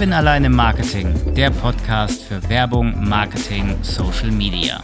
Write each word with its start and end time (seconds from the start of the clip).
Kevin 0.00 0.14
allein 0.14 0.44
im 0.44 0.56
Marketing, 0.56 1.34
der 1.34 1.50
Podcast 1.50 2.22
für 2.22 2.48
Werbung, 2.48 3.06
Marketing, 3.06 3.76
Social 3.84 4.30
Media. 4.30 4.82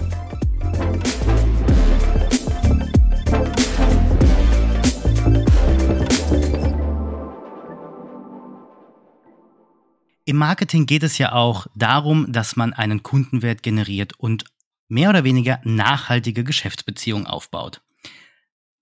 Im 10.26 10.36
Marketing 10.36 10.84
geht 10.84 11.02
es 11.02 11.16
ja 11.16 11.32
auch 11.32 11.66
darum, 11.74 12.30
dass 12.30 12.56
man 12.56 12.74
einen 12.74 13.02
Kundenwert 13.02 13.62
generiert 13.62 14.12
und 14.18 14.44
mehr 14.88 15.08
oder 15.08 15.24
weniger 15.24 15.60
nachhaltige 15.64 16.44
Geschäftsbeziehungen 16.44 17.26
aufbaut. 17.26 17.80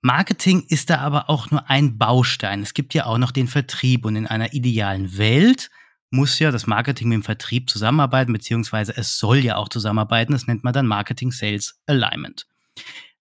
Marketing 0.03 0.65
ist 0.66 0.91
da 0.91 0.98
aber 0.98 1.30
auch 1.30 1.53
nur 1.53 1.71
ein 1.71 1.97
Baustein. 1.97 2.61
Es 2.61 2.75
gibt 2.75 2.93
ja 2.93 3.07
auch 3.07 3.19
noch 3.19 3.30
den 3.30 3.47
Vertrieb 3.47 4.05
und 4.05 4.16
in 4.16 4.27
einer 4.27 4.53
idealen 4.53 5.16
Welt 5.16 5.71
muss 6.15 6.39
ja 6.39 6.51
das 6.53 6.67
Marketing 6.67 7.09
mit 7.09 7.17
dem 7.17 7.23
Vertrieb 7.25 7.69
zusammenarbeiten, 7.69 8.33
beziehungsweise 8.33 8.97
es 8.97 9.19
soll 9.19 9.39
ja 9.39 9.57
auch 9.57 9.69
zusammenarbeiten. 9.69 10.33
Das 10.33 10.47
nennt 10.47 10.63
man 10.63 10.73
dann 10.73 10.87
Marketing 10.87 11.33
Sales 11.33 11.81
Alignment. 11.87 12.47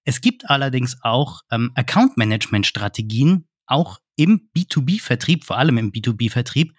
Es 0.05 0.21
gibt 0.21 0.49
allerdings 0.49 0.97
auch 1.01 1.41
ähm, 1.51 1.71
Account 1.75 2.17
Management 2.17 2.67
Strategien, 2.67 3.47
auch 3.65 3.99
im 4.15 4.49
B2B-Vertrieb, 4.55 5.43
vor 5.43 5.57
allem 5.57 5.77
im 5.79 5.91
B2B-Vertrieb, 5.91 6.73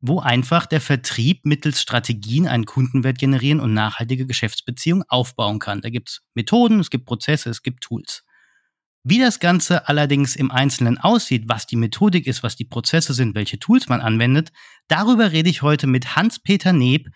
wo 0.00 0.20
einfach 0.20 0.66
der 0.66 0.80
Vertrieb 0.80 1.44
mittels 1.44 1.80
Strategien 1.82 2.48
einen 2.48 2.64
Kundenwert 2.64 3.18
generieren 3.18 3.60
und 3.60 3.74
nachhaltige 3.74 4.26
Geschäftsbeziehungen 4.26 5.04
aufbauen 5.08 5.58
kann. 5.58 5.82
Da 5.82 5.90
gibt 5.90 6.08
es 6.08 6.22
Methoden, 6.34 6.80
es 6.80 6.90
gibt 6.90 7.04
Prozesse, 7.04 7.50
es 7.50 7.62
gibt 7.62 7.82
Tools. 7.82 8.24
Wie 9.06 9.18
das 9.18 9.38
Ganze 9.38 9.86
allerdings 9.86 10.34
im 10.34 10.50
Einzelnen 10.50 10.96
aussieht, 10.96 11.44
was 11.46 11.66
die 11.66 11.76
Methodik 11.76 12.26
ist, 12.26 12.42
was 12.42 12.56
die 12.56 12.64
Prozesse 12.64 13.12
sind, 13.12 13.34
welche 13.34 13.58
Tools 13.58 13.86
man 13.86 14.00
anwendet, 14.00 14.50
darüber 14.88 15.30
rede 15.30 15.50
ich 15.50 15.60
heute 15.60 15.86
mit 15.86 16.16
Hans-Peter 16.16 16.72
Neb, 16.72 17.10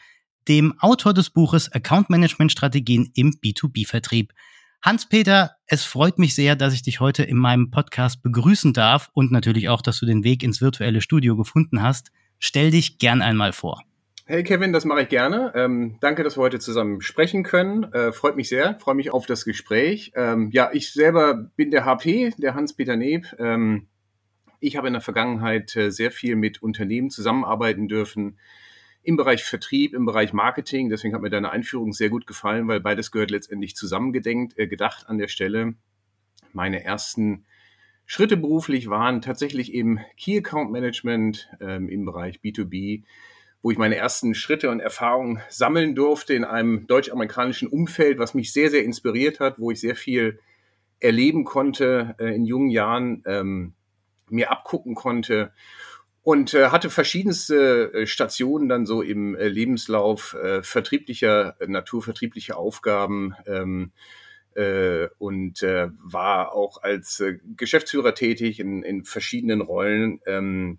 dem 0.48 0.78
Autor 0.80 1.14
des 1.14 1.30
Buches 1.30 1.72
Account 1.72 2.10
Management 2.10 2.52
Strategien 2.52 3.10
im 3.14 3.30
B2B-Vertrieb. 3.42 4.34
Hans-Peter, 4.82 5.52
es 5.64 5.84
freut 5.84 6.18
mich 6.18 6.34
sehr, 6.34 6.56
dass 6.56 6.74
ich 6.74 6.82
dich 6.82 7.00
heute 7.00 7.22
in 7.22 7.38
meinem 7.38 7.70
Podcast 7.70 8.22
begrüßen 8.22 8.74
darf 8.74 9.08
und 9.14 9.32
natürlich 9.32 9.70
auch, 9.70 9.80
dass 9.80 9.98
du 9.98 10.04
den 10.04 10.24
Weg 10.24 10.42
ins 10.42 10.60
virtuelle 10.60 11.00
Studio 11.00 11.36
gefunden 11.36 11.80
hast. 11.80 12.10
Stell 12.38 12.70
dich 12.70 12.98
gern 12.98 13.22
einmal 13.22 13.54
vor. 13.54 13.82
Hey 14.30 14.42
Kevin, 14.42 14.74
das 14.74 14.84
mache 14.84 15.04
ich 15.04 15.08
gerne. 15.08 15.52
Ähm, 15.54 15.96
danke, 16.00 16.22
dass 16.22 16.36
wir 16.36 16.42
heute 16.42 16.58
zusammen 16.58 17.00
sprechen 17.00 17.44
können. 17.44 17.84
Äh, 17.94 18.12
freut 18.12 18.36
mich 18.36 18.50
sehr, 18.50 18.78
freue 18.78 18.94
mich 18.94 19.10
auf 19.10 19.24
das 19.24 19.46
Gespräch. 19.46 20.12
Ähm, 20.16 20.50
ja, 20.52 20.68
ich 20.70 20.92
selber 20.92 21.32
bin 21.56 21.70
der 21.70 21.86
HP, 21.86 22.34
der 22.36 22.54
Hans-Peter 22.54 22.94
Neb. 22.96 23.34
Ähm, 23.38 23.86
ich 24.60 24.76
habe 24.76 24.86
in 24.86 24.92
der 24.92 25.00
Vergangenheit 25.00 25.74
äh, 25.76 25.90
sehr 25.90 26.10
viel 26.10 26.36
mit 26.36 26.62
Unternehmen 26.62 27.08
zusammenarbeiten 27.08 27.88
dürfen 27.88 28.38
im 29.02 29.16
Bereich 29.16 29.44
Vertrieb, 29.44 29.94
im 29.94 30.04
Bereich 30.04 30.34
Marketing. 30.34 30.90
Deswegen 30.90 31.14
hat 31.14 31.22
mir 31.22 31.30
deine 31.30 31.48
Einführung 31.48 31.94
sehr 31.94 32.10
gut 32.10 32.26
gefallen, 32.26 32.68
weil 32.68 32.80
beides 32.80 33.10
gehört 33.10 33.30
letztendlich 33.30 33.76
zusammengedenkt, 33.76 34.58
äh, 34.58 34.66
gedacht 34.66 35.08
an 35.08 35.16
der 35.16 35.28
Stelle. 35.28 35.72
Meine 36.52 36.84
ersten 36.84 37.46
Schritte 38.04 38.36
beruflich 38.36 38.90
waren 38.90 39.22
tatsächlich 39.22 39.72
im 39.72 40.00
Key 40.18 40.36
Account 40.36 40.70
Management 40.70 41.48
ähm, 41.62 41.88
im 41.88 42.04
Bereich 42.04 42.40
B2B, 42.44 43.04
wo 43.62 43.70
ich 43.70 43.78
meine 43.78 43.96
ersten 43.96 44.34
Schritte 44.34 44.70
und 44.70 44.80
Erfahrungen 44.80 45.40
sammeln 45.48 45.94
durfte 45.94 46.34
in 46.34 46.44
einem 46.44 46.86
deutsch-amerikanischen 46.86 47.68
Umfeld, 47.68 48.18
was 48.18 48.34
mich 48.34 48.52
sehr, 48.52 48.70
sehr 48.70 48.84
inspiriert 48.84 49.40
hat, 49.40 49.58
wo 49.58 49.70
ich 49.70 49.80
sehr 49.80 49.96
viel 49.96 50.38
erleben 51.00 51.44
konnte 51.44 52.14
äh, 52.18 52.34
in 52.34 52.44
jungen 52.44 52.70
Jahren, 52.70 53.22
ähm, 53.26 53.74
mir 54.30 54.50
abgucken 54.50 54.94
konnte 54.94 55.52
und 56.22 56.54
äh, 56.54 56.68
hatte 56.68 56.90
verschiedenste 56.90 57.92
äh, 57.92 58.06
Stationen 58.06 58.68
dann 58.68 58.86
so 58.86 59.02
im 59.02 59.34
äh, 59.34 59.48
Lebenslauf 59.48 60.34
äh, 60.34 60.62
vertrieblicher 60.62 61.56
Natur, 61.66 62.02
vertriebliche 62.02 62.56
Aufgaben. 62.56 63.34
Ähm, 63.46 63.92
äh, 64.54 65.08
und 65.18 65.62
war 65.62 66.52
auch 66.52 66.82
als 66.82 67.22
Geschäftsführer 67.56 68.14
tätig 68.14 68.58
in, 68.58 68.82
in 68.82 69.04
verschiedenen 69.04 69.60
Rollen 69.60 70.20
ähm, 70.26 70.78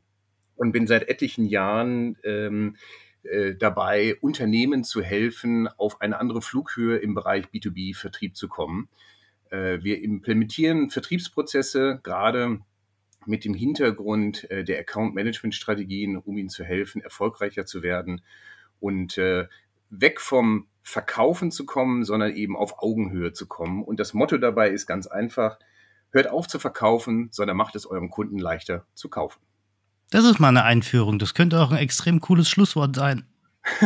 und 0.60 0.74
bin 0.74 0.88
seit 0.88 1.08
etlichen 1.08 1.46
Jahren 1.46 2.18
ähm, 2.24 2.76
äh, 3.24 3.56
dabei, 3.56 4.18
Unternehmen 4.20 4.84
zu 4.84 5.02
helfen, 5.02 5.68
auf 5.68 6.02
eine 6.02 6.20
andere 6.20 6.42
Flughöhe 6.42 6.98
im 6.98 7.16
Bereich 7.16 7.46
B2B-Vertrieb 7.46 8.36
zu 8.36 8.50
kommen. 8.50 8.90
Äh, 9.50 9.80
wir 9.82 10.04
implementieren 10.04 10.90
Vertriebsprozesse 10.90 12.02
gerade 12.04 12.60
mit 13.26 13.46
dem 13.46 13.54
Hintergrund 13.54 14.50
äh, 14.52 14.66
der 14.66 14.80
Account-Management-Strategien, 14.80 16.18
um 16.18 16.38
ihnen 16.38 16.50
zu 16.50 16.66
helfen, 16.66 17.02
erfolgreicher 17.02 17.66
zu 17.66 17.82
werden 17.82 18.22
und 18.82 19.18
äh, 19.18 19.48
weg 19.90 20.20
vom 20.20 20.68
Verkaufen 20.82 21.52
zu 21.52 21.66
kommen, 21.66 22.04
sondern 22.04 22.36
eben 22.36 22.58
auf 22.58 22.80
Augenhöhe 22.80 23.32
zu 23.32 23.48
kommen. 23.48 23.84
Und 23.84 24.00
das 24.00 24.14
Motto 24.14 24.38
dabei 24.38 24.72
ist 24.72 24.88
ganz 24.88 25.08
einfach, 25.08 25.58
hört 26.12 26.30
auf 26.30 26.48
zu 26.48 26.60
verkaufen, 26.60 27.30
sondern 27.32 27.56
macht 27.56 27.76
es 27.76 27.86
eurem 27.86 28.10
Kunden 28.10 28.40
leichter 28.40 28.86
zu 28.94 29.10
kaufen. 29.10 29.40
Das 30.10 30.26
ist 30.26 30.40
mal 30.40 30.50
eine 30.50 30.64
Einführung. 30.64 31.20
Das 31.20 31.34
könnte 31.34 31.60
auch 31.60 31.72
ein 31.72 31.78
extrem 31.78 32.20
cooles 32.20 32.50
Schlusswort 32.50 32.96
sein. 32.96 33.26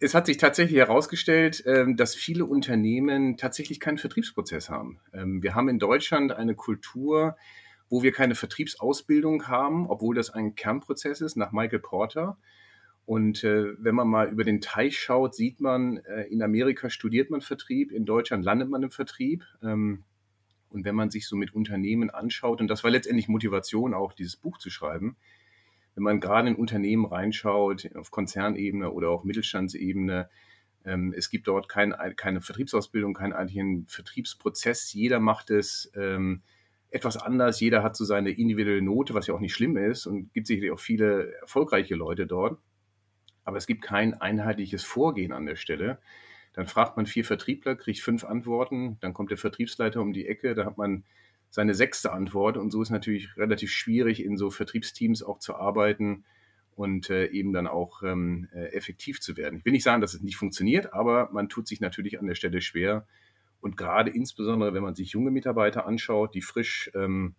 es 0.00 0.14
hat 0.14 0.26
sich 0.26 0.38
tatsächlich 0.38 0.78
herausgestellt, 0.78 1.62
ähm, 1.66 1.96
dass 1.96 2.14
viele 2.14 2.44
Unternehmen 2.44 3.36
tatsächlich 3.36 3.78
keinen 3.78 3.98
Vertriebsprozess 3.98 4.70
haben. 4.70 4.98
Ähm, 5.12 5.42
wir 5.42 5.54
haben 5.54 5.68
in 5.68 5.78
Deutschland 5.78 6.32
eine 6.32 6.54
Kultur, 6.54 7.36
wo 7.88 8.02
wir 8.02 8.10
keine 8.10 8.34
Vertriebsausbildung 8.34 9.46
haben, 9.46 9.86
obwohl 9.88 10.16
das 10.16 10.30
ein 10.30 10.56
Kernprozess 10.56 11.20
ist 11.20 11.36
nach 11.36 11.52
Michael 11.52 11.78
Porter. 11.78 12.38
Und 13.04 13.44
äh, 13.44 13.74
wenn 13.78 13.94
man 13.94 14.08
mal 14.08 14.28
über 14.28 14.42
den 14.42 14.60
Teich 14.60 14.98
schaut, 14.98 15.36
sieht 15.36 15.60
man, 15.60 15.98
äh, 15.98 16.22
in 16.22 16.42
Amerika 16.42 16.90
studiert 16.90 17.30
man 17.30 17.40
Vertrieb, 17.40 17.92
in 17.92 18.04
Deutschland 18.04 18.44
landet 18.44 18.68
man 18.68 18.82
im 18.82 18.90
Vertrieb. 18.90 19.44
Und 20.76 20.84
wenn 20.84 20.94
man 20.94 21.10
sich 21.10 21.26
so 21.26 21.34
mit 21.34 21.54
Unternehmen 21.54 22.10
anschaut, 22.10 22.60
und 22.60 22.68
das 22.68 22.84
war 22.84 22.90
letztendlich 22.90 23.26
Motivation 23.26 23.94
auch, 23.94 24.12
dieses 24.12 24.36
Buch 24.36 24.58
zu 24.58 24.70
schreiben, 24.70 25.16
wenn 25.94 26.04
man 26.04 26.20
gerade 26.20 26.48
in 26.48 26.54
Unternehmen 26.54 27.06
reinschaut, 27.06 27.90
auf 27.96 28.10
Konzernebene 28.10 28.90
oder 28.92 29.08
auch 29.08 29.24
Mittelstandsebene, 29.24 30.28
ähm, 30.84 31.14
es 31.16 31.30
gibt 31.30 31.48
dort 31.48 31.68
kein, 31.68 31.94
keine 32.16 32.40
Vertriebsausbildung, 32.40 33.14
keinen 33.14 33.32
eigentlichen 33.32 33.86
Vertriebsprozess. 33.86 34.92
Jeder 34.92 35.18
macht 35.18 35.50
es 35.50 35.90
ähm, 35.96 36.42
etwas 36.90 37.16
anders. 37.16 37.58
Jeder 37.58 37.82
hat 37.82 37.96
so 37.96 38.04
seine 38.04 38.30
individuelle 38.30 38.82
Note, 38.82 39.14
was 39.14 39.26
ja 39.26 39.34
auch 39.34 39.40
nicht 39.40 39.54
schlimm 39.54 39.76
ist 39.76 40.06
und 40.06 40.32
gibt 40.34 40.46
sicherlich 40.46 40.70
auch 40.70 40.78
viele 40.78 41.32
erfolgreiche 41.40 41.94
Leute 41.94 42.26
dort 42.26 42.58
aber 43.46 43.56
es 43.56 43.66
gibt 43.66 43.80
kein 43.80 44.20
einheitliches 44.20 44.82
Vorgehen 44.82 45.32
an 45.32 45.46
der 45.46 45.54
Stelle. 45.54 45.98
Dann 46.56 46.66
fragt 46.66 46.96
man 46.96 47.04
vier 47.04 47.24
Vertriebler, 47.24 47.76
kriegt 47.76 48.00
fünf 48.00 48.24
Antworten, 48.24 48.96
dann 49.00 49.12
kommt 49.12 49.30
der 49.30 49.36
Vertriebsleiter 49.36 50.00
um 50.00 50.14
die 50.14 50.26
Ecke, 50.26 50.54
da 50.54 50.64
hat 50.64 50.78
man 50.78 51.04
seine 51.50 51.74
sechste 51.74 52.12
Antwort 52.12 52.56
und 52.56 52.70
so 52.70 52.80
ist 52.80 52.88
natürlich 52.88 53.36
relativ 53.36 53.70
schwierig, 53.70 54.24
in 54.24 54.38
so 54.38 54.50
Vertriebsteams 54.50 55.22
auch 55.22 55.38
zu 55.38 55.54
arbeiten 55.54 56.24
und 56.74 57.10
äh, 57.10 57.26
eben 57.26 57.52
dann 57.52 57.66
auch 57.66 58.02
ähm, 58.02 58.48
äh, 58.54 58.72
effektiv 58.72 59.20
zu 59.20 59.36
werden. 59.36 59.58
Ich 59.58 59.64
will 59.66 59.72
nicht 59.72 59.84
sagen, 59.84 60.00
dass 60.00 60.14
es 60.14 60.22
nicht 60.22 60.38
funktioniert, 60.38 60.94
aber 60.94 61.28
man 61.30 61.50
tut 61.50 61.68
sich 61.68 61.80
natürlich 61.80 62.18
an 62.18 62.26
der 62.26 62.34
Stelle 62.34 62.62
schwer. 62.62 63.06
Und 63.60 63.76
gerade 63.76 64.10
insbesondere, 64.10 64.72
wenn 64.72 64.82
man 64.82 64.94
sich 64.94 65.10
junge 65.10 65.30
Mitarbeiter 65.30 65.86
anschaut, 65.86 66.34
die 66.34 66.42
frisch 66.42 66.90
ähm, 66.94 67.34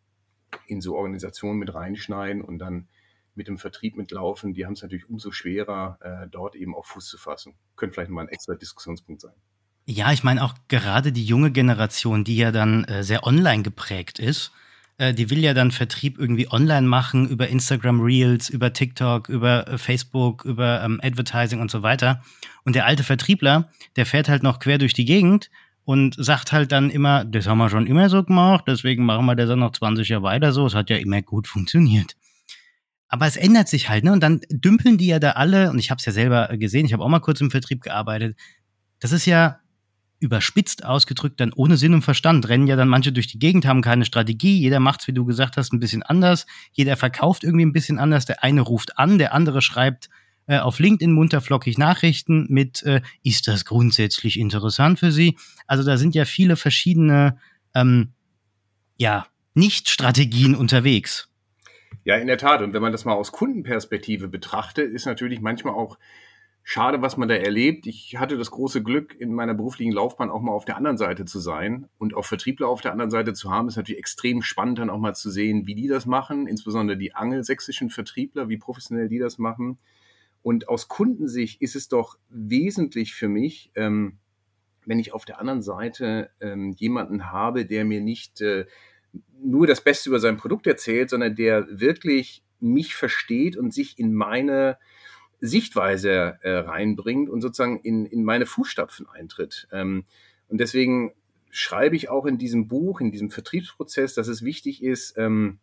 in 0.68 0.80
so 0.80 0.96
Organisationen 0.96 1.58
mit 1.58 1.74
reinschneiden 1.74 2.44
und 2.44 2.60
dann 2.60 2.88
mit 3.38 3.48
dem 3.48 3.58
Vertrieb 3.58 3.96
mitlaufen, 3.96 4.54
die 4.54 4.66
haben 4.66 4.74
es 4.74 4.82
natürlich 4.82 5.08
umso 5.10 5.32
schwerer, 5.32 5.98
äh, 6.02 6.28
dort 6.30 6.56
eben 6.56 6.76
auf 6.76 6.88
Fuß 6.88 7.08
zu 7.08 7.18
fassen. 7.18 7.54
Könnte 7.76 7.94
vielleicht 7.94 8.12
mal 8.12 8.22
ein 8.22 8.30
extra 8.30 8.56
Diskussionspunkt 8.56 9.22
sein. 9.22 9.34
Ja, 9.86 10.12
ich 10.12 10.24
meine 10.24 10.44
auch 10.44 10.54
gerade 10.68 11.14
die 11.14 11.24
junge 11.24 11.52
Generation, 11.52 12.26
die 12.26 12.36
ja 12.36 12.52
dann 12.52 12.84
äh, 12.86 13.04
sehr 13.04 13.26
online 13.26 13.64
geprägt 13.64 14.20
ist, 14.20 14.52
äh, 14.98 15.14
die 15.14 15.30
will 15.30 15.40
ja 15.40 15.54
dann 15.54 15.72
Vertrieb 15.72 16.18
irgendwie 16.20 16.52
online 16.52 16.88
machen 16.88 17.30
über 17.30 17.48
Instagram 17.48 18.02
Reels, 18.02 18.50
über 18.50 18.74
TikTok, 18.74 19.30
über 19.30 19.68
äh, 19.68 19.78
Facebook, 19.78 20.44
über 20.44 20.84
ähm, 20.84 21.00
Advertising 21.02 21.62
und 21.62 21.72
so 21.72 21.84
weiter. 21.84 22.22
Und 22.66 22.76
der 22.76 22.86
alte 22.86 23.04
Vertriebler, 23.04 23.70
der 23.96 24.06
fährt 24.06 24.28
halt 24.28 24.44
noch 24.44 24.60
quer 24.60 24.78
durch 24.78 24.94
die 24.94 25.06
Gegend 25.06 25.50
und 25.86 26.16
sagt 26.18 26.52
halt 26.52 26.72
dann 26.74 26.90
immer, 26.90 27.24
das 27.24 27.48
haben 27.48 27.60
wir 27.60 27.70
schon 27.70 27.88
immer 27.88 28.10
so 28.10 28.24
gemacht, 28.24 28.66
deswegen 28.68 29.06
machen 29.06 29.26
wir 29.26 29.36
das 29.36 29.48
dann 29.48 29.60
noch 29.60 29.72
20 29.72 30.10
Jahre 30.10 30.24
weiter 30.24 30.52
so. 30.52 30.66
Es 30.66 30.76
hat 30.76 30.90
ja 30.90 30.98
immer 30.98 31.22
gut 31.22 31.48
funktioniert. 31.48 32.16
Aber 33.10 33.26
es 33.26 33.38
ändert 33.38 33.68
sich 33.68 33.90
halt, 33.90 34.04
ne? 34.04 34.12
Und 34.12 34.22
dann 34.22 34.42
dümpeln 34.50 34.98
die 34.98 35.08
ja 35.08 35.20
da 35.20 35.32
alle, 35.32 35.70
und 35.70 35.80
ich 35.80 35.90
habe 35.92 36.00
es 36.00 36.06
ja 36.06 36.12
selber 36.12 36.50
gesehen, 36.58 36.86
ich 36.86 36.94
habe 36.94 37.04
auch 37.04 37.10
mal 37.10 37.20
kurz 37.20 37.40
im 37.42 37.52
Vertrieb 37.52 37.82
gearbeitet. 37.82 38.38
Das 39.00 39.12
ist 39.12 39.26
ja 39.26 39.60
überspitzt 40.20 40.84
ausgedrückt 40.84 41.40
dann 41.40 41.54
ohne 41.54 41.78
Sinn 41.78 41.94
und 41.94 42.02
Verstand. 42.02 42.50
Rennen 42.50 42.68
ja 42.68 42.76
dann 42.76 42.88
manche 42.88 43.12
durch 43.12 43.28
die 43.28 43.40
Gegend, 43.40 43.66
haben 43.66 43.82
keine 43.82 44.06
Strategie. 44.06 44.58
Jeder 44.58 44.80
macht's, 44.80 45.08
wie 45.08 45.14
du 45.14 45.26
gesagt 45.26 45.58
hast, 45.58 45.74
ein 45.74 45.80
bisschen 45.80 46.04
anders. 46.04 46.46
Jeder 46.72 46.98
verkauft 46.98 47.44
irgendwie 47.44 47.66
ein 47.66 47.74
bisschen 47.74 48.00
anders. 48.00 48.26
Der 48.26 48.44
eine 48.44 48.62
ruft 48.62 48.98
an, 48.98 49.20
der 49.20 49.34
andere 49.34 49.62
schreibt 49.62 50.10
äh, 50.48 50.58
auf 50.58 50.80
LinkedIn 50.80 51.12
munterflockig 51.12 51.78
Nachrichten 51.78 52.48
mit, 52.50 52.82
äh, 52.84 53.02
ist 53.22 53.48
das 53.48 53.66
grundsätzlich 53.66 54.40
interessant 54.40 55.00
für 55.00 55.12
Sie? 55.12 55.38
Also 55.68 55.84
da 55.84 55.98
sind 55.98 56.16
ja 56.16 56.26
viele 56.26 56.56
verschiedene, 56.56 57.38
ähm, 57.76 58.14
ja, 58.98 59.28
Nicht-Strategien 59.54 60.56
unterwegs. 60.56 61.30
Ja, 62.04 62.16
in 62.16 62.28
der 62.28 62.38
Tat. 62.38 62.62
Und 62.62 62.74
wenn 62.74 62.82
man 62.82 62.92
das 62.92 63.06
mal 63.06 63.14
aus 63.14 63.32
Kundenperspektive 63.32 64.28
betrachtet, 64.28 64.94
ist 64.94 65.06
natürlich 65.06 65.42
manchmal 65.42 65.74
auch 65.74 65.98
schade, 66.64 67.02
was 67.02 67.16
man 67.16 67.30
da 67.30 67.36
erlebt. 67.36 67.88
Ich 67.88 68.18
hatte 68.18 68.38
das 68.38 68.52
große 68.52 68.84
Glück, 68.84 69.16
in 69.18 69.34
meiner 69.34 69.54
beruflichen 69.54 69.94
Laufbahn 69.94 70.30
auch 70.30 70.42
mal 70.42 70.52
auf 70.52 70.66
der 70.66 70.76
anderen 70.76 70.98
Seite 70.98 71.24
zu 71.24 71.40
sein 71.40 71.88
und 71.98 72.14
auch 72.14 72.26
Vertriebler 72.26 72.68
auf 72.68 72.82
der 72.82 72.92
anderen 72.92 73.10
Seite 73.10 73.34
zu 73.34 73.52
haben. 73.52 73.70
Ist 73.70 73.78
natürlich 73.78 74.00
extrem 74.00 74.42
spannend, 74.42 74.80
dann 74.80 74.90
auch 74.90 75.00
mal 75.00 75.16
zu 75.16 75.30
sehen, 75.30 75.66
wie 75.66 75.76
die 75.76 75.88
das 75.88 76.06
machen, 76.06 76.46
insbesondere 76.46 76.98
die 76.98 77.16
angelsächsischen 77.16 77.90
Vertriebler, 77.90 78.50
wie 78.50 78.58
professionell 78.58 79.08
die 79.08 79.20
das 79.20 79.38
machen. 79.38 79.78
Und 80.42 80.68
aus 80.68 80.90
Kundensicht 80.90 81.62
ist 81.62 81.78
es 81.78 81.88
doch 81.88 82.18
wesentlich 82.30 83.14
für 83.14 83.30
mich, 83.30 83.72
ähm, 83.76 84.18
wenn 84.86 85.00
ich 85.00 85.14
auf 85.14 85.24
der 85.24 85.40
anderen 85.40 85.62
Seite 85.62 86.32
ähm, 86.42 86.72
jemanden 86.72 87.32
habe, 87.32 87.66
der 87.66 87.86
mir 87.86 88.02
nicht 88.02 88.42
äh, 88.42 88.66
nur 89.42 89.68
das 89.68 89.82
Beste 89.82 90.10
über 90.10 90.20
sein 90.20 90.38
Produkt 90.38 90.68
erzählt, 90.68 91.10
sondern 91.10 91.36
der 91.36 91.68
wirklich 91.70 92.44
mich 92.60 92.96
versteht 92.96 93.56
und 93.56 93.74
sich 93.74 94.00
in 94.00 94.14
meine 94.14 94.78
Sichtweise 95.40 96.40
äh, 96.42 96.52
reinbringt 96.52 97.30
und 97.30 97.42
sozusagen 97.42 97.80
in, 97.82 98.06
in 98.06 98.24
meine 98.24 98.46
Fußstapfen 98.46 99.08
eintritt. 99.08 99.68
Ähm, 99.72 100.06
und 100.48 100.60
deswegen 100.60 101.14
schreibe 101.50 101.96
ich 101.96 102.10
auch 102.10 102.26
in 102.26 102.38
diesem 102.38 102.68
Buch, 102.68 103.02
in 103.02 103.12
diesem 103.12 103.30
Vertriebsprozess, 103.30 104.14
dass 104.16 104.28
es 104.28 104.44
wichtig 104.44 104.84
ist, 104.84 105.16
ähm, 105.18 105.60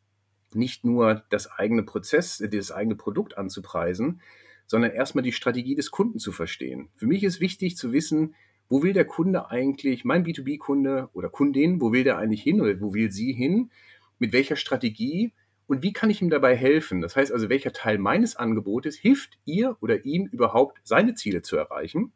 nicht 0.53 0.85
nur 0.85 1.25
das 1.31 1.51
eigene 1.51 1.83
Prozess, 1.83 2.39
das 2.39 2.71
eigene 2.71 2.95
Produkt 2.95 3.37
anzupreisen, 3.37 4.21
sondern 4.67 4.93
erstmal 4.93 5.25
die 5.25 5.33
Strategie 5.33 5.75
des 5.75 5.91
Kunden 5.91 6.19
zu 6.19 6.33
verstehen. 6.33 6.89
Für 6.95 7.07
mich 7.07 7.25
ist 7.25 7.41
wichtig 7.41 7.77
zu 7.77 7.93
wissen, 7.93 8.35
wo 8.69 8.83
will 8.83 8.93
der 8.93 9.05
Kunde 9.05 9.51
eigentlich, 9.51 10.05
mein 10.05 10.25
B2B-Kunde 10.25 11.09
oder 11.13 11.29
Kundin, 11.29 11.81
wo 11.81 11.93
will 11.93 12.05
der 12.05 12.19
eigentlich 12.19 12.43
hin 12.43 12.61
oder 12.61 12.81
wo 12.81 12.95
will 12.95 13.11
sie 13.11 13.33
hin, 13.33 13.71
mit 14.19 14.33
welcher 14.33 14.57
Strategie 14.57 15.33
und 15.67 15.83
wie 15.83 15.93
kann 15.93 16.11
ich 16.11 16.21
ihm 16.21 16.31
dabei 16.31 16.57
helfen? 16.57 17.01
Das 17.01 17.17
heißt 17.17 17.33
also, 17.33 17.49
welcher 17.49 17.73
Teil 17.73 17.99
meines 17.99 18.37
Angebotes 18.37 18.97
hilft 18.97 19.39
ihr 19.45 19.77
oder 19.81 20.05
ihm 20.05 20.27
überhaupt, 20.27 20.81
seine 20.83 21.15
Ziele 21.15 21.43
zu 21.43 21.57
erreichen? 21.57 22.13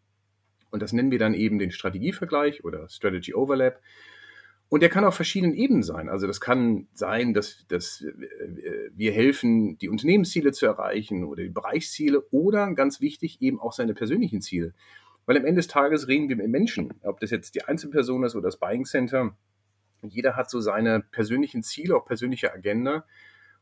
Und 0.71 0.83
das 0.83 0.93
nennen 0.93 1.11
wir 1.11 1.19
dann 1.19 1.35
eben 1.35 1.59
den 1.59 1.71
Strategievergleich 1.71 2.65
oder 2.65 2.89
Strategy 2.89 3.35
Overlap. 3.35 3.81
Und 4.69 4.83
der 4.83 4.91
kann 4.91 5.05
auf 5.05 5.15
verschiedenen 5.15 5.55
Ebenen 5.55 5.83
sein. 5.83 6.11
Also 6.11 6.27
das 6.27 6.43
kann 6.43 6.89
sein, 6.93 7.33
dass, 7.33 7.65
dass 7.69 8.05
wir 8.95 9.13
helfen, 9.13 9.79
die 9.79 9.89
Unternehmensziele 9.89 10.53
zu 10.53 10.67
erreichen 10.67 11.25
oder 11.25 11.43
die 11.43 11.49
Bereichsziele 11.49 12.21
oder 12.31 12.75
ganz 12.75 13.01
wichtig 13.01 13.41
eben 13.41 13.59
auch 13.59 13.73
seine 13.73 13.95
persönlichen 13.95 14.43
Ziele. 14.43 14.75
Weil 15.29 15.37
am 15.37 15.45
Ende 15.45 15.59
des 15.59 15.67
Tages 15.67 16.09
reden 16.09 16.31
wir 16.31 16.37
mit 16.37 16.49
Menschen, 16.49 16.95
ob 17.03 17.21
das 17.21 17.31
jetzt 17.31 17.55
die 17.55 17.63
Einzelperson 17.63 18.25
ist 18.25 18.35
oder 18.35 18.49
das 18.49 18.59
Buying 18.59 18.87
Center. 18.87 19.37
Jeder 20.01 20.37
hat 20.37 20.49
so 20.49 20.59
seine 20.59 21.01
persönlichen 21.01 21.63
Ziele, 21.63 21.97
auch 21.97 22.07
persönliche 22.07 22.51
Agenda. 22.51 23.05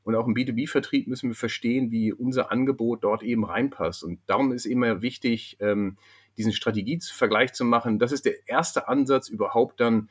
Und 0.05 0.15
auch 0.15 0.29
im 0.29 0.35
B2B-Vertrieb 0.35 1.09
müssen 1.09 1.29
wir 1.29 1.35
verstehen, 1.35 1.91
wie 1.91 2.13
unser 2.13 2.53
Angebot 2.53 3.03
dort 3.03 3.25
eben 3.25 3.45
reinpasst. 3.45 4.05
Und 4.05 4.21
darum 4.27 4.53
ist 4.53 4.65
immer 4.65 5.03
wichtig, 5.03 5.57
ähm, 5.59 5.97
diesen 6.37 6.53
Strategievergleich 6.53 7.53
zu 7.53 7.65
machen. 7.65 7.99
Das 7.99 8.13
ist 8.13 8.27
der 8.27 8.49
erste 8.49 8.87
Ansatz, 8.87 9.29
überhaupt 9.29 9.81
dann 9.81 10.09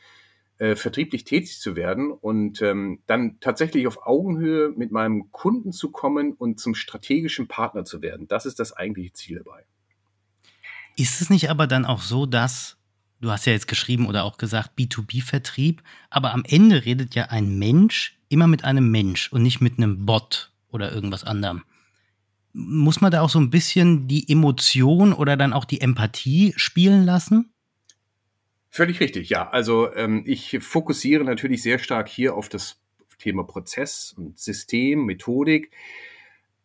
äh, 0.57 0.75
vertrieblich 0.75 1.23
tätig 1.23 1.61
zu 1.61 1.77
werden 1.77 2.11
und 2.11 2.61
ähm, 2.61 2.99
dann 3.07 3.39
tatsächlich 3.39 3.87
auf 3.87 4.05
Augenhöhe 4.05 4.73
mit 4.75 4.91
meinem 4.91 5.31
Kunden 5.31 5.71
zu 5.71 5.89
kommen 5.89 6.33
und 6.33 6.59
zum 6.59 6.75
strategischen 6.75 7.47
Partner 7.47 7.85
zu 7.85 8.01
werden. 8.01 8.27
Das 8.27 8.45
ist 8.45 8.59
das 8.59 8.73
eigentliche 8.73 9.13
Ziel 9.13 9.37
dabei. 9.37 9.63
Ist 10.95 11.21
es 11.21 11.30
nicht 11.30 11.50
aber 11.50 11.68
dann 11.68 11.86
auch 11.86 12.01
so, 12.01 12.25
dass 12.25 12.77
du 13.21 13.31
hast 13.31 13.45
ja 13.45 13.53
jetzt 13.53 13.68
geschrieben 13.68 14.07
oder 14.07 14.24
auch 14.24 14.38
gesagt 14.38 14.71
B2B-Vertrieb, 14.77 15.81
aber 16.09 16.33
am 16.33 16.44
Ende 16.45 16.86
redet 16.86 17.15
ja 17.15 17.25
ein 17.25 17.57
Mensch 17.57 18.18
immer 18.30 18.47
mit 18.47 18.63
einem 18.63 18.92
Mensch 18.92 19.31
und 19.31 19.44
nicht 19.44 19.62
mit 19.62 19.77
einem 19.77 20.06
Bot 20.06 20.51
oder 20.69 20.92
irgendwas 20.92 21.24
anderem. 21.24 21.63
Muss 22.53 23.01
man 23.01 23.12
da 23.12 23.21
auch 23.21 23.30
so 23.30 23.39
ein 23.39 23.50
bisschen 23.50 24.07
die 24.07 24.30
Emotion 24.30 25.12
oder 25.13 25.36
dann 25.36 25.53
auch 25.53 25.65
die 25.65 25.81
Empathie 25.81 26.53
spielen 26.56 27.03
lassen? 27.03 27.51
Völlig 28.69 29.00
richtig, 29.00 29.30
ja. 29.30 29.50
Also 29.50 29.94
ähm, 29.94 30.24
ich 30.25 30.57
fokussiere 30.62 31.24
natürlich 31.24 31.62
sehr 31.62 31.80
stark 31.80 32.07
hier 32.07 32.36
auf 32.36 32.50
das 32.50 32.81
Thema 33.19 33.44
Prozess 33.44 34.13
und 34.18 34.38
System, 34.38 35.06
Methodik, 35.06 35.71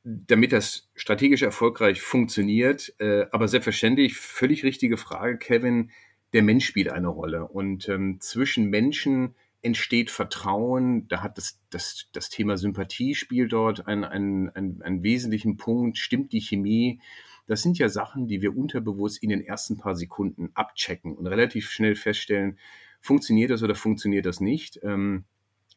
damit 0.05 0.53
das 0.53 0.91
strategisch 0.95 1.43
erfolgreich 1.43 2.01
funktioniert. 2.01 2.95
Äh, 2.99 3.27
aber 3.33 3.49
selbstverständlich, 3.49 4.17
völlig 4.17 4.65
richtige 4.65 4.97
Frage, 4.97 5.39
Kevin, 5.39 5.91
der 6.33 6.43
Mensch 6.43 6.67
spielt 6.67 6.91
eine 6.91 7.09
Rolle. 7.09 7.47
Und 7.49 7.89
ähm, 7.89 8.19
zwischen 8.21 8.71
Menschen 8.71 9.35
entsteht 9.63 10.11
Vertrauen. 10.11 11.07
Da 11.09 11.23
hat 11.23 11.37
das, 11.37 11.61
das, 11.71 12.09
das 12.13 12.31
Thema 12.31 12.57
Sympathie 12.57 13.15
spielt 13.15 13.53
dort 13.53 13.87
einen, 13.87 14.05
einen, 14.05 14.49
einen, 14.51 14.83
einen 14.83 15.03
wesentlichen 15.03 15.57
Punkt. 15.57 15.99
Stimmt 15.99 16.33
die 16.33 16.41
Chemie? 16.41 17.01
Das 17.47 17.63
sind 17.63 17.79
ja 17.79 17.89
Sachen, 17.89 18.29
die 18.29 18.43
wir 18.43 18.57
unterbewusst 18.57 19.23
in 19.23 19.29
den 19.29 19.45
ersten 19.45 19.77
paar 19.77 19.97
Sekunden 19.97 20.51
abchecken 20.55 21.17
und 21.17 21.27
relativ 21.27 21.69
schnell 21.71 21.97
feststellen, 21.97 22.59
funktioniert 23.01 23.51
das 23.51 23.63
oder 23.63 23.75
funktioniert 23.75 24.25
das 24.25 24.41
nicht. 24.41 24.79
Ähm, 24.83 25.25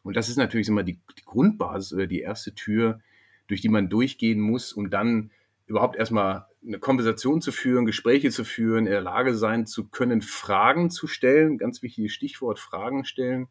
und 0.04 0.16
das 0.16 0.30
ist 0.30 0.38
natürlich 0.38 0.68
immer 0.68 0.84
die, 0.84 1.00
die 1.18 1.24
Grundbasis 1.26 1.94
oder 1.94 2.06
die 2.06 2.20
erste 2.20 2.54
Tür, 2.54 3.00
durch 3.48 3.62
die 3.62 3.70
man 3.70 3.90
durchgehen 3.90 4.40
muss, 4.40 4.74
um 4.74 4.90
dann 4.90 5.32
überhaupt 5.66 5.96
erstmal 5.96 6.46
eine 6.66 6.80
Konversation 6.80 7.42
zu 7.42 7.52
führen, 7.52 7.86
Gespräche 7.86 8.30
zu 8.30 8.44
führen, 8.44 8.86
in 8.86 8.92
der 8.92 9.02
Lage 9.02 9.36
sein 9.36 9.66
zu 9.66 9.88
können, 9.88 10.22
Fragen 10.22 10.90
zu 10.90 11.08
stellen, 11.08 11.58
ganz 11.58 11.82
wichtiges 11.82 12.14
Stichwort, 12.14 12.60
Fragen 12.60 13.06
stellen, 13.06 13.48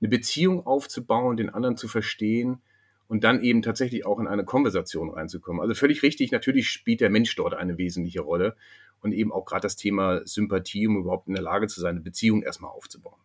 eine 0.00 0.08
Beziehung 0.08 0.66
aufzubauen, 0.66 1.36
den 1.36 1.50
anderen 1.50 1.76
zu 1.76 1.88
verstehen 1.88 2.62
und 3.06 3.24
dann 3.24 3.42
eben 3.42 3.62
tatsächlich 3.62 4.06
auch 4.06 4.18
in 4.18 4.26
eine 4.26 4.44
Konversation 4.44 5.10
reinzukommen. 5.10 5.60
Also 5.60 5.74
völlig 5.74 6.02
richtig, 6.02 6.32
natürlich 6.32 6.68
spielt 6.68 7.00
der 7.00 7.10
Mensch 7.10 7.34
dort 7.36 7.54
eine 7.54 7.78
wesentliche 7.78 8.22
Rolle 8.22 8.56
und 9.00 9.12
eben 9.12 9.32
auch 9.32 9.44
gerade 9.44 9.62
das 9.62 9.76
Thema 9.76 10.26
Sympathie, 10.26 10.86
um 10.86 10.96
überhaupt 10.96 11.28
in 11.28 11.34
der 11.34 11.42
Lage 11.42 11.66
zu 11.66 11.80
sein, 11.80 11.96
eine 11.96 12.00
Beziehung 12.00 12.42
erstmal 12.42 12.70
aufzubauen. 12.70 13.20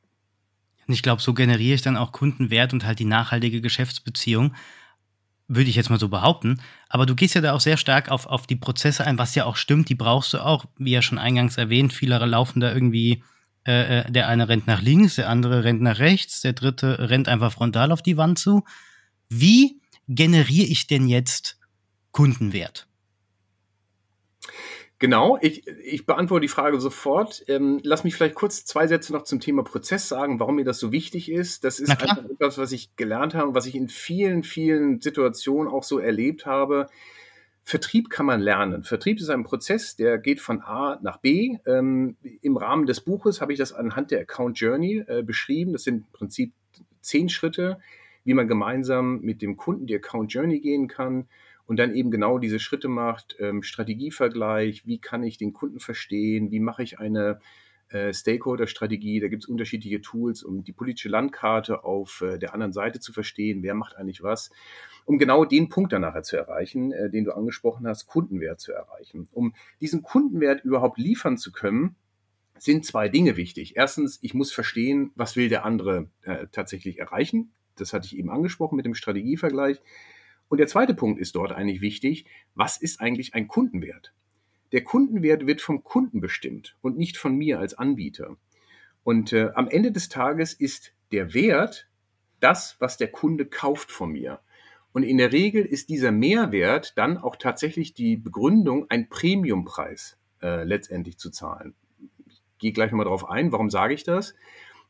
Und 0.88 0.94
ich 0.94 1.04
glaube, 1.04 1.22
so 1.22 1.34
generiere 1.34 1.76
ich 1.76 1.82
dann 1.82 1.98
auch 1.98 2.12
Kundenwert 2.12 2.74
und 2.74 2.86
halt 2.86 3.00
die 3.00 3.06
nachhaltige 3.06 3.62
Geschäftsbeziehung 3.62 4.56
würde 5.50 5.70
ich 5.70 5.76
jetzt 5.76 5.90
mal 5.90 6.00
so 6.00 6.08
behaupten. 6.08 6.62
Aber 6.88 7.06
du 7.06 7.16
gehst 7.16 7.36
ja 7.36 7.42
da 7.42 7.54
auch 7.54 7.60
sehr 7.60 7.76
stark 7.76 8.10
auf, 8.10 8.28
auf 8.28 8.48
die 8.48 8.56
Prozesse 8.56 9.06
ein, 9.06 9.18
was 9.18 9.36
ja 9.36 9.46
auch 9.46 9.58
stimmt, 9.58 9.90
die 9.90 9.96
brauchst 9.96 10.34
du 10.34 10.38
auch, 10.46 10.66
wie 10.78 10.92
ja 10.92 11.02
schon 11.02 11.18
eingangs 11.18 11.58
erwähnt, 11.58 11.92
viele 11.92 12.18
laufen 12.26 12.60
da 12.60 12.72
irgendwie, 12.72 13.24
äh, 13.68 14.00
äh, 14.00 14.12
der 14.12 14.28
eine 14.30 14.48
rennt 14.48 14.68
nach 14.68 14.82
links, 14.82 15.16
der 15.16 15.28
andere 15.28 15.64
rennt 15.64 15.82
nach 15.82 16.00
rechts, 16.00 16.42
der 16.42 16.54
dritte 16.54 17.10
rennt 17.10 17.28
einfach 17.28 17.52
frontal 17.52 17.92
auf 17.92 18.02
die 18.02 18.16
Wand 18.16 18.40
zu. 18.40 18.64
Wie 19.28 19.82
generiere 20.08 20.68
ich 20.68 20.88
denn 20.88 21.10
jetzt 21.10 21.60
Kundenwert? 22.12 22.88
Genau, 25.00 25.38
ich, 25.40 25.66
ich 25.66 26.06
beantworte 26.06 26.42
die 26.42 26.50
Frage 26.50 26.78
sofort. 26.82 27.46
Ähm, 27.48 27.80
lass 27.84 28.04
mich 28.04 28.16
vielleicht 28.16 28.36
kurz 28.36 28.66
zwei 28.66 28.86
Sätze 28.86 29.14
noch 29.14 29.24
zum 29.24 29.40
Thema 29.40 29.64
Prozess 29.64 30.10
sagen, 30.10 30.42
warum 30.42 30.56
mir 30.56 30.66
das 30.66 30.78
so 30.78 30.92
wichtig 30.92 31.32
ist. 31.32 31.64
Das 31.64 31.80
ist 31.80 31.90
einfach 31.90 32.26
etwas, 32.30 32.58
was 32.58 32.74
ich 32.74 32.94
gelernt 32.98 33.34
habe, 33.34 33.56
was 33.56 33.66
ich 33.66 33.76
in 33.76 33.88
vielen, 33.88 34.44
vielen 34.44 35.00
Situationen 35.00 35.72
auch 35.72 35.86
so 35.86 36.00
erlebt 36.00 36.46
habe. 36.46 36.88
Vertrieb 37.64 38.10
kann 38.10 38.26
man 38.26 38.42
lernen. 38.42 38.84
Vertrieb 38.84 39.20
ist 39.20 39.30
ein 39.30 39.46
Prozess, 39.46 39.96
der 39.96 40.18
geht 40.18 40.42
von 40.42 40.62
A 40.62 41.00
nach 41.02 41.18
B. 41.18 41.58
Ähm, 41.66 42.18
Im 42.42 42.58
Rahmen 42.58 42.86
des 42.86 43.00
Buches 43.00 43.40
habe 43.40 43.54
ich 43.54 43.60
das 43.60 43.72
anhand 43.72 44.12
der 44.12 44.20
Account 44.20 44.60
Journey 44.60 45.06
äh, 45.08 45.24
beschrieben. 45.24 45.72
Das 45.72 45.84
sind 45.84 45.96
im 45.96 46.12
Prinzip 46.12 46.52
zehn 47.00 47.30
Schritte, 47.30 47.80
wie 48.26 48.34
man 48.34 48.50
gemeinsam 48.50 49.22
mit 49.22 49.42
dem 49.42 49.56
Kunden 49.56 49.88
die 49.88 49.96
Account 49.96 50.34
Journey 50.34 50.60
gehen 50.60 50.90
kann 50.90 51.30
und 51.70 51.78
dann 51.78 51.94
eben 51.94 52.10
genau 52.10 52.40
diese 52.40 52.58
Schritte 52.58 52.88
macht, 52.88 53.36
ähm, 53.38 53.62
Strategievergleich, 53.62 54.88
wie 54.88 54.98
kann 54.98 55.22
ich 55.22 55.38
den 55.38 55.54
Kunden 55.54 55.80
verstehen, 55.80 56.50
wie 56.50 56.60
mache 56.60 56.82
ich 56.82 56.98
eine 56.98 57.40
äh, 57.90 58.12
Stakeholder-Strategie, 58.12 59.20
da 59.20 59.28
gibt 59.28 59.44
es 59.44 59.50
unterschiedliche 59.50 60.02
Tools, 60.02 60.42
um 60.42 60.64
die 60.64 60.72
politische 60.72 61.10
Landkarte 61.10 61.84
auf 61.84 62.22
äh, 62.22 62.40
der 62.40 62.56
anderen 62.56 62.74
Seite 62.74 63.00
zu 63.00 63.14
verstehen, 63.14 63.62
wer 63.62 63.76
macht 63.76 63.96
eigentlich 63.96 64.24
was, 64.24 64.50
um 65.06 65.20
genau 65.20 65.46
den 65.46 65.70
Punkt 65.70 65.94
dann 65.94 66.02
nachher 66.02 66.24
zu 66.24 66.38
erreichen, 66.38 66.92
äh, 66.92 67.12
den 67.12 67.24
du 67.24 67.34
angesprochen 67.34 67.86
hast, 67.86 68.08
Kundenwert 68.08 68.60
zu 68.60 68.72
erreichen. 68.72 69.30
Um 69.32 69.54
diesen 69.80 70.02
Kundenwert 70.02 70.66
überhaupt 70.66 70.98
liefern 70.98 71.38
zu 71.38 71.52
können, 71.52 71.96
sind 72.58 72.84
zwei 72.84 73.10
Dinge 73.10 73.38
wichtig. 73.38 73.78
Erstens, 73.78 74.18
ich 74.24 74.34
muss 74.34 74.52
verstehen, 74.52 75.12
was 75.14 75.36
will 75.36 75.50
der 75.50 75.66
andere 75.66 76.10
äh, 76.24 76.48
tatsächlich 76.52 76.98
erreichen. 76.98 77.52
Das 77.76 77.94
hatte 77.94 78.08
ich 78.08 78.18
eben 78.18 78.32
angesprochen 78.32 78.76
mit 78.76 78.88
dem 78.88 78.96
Strategievergleich. 78.96 79.80
Und 80.50 80.58
der 80.58 80.68
zweite 80.68 80.94
Punkt 80.94 81.20
ist 81.20 81.36
dort 81.36 81.52
eigentlich 81.52 81.82
wichtig. 81.82 82.26
Was 82.56 82.78
ist 82.78 83.00
eigentlich 83.00 83.34
ein 83.34 83.48
Kundenwert? 83.48 84.14
Der 84.72 84.84
Kundenwert 84.84 85.48
wird 85.48 85.62
vom 85.62 85.84
Kunden 85.84 86.20
bestimmt 86.20 86.76
und 86.82 86.98
nicht 86.98 87.18
von 87.18 87.36
mir 87.36 87.60
als 87.60 87.76
Anbieter. 87.76 88.36
Und 89.04 89.32
äh, 89.34 89.50
am 89.56 89.68
Ende 89.68 89.92
des 89.92 90.10
Tages 90.10 90.54
ist 90.54 90.94
der 91.12 91.34
Wert 91.34 91.88
das, 92.40 92.76
was 92.80 92.98
der 92.98 93.10
Kunde 93.10 93.46
kauft 93.46 93.92
von 93.92 94.12
mir. 94.12 94.40
Und 94.92 95.04
in 95.04 95.18
der 95.18 95.32
Regel 95.32 95.66
ist 95.66 95.90
dieser 95.90 96.12
Mehrwert 96.12 96.98
dann 96.98 97.18
auch 97.18 97.36
tatsächlich 97.36 97.94
die 97.94 98.18
Begründung, 98.18 98.90
einen 98.90 99.08
Premiumpreis 99.10 100.18
äh, 100.42 100.64
letztendlich 100.64 101.18
zu 101.18 101.30
zahlen. 101.30 101.76
Ich 102.28 102.42
gehe 102.58 102.72
gleich 102.72 102.92
nochmal 102.92 103.06
darauf 103.06 103.30
ein. 103.30 103.52
Warum 103.52 103.70
sage 103.70 103.94
ich 103.94 104.04
das? 104.04 104.34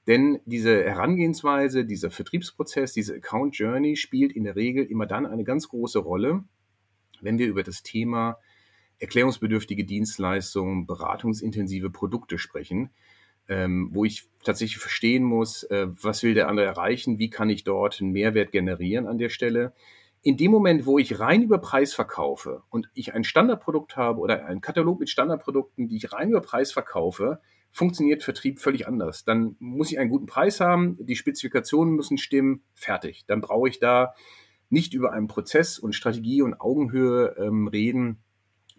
Denn 0.09 0.39
diese 0.45 0.83
Herangehensweise, 0.83 1.85
dieser 1.85 2.09
Vertriebsprozess, 2.09 2.93
diese 2.93 3.13
Account 3.13 3.55
Journey 3.55 3.95
spielt 3.95 4.31
in 4.31 4.43
der 4.43 4.55
Regel 4.55 4.83
immer 4.83 5.05
dann 5.05 5.27
eine 5.27 5.43
ganz 5.43 5.69
große 5.69 5.99
Rolle, 5.99 6.43
wenn 7.21 7.37
wir 7.37 7.45
über 7.45 7.61
das 7.61 7.83
Thema 7.83 8.39
erklärungsbedürftige 8.97 9.85
Dienstleistungen, 9.85 10.87
beratungsintensive 10.87 11.91
Produkte 11.91 12.39
sprechen, 12.39 12.89
ähm, 13.47 13.89
wo 13.91 14.03
ich 14.03 14.27
tatsächlich 14.43 14.79
verstehen 14.79 15.23
muss, 15.23 15.61
äh, 15.65 15.85
was 16.01 16.23
will 16.23 16.33
der 16.33 16.47
andere 16.47 16.65
erreichen, 16.65 17.19
wie 17.19 17.29
kann 17.29 17.51
ich 17.51 17.63
dort 17.63 18.01
einen 18.01 18.11
Mehrwert 18.11 18.51
generieren 18.51 19.05
an 19.05 19.19
der 19.19 19.29
Stelle. 19.29 19.73
In 20.23 20.37
dem 20.37 20.49
Moment, 20.49 20.87
wo 20.87 20.97
ich 20.97 21.19
rein 21.19 21.43
über 21.43 21.59
Preis 21.59 21.93
verkaufe 21.93 22.63
und 22.71 22.89
ich 22.95 23.13
ein 23.13 23.23
Standardprodukt 23.23 23.95
habe 23.95 24.21
oder 24.21 24.47
einen 24.47 24.61
Katalog 24.61 24.99
mit 24.99 25.11
Standardprodukten, 25.11 25.87
die 25.87 25.97
ich 25.97 26.11
rein 26.11 26.29
über 26.29 26.41
Preis 26.41 26.71
verkaufe, 26.71 27.39
funktioniert 27.71 28.23
Vertrieb 28.23 28.59
völlig 28.59 28.87
anders. 28.87 29.23
Dann 29.25 29.55
muss 29.59 29.91
ich 29.91 29.99
einen 29.99 30.09
guten 30.09 30.25
Preis 30.25 30.59
haben, 30.59 30.97
die 30.99 31.15
Spezifikationen 31.15 31.95
müssen 31.95 32.17
stimmen, 32.17 32.63
fertig. 32.73 33.25
Dann 33.27 33.41
brauche 33.41 33.69
ich 33.69 33.79
da 33.79 34.13
nicht 34.69 34.93
über 34.93 35.13
einen 35.13 35.27
Prozess 35.27 35.79
und 35.79 35.93
Strategie 35.93 36.41
und 36.41 36.59
Augenhöhe 36.59 37.35
ähm, 37.37 37.67
reden, 37.67 38.19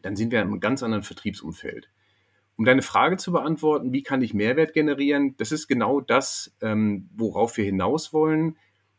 dann 0.02 0.16
sind 0.16 0.32
wir 0.32 0.40
in 0.40 0.48
einem 0.48 0.60
ganz 0.60 0.82
anderen 0.82 1.02
Vertriebsumfeld. 1.02 1.90
Um 2.56 2.64
deine 2.64 2.82
Frage 2.82 3.16
zu 3.16 3.32
beantworten, 3.32 3.92
wie 3.92 4.02
kann 4.02 4.22
ich 4.22 4.34
Mehrwert 4.34 4.72
generieren, 4.72 5.34
das 5.38 5.50
ist 5.52 5.66
genau 5.66 6.00
das, 6.00 6.54
ähm, 6.60 7.08
worauf 7.16 7.56
wir 7.56 7.64
hinaus 7.64 8.12
wollen. 8.12 8.56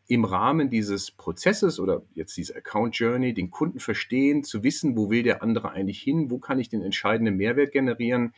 Im 0.07 0.25
Rahmen 0.25 0.69
dieses 0.69 1.11
Prozesses 1.11 1.79
oder 1.79 2.01
jetzt 2.13 2.35
diese 2.35 2.55
Account 2.55 2.97
Journey, 2.97 3.33
den 3.33 3.51
Kunden 3.51 3.79
verstehen, 3.79 4.43
zu 4.43 4.63
wissen, 4.63 4.97
wo 4.97 5.09
will 5.09 5.23
der 5.23 5.41
andere 5.41 5.71
eigentlich 5.71 6.01
hin, 6.01 6.31
wo 6.31 6.39
kann 6.39 6.59
ich 6.59 6.69
den 6.69 6.81
entscheidenden 6.81 7.37
Mehrwert 7.37 7.71
generieren, 7.71 8.33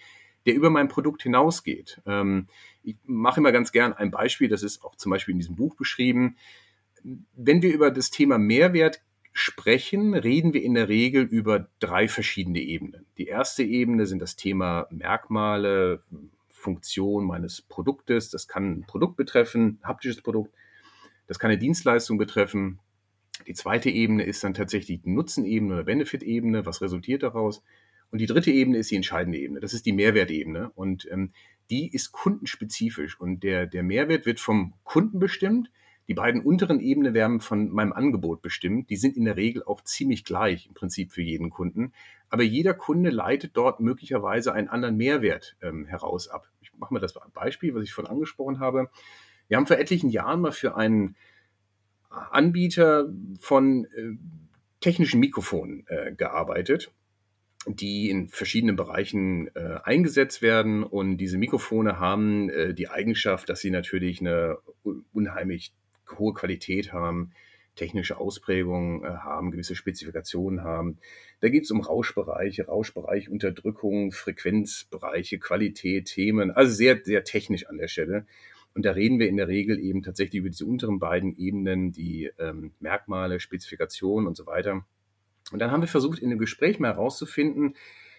der 0.46 0.56
über 0.56 0.70
mein 0.70 0.88
Produkt 0.88 1.24
hinausgeht. 1.24 2.02
Ähm, 2.06 2.48
ich 2.84 2.96
mache 3.06 3.40
immer 3.40 3.52
ganz 3.52 3.72
gern 3.72 3.94
ein 3.94 4.12
Beispiel, 4.12 4.50
das 4.50 4.64
ist 4.64 4.84
auch 4.84 4.96
zum 4.96 5.10
Beispiel 5.10 5.34
in 5.34 5.40
diesem 5.40 5.56
Buch 5.56 5.76
beschrieben. 5.76 6.38
Wenn 7.36 7.62
wir 7.62 7.74
über 7.74 7.92
das 7.92 8.12
Thema 8.12 8.38
Mehrwert 8.38 9.02
sprechen, 9.34 10.14
reden 10.14 10.54
wir 10.54 10.64
in 10.64 10.76
der 10.76 10.90
Regel 10.90 11.24
über 11.24 11.68
drei 11.80 12.08
verschiedene 12.08 12.60
Ebenen. 12.60 13.06
Die 13.18 13.28
erste 13.28 13.64
Ebene 13.64 14.06
sind 14.06 14.22
das 14.22 14.36
Thema 14.36 14.88
Merkmale, 14.92 16.04
Funktion 16.50 17.26
meines 17.26 17.62
Produktes. 17.62 18.30
Das 18.30 18.48
kann 18.48 18.72
ein 18.72 18.86
Produkt 18.88 19.18
betreffen, 19.18 19.80
ein 19.82 19.88
haptisches 19.88 20.22
Produkt. 20.22 20.54
Das 21.28 21.40
kann 21.40 21.52
eine 21.52 21.60
Dienstleistung 21.60 22.18
betreffen. 22.18 22.80
Die 23.48 23.54
zweite 23.54 23.90
Ebene 23.90 24.24
ist 24.24 24.44
dann 24.44 24.54
tatsächlich 24.54 25.02
die 25.02 25.10
Nutzenebene 25.10 25.74
oder 25.74 25.84
Benefit-Ebene. 25.84 26.66
Was 26.66 26.82
resultiert 26.82 27.24
daraus? 27.24 27.64
Und 28.14 28.20
die 28.20 28.28
dritte 28.28 28.52
Ebene 28.52 28.78
ist 28.78 28.92
die 28.92 28.96
entscheidende 28.96 29.40
Ebene. 29.40 29.60
Das 29.60 29.74
ist 29.74 29.88
die 29.88 29.92
Mehrwertebene. 29.92 30.70
Und 30.76 31.10
ähm, 31.12 31.32
die 31.72 31.92
ist 31.92 32.12
kundenspezifisch. 32.12 33.20
Und 33.20 33.42
der, 33.42 33.66
der 33.66 33.82
Mehrwert 33.82 34.28
wird 34.28 34.40
vom 34.40 34.76
Kunden 34.84 35.18
bestimmt. 35.18 35.72
Die 36.08 36.14
beiden 36.14 36.44
unteren 36.44 36.80
Ebenen 36.80 37.16
werden 37.16 37.40
von 37.40 37.72
meinem 37.72 37.92
Angebot 37.92 38.44
bestimmt. 38.44 38.92
Die 38.92 38.98
sind 38.98 39.18
in 39.18 39.26
der 39.26 39.36
Regel 39.36 39.64
auch 39.64 39.82
ziemlich 39.82 40.26
gleich 40.26 40.68
im 40.68 40.76
Prinzip 40.76 41.12
für 41.12 41.24
jeden 41.24 41.50
Kunden. 41.50 41.92
Aber 42.30 42.44
jeder 42.44 42.76
Kunde 42.76 43.10
leitet 43.10 43.58
dort 43.58 43.80
möglicherweise 43.80 44.54
einen 44.54 44.68
anderen 44.68 44.96
Mehrwert 44.96 45.58
ähm, 45.64 45.88
heraus 45.88 46.28
ab. 46.28 46.48
Ich 46.62 46.72
mache 46.78 46.94
mal 46.94 47.00
das 47.00 47.16
Beispiel, 47.34 47.74
was 47.74 47.82
ich 47.82 47.94
vorhin 47.94 48.12
angesprochen 48.12 48.60
habe. 48.60 48.92
Wir 49.48 49.58
haben 49.58 49.66
vor 49.66 49.80
etlichen 49.80 50.12
Jahren 50.12 50.42
mal 50.42 50.52
für 50.52 50.76
einen 50.76 51.16
Anbieter 52.12 53.12
von 53.40 53.86
äh, 53.86 54.18
technischen 54.82 55.20
Mikrofonen 55.20 55.88
äh, 55.88 56.14
gearbeitet 56.14 56.92
die 57.68 58.10
in 58.10 58.28
verschiedenen 58.28 58.76
Bereichen 58.76 59.48
äh, 59.56 59.78
eingesetzt 59.84 60.42
werden. 60.42 60.84
Und 60.84 61.18
diese 61.18 61.38
Mikrofone 61.38 62.00
haben 62.00 62.50
äh, 62.50 62.74
die 62.74 62.90
Eigenschaft, 62.90 63.50
dass 63.50 63.62
sie 63.62 63.72
natürlich 63.72 64.20
eine 64.20 64.58
unheimlich 65.14 65.74
hohe 66.18 66.34
Qualität 66.34 66.92
haben, 66.92 67.32
technische 67.76 68.18
Ausprägungen 68.18 69.04
äh, 69.04 69.08
haben, 69.08 69.52
gewisse 69.52 69.76
Spezifikationen 69.76 70.64
haben. 70.64 70.98
Da 71.40 71.50
geht 71.50 71.64
es 71.64 71.72
um 71.72 71.82
Rauschbereiche, 71.82 72.66
Rauschbereich, 72.66 73.30
Unterdrückung, 73.30 74.12
Frequenzbereiche, 74.12 75.40
Qualität, 75.40 76.06
Themen, 76.06 76.52
also 76.52 76.74
sehr, 76.74 77.00
sehr 77.04 77.24
technisch 77.24 77.68
an 77.68 77.78
der 77.78 77.88
Stelle. 77.88 78.26
Und 78.76 78.86
da 78.86 78.92
reden 78.92 79.20
wir 79.20 79.28
in 79.28 79.38
der 79.38 79.48
Regel 79.48 79.80
eben 79.80 80.02
tatsächlich 80.02 80.40
über 80.40 80.50
diese 80.50 80.66
unteren 80.66 81.00
beiden 81.00 81.36
Ebenen, 81.36 81.92
die 81.92 82.32
ähm, 82.40 82.74
Merkmale, 82.80 83.40
Spezifikationen 83.40 84.28
und 84.28 84.36
so 84.36 84.46
weiter. 84.46 84.86
Und 85.52 85.60
dann 85.60 85.72
haben 85.72 85.82
wir 85.82 85.88
versucht, 85.88 86.20
in 86.20 86.30
dem 86.30 86.40
Gespräch 86.40 86.80
mal 86.80 86.94
herauszufinden, 86.94 87.76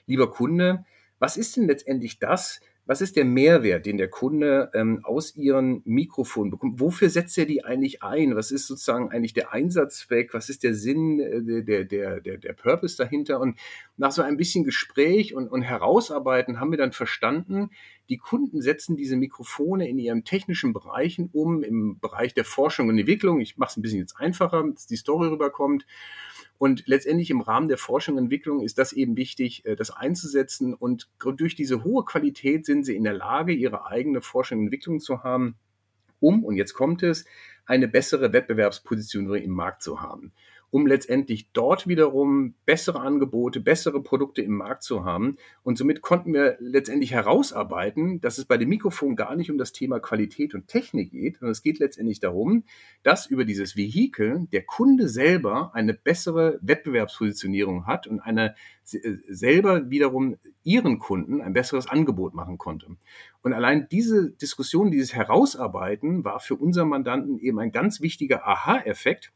lieber 0.06 0.30
Kunde, 0.30 0.84
was 1.18 1.36
ist 1.36 1.56
denn 1.56 1.66
letztendlich 1.66 2.18
das, 2.18 2.60
was 2.86 3.00
ist 3.00 3.16
der 3.16 3.24
Mehrwert, 3.24 3.86
den 3.86 3.96
der 3.96 4.08
Kunde 4.08 4.70
ähm, 4.74 5.00
aus 5.04 5.34
Ihren 5.36 5.80
Mikrofon 5.86 6.50
bekommt? 6.50 6.80
Wofür 6.80 7.08
setzt 7.08 7.38
er 7.38 7.46
die 7.46 7.64
eigentlich 7.64 8.02
ein? 8.02 8.36
Was 8.36 8.50
ist 8.50 8.66
sozusagen 8.66 9.10
eigentlich 9.10 9.32
der 9.32 9.54
Einsatzzweck? 9.54 10.34
Was 10.34 10.50
ist 10.50 10.62
der 10.64 10.74
Sinn, 10.74 11.18
äh, 11.18 11.62
der, 11.62 11.84
der, 11.84 12.20
der, 12.20 12.36
der 12.36 12.52
Purpose 12.52 12.98
dahinter? 12.98 13.40
Und 13.40 13.58
nach 13.96 14.12
so 14.12 14.20
ein 14.20 14.36
bisschen 14.36 14.64
Gespräch 14.64 15.34
und, 15.34 15.48
und 15.48 15.62
Herausarbeiten 15.62 16.60
haben 16.60 16.72
wir 16.72 16.78
dann 16.78 16.92
verstanden, 16.92 17.70
die 18.10 18.18
Kunden 18.18 18.60
setzen 18.60 18.96
diese 18.96 19.16
Mikrofone 19.16 19.88
in 19.88 19.98
ihren 19.98 20.24
technischen 20.24 20.74
Bereichen 20.74 21.30
um, 21.32 21.62
im 21.62 21.98
Bereich 22.00 22.34
der 22.34 22.44
Forschung 22.44 22.88
und 22.88 22.98
Entwicklung. 22.98 23.40
Ich 23.40 23.56
mache 23.56 23.70
es 23.70 23.76
ein 23.78 23.82
bisschen 23.82 24.00
jetzt 24.00 24.20
einfacher, 24.20 24.62
dass 24.62 24.86
die 24.86 24.96
Story 24.96 25.28
rüberkommt. 25.28 25.86
Und 26.58 26.84
letztendlich 26.86 27.30
im 27.30 27.40
Rahmen 27.40 27.68
der 27.68 27.78
Forschung 27.78 28.16
und 28.16 28.24
Entwicklung 28.24 28.62
ist 28.62 28.78
das 28.78 28.92
eben 28.92 29.16
wichtig, 29.16 29.64
äh, 29.64 29.76
das 29.76 29.90
einzusetzen. 29.90 30.74
Und 30.74 31.08
durch 31.36 31.54
diese 31.54 31.84
hohe 31.84 32.04
Qualität 32.04 32.64
sind 32.66 32.84
sie 32.84 32.96
in 32.96 33.04
der 33.04 33.14
Lage, 33.14 33.52
ihre 33.52 33.86
eigene 33.86 34.20
Forschung 34.20 34.58
und 34.58 34.64
Entwicklung 34.66 35.00
zu 35.00 35.22
haben, 35.22 35.56
um, 36.20 36.42
und 36.44 36.56
jetzt 36.56 36.74
kommt 36.74 37.02
es, 37.02 37.26
eine 37.66 37.88
bessere 37.88 38.32
Wettbewerbspositionierung 38.32 39.42
im 39.42 39.50
Markt 39.50 39.82
zu 39.82 40.00
haben 40.00 40.32
um 40.74 40.88
letztendlich 40.88 41.52
dort 41.52 41.86
wiederum 41.86 42.54
bessere 42.66 42.98
Angebote, 42.98 43.60
bessere 43.60 44.02
Produkte 44.02 44.42
im 44.42 44.56
Markt 44.56 44.82
zu 44.82 45.04
haben. 45.04 45.36
Und 45.62 45.78
somit 45.78 46.02
konnten 46.02 46.34
wir 46.34 46.56
letztendlich 46.58 47.12
herausarbeiten, 47.12 48.20
dass 48.20 48.38
es 48.38 48.44
bei 48.44 48.56
dem 48.56 48.70
Mikrofon 48.70 49.14
gar 49.14 49.36
nicht 49.36 49.52
um 49.52 49.56
das 49.56 49.70
Thema 49.70 50.00
Qualität 50.00 50.52
und 50.52 50.66
Technik 50.66 51.12
geht, 51.12 51.36
sondern 51.38 51.52
es 51.52 51.62
geht 51.62 51.78
letztendlich 51.78 52.18
darum, 52.18 52.64
dass 53.04 53.26
über 53.26 53.44
dieses 53.44 53.76
Vehikel 53.76 54.48
der 54.50 54.62
Kunde 54.62 55.08
selber 55.08 55.70
eine 55.76 55.94
bessere 55.94 56.58
Wettbewerbspositionierung 56.60 57.86
hat 57.86 58.08
und 58.08 58.18
eine 58.18 58.56
äh, 58.90 58.98
selber 59.28 59.90
wiederum 59.90 60.38
ihren 60.64 60.98
Kunden 60.98 61.40
ein 61.40 61.52
besseres 61.52 61.86
Angebot 61.86 62.34
machen 62.34 62.58
konnte. 62.58 62.88
Und 63.42 63.52
allein 63.52 63.86
diese 63.92 64.32
Diskussion, 64.32 64.90
dieses 64.90 65.14
Herausarbeiten 65.14 66.24
war 66.24 66.40
für 66.40 66.56
unseren 66.56 66.88
Mandanten 66.88 67.38
eben 67.38 67.60
ein 67.60 67.70
ganz 67.70 68.00
wichtiger 68.00 68.44
Aha-Effekt, 68.44 69.30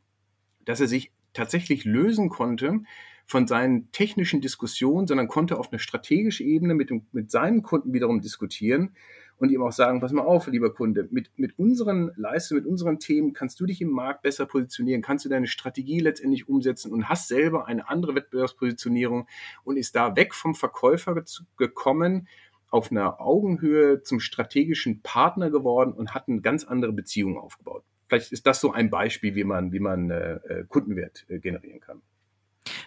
dass 0.64 0.80
er 0.80 0.88
sich 0.88 1.12
tatsächlich 1.32 1.84
lösen 1.84 2.28
konnte 2.28 2.80
von 3.26 3.46
seinen 3.46 3.92
technischen 3.92 4.40
Diskussionen, 4.40 5.06
sondern 5.06 5.28
konnte 5.28 5.58
auf 5.58 5.70
einer 5.70 5.78
strategischen 5.78 6.46
Ebene 6.46 6.74
mit, 6.74 6.88
dem, 6.88 7.06
mit 7.12 7.30
seinen 7.30 7.62
Kunden 7.62 7.92
wiederum 7.92 8.22
diskutieren 8.22 8.96
und 9.36 9.50
ihm 9.50 9.62
auch 9.62 9.72
sagen, 9.72 10.00
pass 10.00 10.12
mal 10.12 10.22
auf, 10.22 10.46
lieber 10.46 10.72
Kunde, 10.72 11.08
mit, 11.10 11.30
mit 11.36 11.58
unseren 11.58 12.10
Leistungen, 12.16 12.62
mit 12.62 12.70
unseren 12.70 12.98
Themen 12.98 13.34
kannst 13.34 13.60
du 13.60 13.66
dich 13.66 13.80
im 13.80 13.90
Markt 13.90 14.22
besser 14.22 14.46
positionieren, 14.46 15.02
kannst 15.02 15.24
du 15.24 15.28
deine 15.28 15.46
Strategie 15.46 16.00
letztendlich 16.00 16.48
umsetzen 16.48 16.92
und 16.92 17.08
hast 17.08 17.28
selber 17.28 17.66
eine 17.66 17.88
andere 17.88 18.14
Wettbewerbspositionierung 18.14 19.28
und 19.62 19.76
ist 19.76 19.94
da 19.94 20.16
weg 20.16 20.34
vom 20.34 20.54
Verkäufer 20.54 21.22
gekommen, 21.56 22.28
auf 22.70 22.90
einer 22.90 23.20
Augenhöhe 23.20 24.02
zum 24.02 24.20
strategischen 24.20 25.02
Partner 25.02 25.50
geworden 25.50 25.92
und 25.92 26.14
hat 26.14 26.28
eine 26.28 26.40
ganz 26.40 26.64
andere 26.64 26.92
Beziehung 26.92 27.38
aufgebaut 27.38 27.84
vielleicht 28.08 28.32
ist 28.32 28.46
das 28.46 28.60
so 28.60 28.72
ein 28.72 28.90
Beispiel, 28.90 29.34
wie 29.34 29.44
man, 29.44 29.72
wie 29.72 29.80
man 29.80 30.10
äh, 30.10 30.34
äh, 30.34 30.64
Kundenwert 30.68 31.24
äh, 31.28 31.38
generieren 31.38 31.80
kann. 31.80 32.00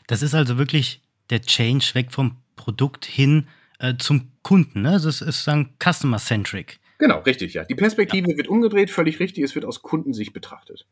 Das 0.08 0.22
ist 0.22 0.34
also 0.34 0.58
wirklich 0.58 1.02
der 1.30 1.42
Change 1.42 1.92
weg 1.94 2.12
vom 2.12 2.38
Produkt 2.56 3.06
hin 3.06 3.48
äh, 3.80 3.96
zum 3.98 4.32
Kunden. 4.44 4.82
Ne? 4.84 4.92
Also 4.92 5.10
es 5.10 5.22
ist 5.22 5.48
dann 5.48 5.72
customer-centric. 5.82 6.80
Genau, 6.98 7.20
richtig, 7.20 7.54
ja. 7.54 7.64
Die 7.64 7.76
Perspektive 7.76 8.32
ja. 8.32 8.38
wird 8.38 8.48
umgedreht, 8.48 8.92
völlig 8.92 9.20
richtig. 9.20 9.44
Es 9.44 9.56
wird 9.56 9.66
aus 9.66 9.82
Kundensicht 9.82 10.34
betrachtet. 10.34 10.86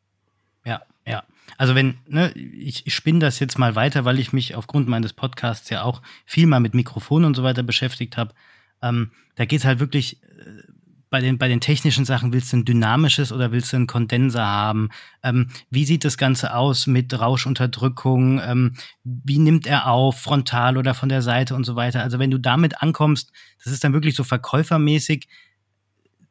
Ja, 0.66 0.82
ja. 1.06 1.24
Also 1.58 1.76
wenn, 1.76 1.98
ne, 2.08 2.32
ich, 2.34 2.88
ich 2.88 2.94
spinne 2.94 3.20
das 3.20 3.40
jetzt 3.40 3.60
mal 3.60 3.76
weiter, 3.76 4.06
weil 4.06 4.20
ich 4.20 4.34
mich 4.34 4.56
aufgrund 4.56 4.88
meines 4.88 5.14
Podcasts 5.14 5.70
ja 5.70 5.84
auch 5.84 6.02
viel 6.26 6.48
mal 6.48 6.60
mit 6.60 6.74
Mikrofonen 6.74 7.26
und 7.26 7.36
so 7.36 7.44
weiter 7.44 7.64
beschäftigt 7.64 8.18
habe. 8.18 8.34
Ähm, 8.82 9.12
da 9.36 9.46
geht 9.46 9.60
es 9.60 9.66
halt 9.66 9.80
wirklich 9.80 10.24
äh, 10.24 10.64
bei 11.10 11.22
den, 11.22 11.38
bei 11.38 11.48
den 11.48 11.62
technischen 11.62 12.06
Sachen 12.06 12.34
willst 12.34 12.54
du 12.54 12.58
ein 12.58 12.66
dynamisches 12.66 13.32
oder 13.32 13.52
willst 13.52 13.74
du 13.74 13.78
einen 13.78 13.88
Kondenser 13.88 14.46
haben? 14.46 14.90
Ähm, 15.24 15.50
wie 15.70 15.86
sieht 15.86 16.06
das 16.06 16.18
Ganze 16.18 16.54
aus 16.54 16.88
mit 16.88 17.20
Rauschunterdrückung? 17.20 18.40
Ähm, 18.40 18.76
wie 19.04 19.40
nimmt 19.40 19.66
er 19.66 19.88
auf, 19.88 20.20
frontal 20.20 20.78
oder 20.78 20.94
von 20.94 21.10
der 21.10 21.22
Seite 21.22 21.56
und 21.56 21.64
so 21.64 21.76
weiter? 21.76 22.04
Also 22.04 22.20
wenn 22.20 22.32
du 22.32 22.38
damit 22.38 22.82
ankommst, 22.82 23.32
das 23.64 23.74
ist 23.74 23.84
dann 23.84 23.94
wirklich 23.94 24.16
so 24.16 24.24
verkäufermäßig. 24.24 25.28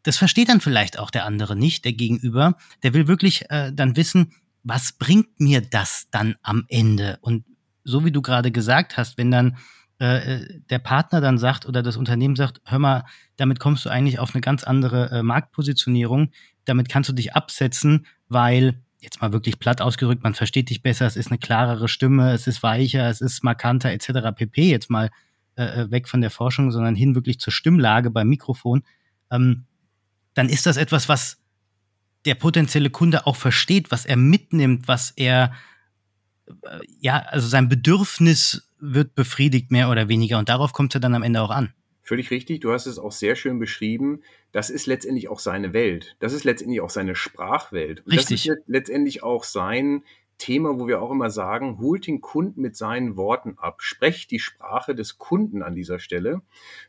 Das 0.05 0.17
versteht 0.17 0.49
dann 0.49 0.61
vielleicht 0.61 0.99
auch 0.99 1.11
der 1.11 1.25
andere 1.25 1.57
nicht, 1.57 1.85
der 1.85 1.93
Gegenüber. 1.93 2.57
Der 2.83 2.95
will 2.95 3.09
wirklich 3.09 3.51
äh, 3.51 3.73
dann 3.73 3.97
wissen, 3.97 4.33
was 4.63 4.93
bringt 4.93 5.41
mir 5.41 5.61
das 5.61 6.07
dann 6.11 6.37
am 6.43 6.65
Ende? 6.69 7.19
Und 7.21 7.45
so 7.85 8.05
wie 8.05 8.13
du 8.13 8.23
gerade 8.23 8.53
gesagt 8.53 8.97
hast, 8.97 9.19
wenn 9.19 9.31
dann 9.31 9.57
äh, 9.99 10.41
der 10.71 10.79
Partner 10.79 11.21
dann 11.21 11.39
sagt 11.39 11.67
oder 11.67 11.83
das 11.83 11.97
Unternehmen 11.97 12.37
sagt, 12.37 12.61
hör 12.65 12.79
mal, 12.79 13.05
damit 13.37 13.59
kommst 13.59 13.85
du 13.85 13.91
eigentlich 13.91 14.19
auf 14.19 14.35
eine 14.35 14.41
ganz 14.41 14.65
andere 14.65 15.11
äh, 15.11 15.23
Marktpositionierung, 15.23 16.31
damit 16.65 16.89
kannst 16.89 17.09
du 17.09 17.15
dich 17.15 17.35
absetzen, 17.35 18.07
weil 18.29 18.81
jetzt 19.01 19.21
mal 19.21 19.33
wirklich 19.33 19.59
platt 19.59 19.81
ausgedrückt, 19.81 20.23
man 20.23 20.35
versteht 20.35 20.71
dich 20.71 20.83
besser, 20.83 21.07
es 21.07 21.17
ist 21.17 21.31
eine 21.31 21.39
klarere 21.39 21.89
Stimme, 21.89 22.33
es 22.33 22.47
ist 22.47 22.63
weicher, 22.63 23.09
es 23.09 23.21
ist 23.21 23.45
markanter 23.45 23.91
etc. 23.91 24.35
pp. 24.35 24.71
Jetzt 24.71 24.91
mal 24.91 25.11
äh, 25.57 25.83
äh, 25.83 25.91
weg 25.91 26.09
von 26.09 26.21
der 26.21 26.31
Forschung, 26.31 26.71
sondern 26.71 26.95
hin 26.95 27.15
wirklich 27.15 27.41
zur 27.41 27.53
Stimmlage 27.53 28.11
beim 28.11 28.29
Mikrofon, 28.29 28.85
ähm, 29.31 29.65
dann 30.35 30.49
ist 30.49 30.67
das 30.67 30.77
etwas, 30.77 31.09
was 31.09 31.39
der 32.25 32.37
potenzielle 32.37 32.91
Kunde 32.91 33.27
auch 33.27 33.35
versteht, 33.37 33.91
was 33.91 34.07
er 34.07 34.17
mitnimmt, 34.17 34.87
was 34.87 35.13
er 35.17 35.53
äh, 36.47 36.79
ja, 37.01 37.19
also 37.19 37.49
sein 37.49 37.69
Bedürfnis 37.69 38.68
wird 38.81 39.15
befriedigt 39.15 39.71
mehr 39.71 39.91
oder 39.91 40.09
weniger 40.09 40.39
und 40.39 40.49
darauf 40.49 40.73
kommt 40.73 40.95
er 40.95 41.01
dann 41.01 41.15
am 41.15 41.23
Ende 41.23 41.43
auch 41.43 41.51
an. 41.51 41.73
Völlig 42.03 42.31
richtig, 42.31 42.61
du 42.61 42.73
hast 42.73 42.87
es 42.87 42.99
auch 42.99 43.13
sehr 43.13 43.37
schön 43.37 43.59
beschrieben. 43.59 44.23
Das 44.51 44.71
ist 44.71 44.87
letztendlich 44.87 45.29
auch 45.29 45.41
seine 45.41 45.75
Welt. 45.75 46.17
Das 46.21 46.33
ist 46.33 46.45
letztendlich 46.45 46.81
auch 46.81 46.89
seine 46.89 47.15
Sprachwelt. 47.15 48.01
Und 48.07 48.13
richtig. 48.13 48.45
Das 48.45 48.57
ist 48.57 48.63
letztendlich 48.67 49.23
auch 49.23 49.45
sein 49.45 50.03
Thema, 50.39 50.79
wo 50.79 50.87
wir 50.87 51.03
auch 51.03 51.11
immer 51.11 51.31
sagen, 51.31 51.79
holt 51.79 52.07
den 52.07 52.21
Kunden 52.21 52.61
mit 52.61 52.77
seinen 52.77 53.17
Worten 53.17 53.57
ab, 53.59 53.83
sprecht 53.83 54.31
die 54.31 54.39
Sprache 54.39 54.95
des 54.95 55.19
Kunden 55.19 55.63
an 55.63 55.75
dieser 55.75 55.99
Stelle. 55.99 56.43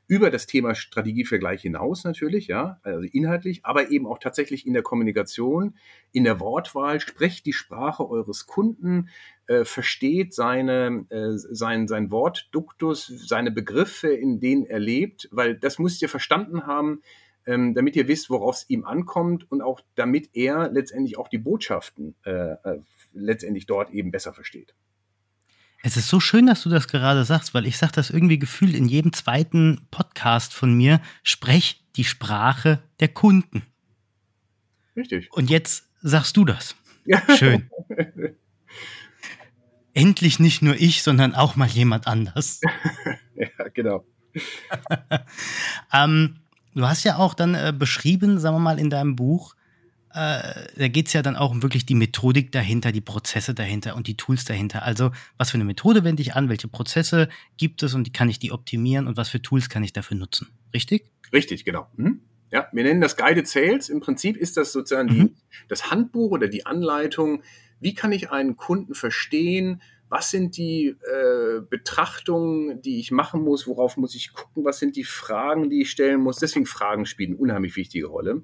Über 0.07 0.29
das 0.29 0.45
Thema 0.45 0.75
Strategievergleich 0.75 1.63
hinaus 1.63 2.03
natürlich, 2.03 2.47
ja, 2.47 2.79
also 2.83 3.01
inhaltlich, 3.11 3.65
aber 3.65 3.91
eben 3.91 4.07
auch 4.07 4.19
tatsächlich 4.19 4.65
in 4.65 4.73
der 4.73 4.83
Kommunikation, 4.83 5.75
in 6.11 6.23
der 6.23 6.39
Wortwahl, 6.39 6.99
sprecht 6.99 7.45
die 7.45 7.53
Sprache 7.53 8.07
eures 8.07 8.45
Kunden, 8.47 9.09
äh, 9.47 9.65
versteht 9.65 10.33
seine, 10.33 11.05
äh, 11.09 11.31
sein, 11.33 11.87
sein 11.87 12.11
Wortduktus, 12.11 13.07
seine 13.07 13.51
Begriffe, 13.51 14.09
in 14.09 14.39
denen 14.39 14.65
er 14.65 14.79
lebt, 14.79 15.27
weil 15.31 15.55
das 15.55 15.79
müsst 15.79 16.01
ihr 16.01 16.09
verstanden 16.09 16.67
haben, 16.67 17.01
ähm, 17.49 17.73
damit 17.73 17.95
ihr 17.95 18.07
wisst, 18.07 18.29
worauf 18.29 18.57
es 18.57 18.69
ihm 18.69 18.85
ankommt 18.85 19.51
und 19.51 19.61
auch 19.61 19.81
damit 19.95 20.29
er 20.33 20.69
letztendlich 20.71 21.17
auch 21.17 21.27
die 21.27 21.39
Botschaften 21.39 22.15
äh, 22.23 22.31
äh, 22.31 22.79
letztendlich 23.13 23.65
dort 23.65 23.91
eben 23.91 24.11
besser 24.11 24.33
versteht. 24.33 24.73
Es 25.81 25.95
ist 25.95 26.09
so 26.09 26.19
schön, 26.19 26.45
dass 26.45 26.63
du 26.63 26.69
das 26.69 26.87
gerade 26.87 27.23
sagst, 27.23 27.53
weil 27.53 27.65
ich 27.65 27.77
sage 27.77 27.93
das 27.93 28.09
irgendwie 28.09 28.37
gefühlt 28.37 28.75
in 28.75 28.85
jedem 28.85 29.13
zweiten 29.13 29.87
Podcast 29.91 30.53
von 30.53 30.73
mir, 30.73 31.01
sprech 31.23 31.85
die 31.95 32.03
Sprache 32.03 32.83
der 32.99 33.07
Kunden. 33.07 33.63
Richtig. 34.95 35.31
Und 35.31 35.49
jetzt 35.49 35.87
sagst 36.01 36.35
du 36.35 36.43
das. 36.43 36.75
Ja. 37.05 37.23
Schön. 37.37 37.69
Endlich 39.93 40.39
nicht 40.39 40.61
nur 40.61 40.75
ich, 40.75 41.01
sondern 41.01 41.33
auch 41.33 41.55
mal 41.55 41.67
jemand 41.67 42.07
anders. 42.07 42.59
ja, 43.35 43.67
genau. 43.73 44.05
ähm, 45.93 46.39
Du 46.75 46.87
hast 46.87 47.03
ja 47.03 47.17
auch 47.17 47.33
dann 47.33 47.55
äh, 47.55 47.73
beschrieben, 47.77 48.39
sagen 48.39 48.55
wir 48.55 48.59
mal, 48.59 48.79
in 48.79 48.89
deinem 48.89 49.15
Buch, 49.15 49.55
äh, 50.13 50.53
da 50.75 50.87
geht 50.87 51.07
es 51.07 51.13
ja 51.13 51.21
dann 51.21 51.35
auch 51.35 51.51
um 51.51 51.61
wirklich 51.61 51.85
die 51.85 51.95
Methodik 51.95 52.51
dahinter, 52.51 52.91
die 52.91 53.01
Prozesse 53.01 53.53
dahinter 53.53 53.95
und 53.95 54.07
die 54.07 54.17
Tools 54.17 54.45
dahinter. 54.45 54.83
Also, 54.83 55.11
was 55.37 55.51
für 55.51 55.55
eine 55.55 55.65
Methode 55.65 56.03
wende 56.03 56.21
ich 56.21 56.33
an, 56.33 56.49
welche 56.49 56.67
Prozesse 56.67 57.29
gibt 57.57 57.83
es 57.83 57.93
und 57.93 58.07
wie 58.07 58.11
kann 58.11 58.29
ich 58.29 58.39
die 58.39 58.51
optimieren 58.51 59.07
und 59.07 59.17
was 59.17 59.29
für 59.29 59.41
Tools 59.41 59.69
kann 59.69 59.83
ich 59.83 59.93
dafür 59.93 60.17
nutzen? 60.17 60.47
Richtig? 60.73 61.11
Richtig, 61.31 61.63
genau. 61.63 61.87
Hm? 61.97 62.21
Ja, 62.51 62.67
wir 62.71 62.83
nennen 62.83 63.01
das 63.01 63.17
Guided 63.17 63.47
Sales. 63.47 63.89
Im 63.89 63.99
Prinzip 63.99 64.35
ist 64.35 64.57
das 64.57 64.71
sozusagen 64.71 65.09
mhm. 65.09 65.27
die, 65.27 65.35
das 65.67 65.91
Handbuch 65.91 66.31
oder 66.31 66.47
die 66.47 66.65
Anleitung, 66.65 67.43
wie 67.79 67.93
kann 67.93 68.11
ich 68.11 68.31
einen 68.31 68.57
Kunden 68.57 68.95
verstehen, 68.95 69.81
was 70.09 70.31
sind 70.31 70.57
die 70.57 70.87
äh, 70.87 71.61
Betrachtungen, 71.69 72.81
die 72.81 72.99
ich 72.99 73.11
machen 73.11 73.43
muss, 73.43 73.67
worauf 73.67 73.95
muss 73.95 74.15
ich 74.15 74.33
gucken, 74.33 74.65
was 74.65 74.79
sind 74.79 74.95
die 74.95 75.03
Fragen, 75.03 75.69
die 75.69 75.81
ich 75.81 75.91
stellen 75.91 76.19
muss. 76.21 76.37
Deswegen 76.37 76.65
Fragen 76.65 77.05
spielen 77.05 77.33
eine 77.33 77.39
unheimlich 77.39 77.75
wichtige 77.75 78.07
Rolle. 78.07 78.41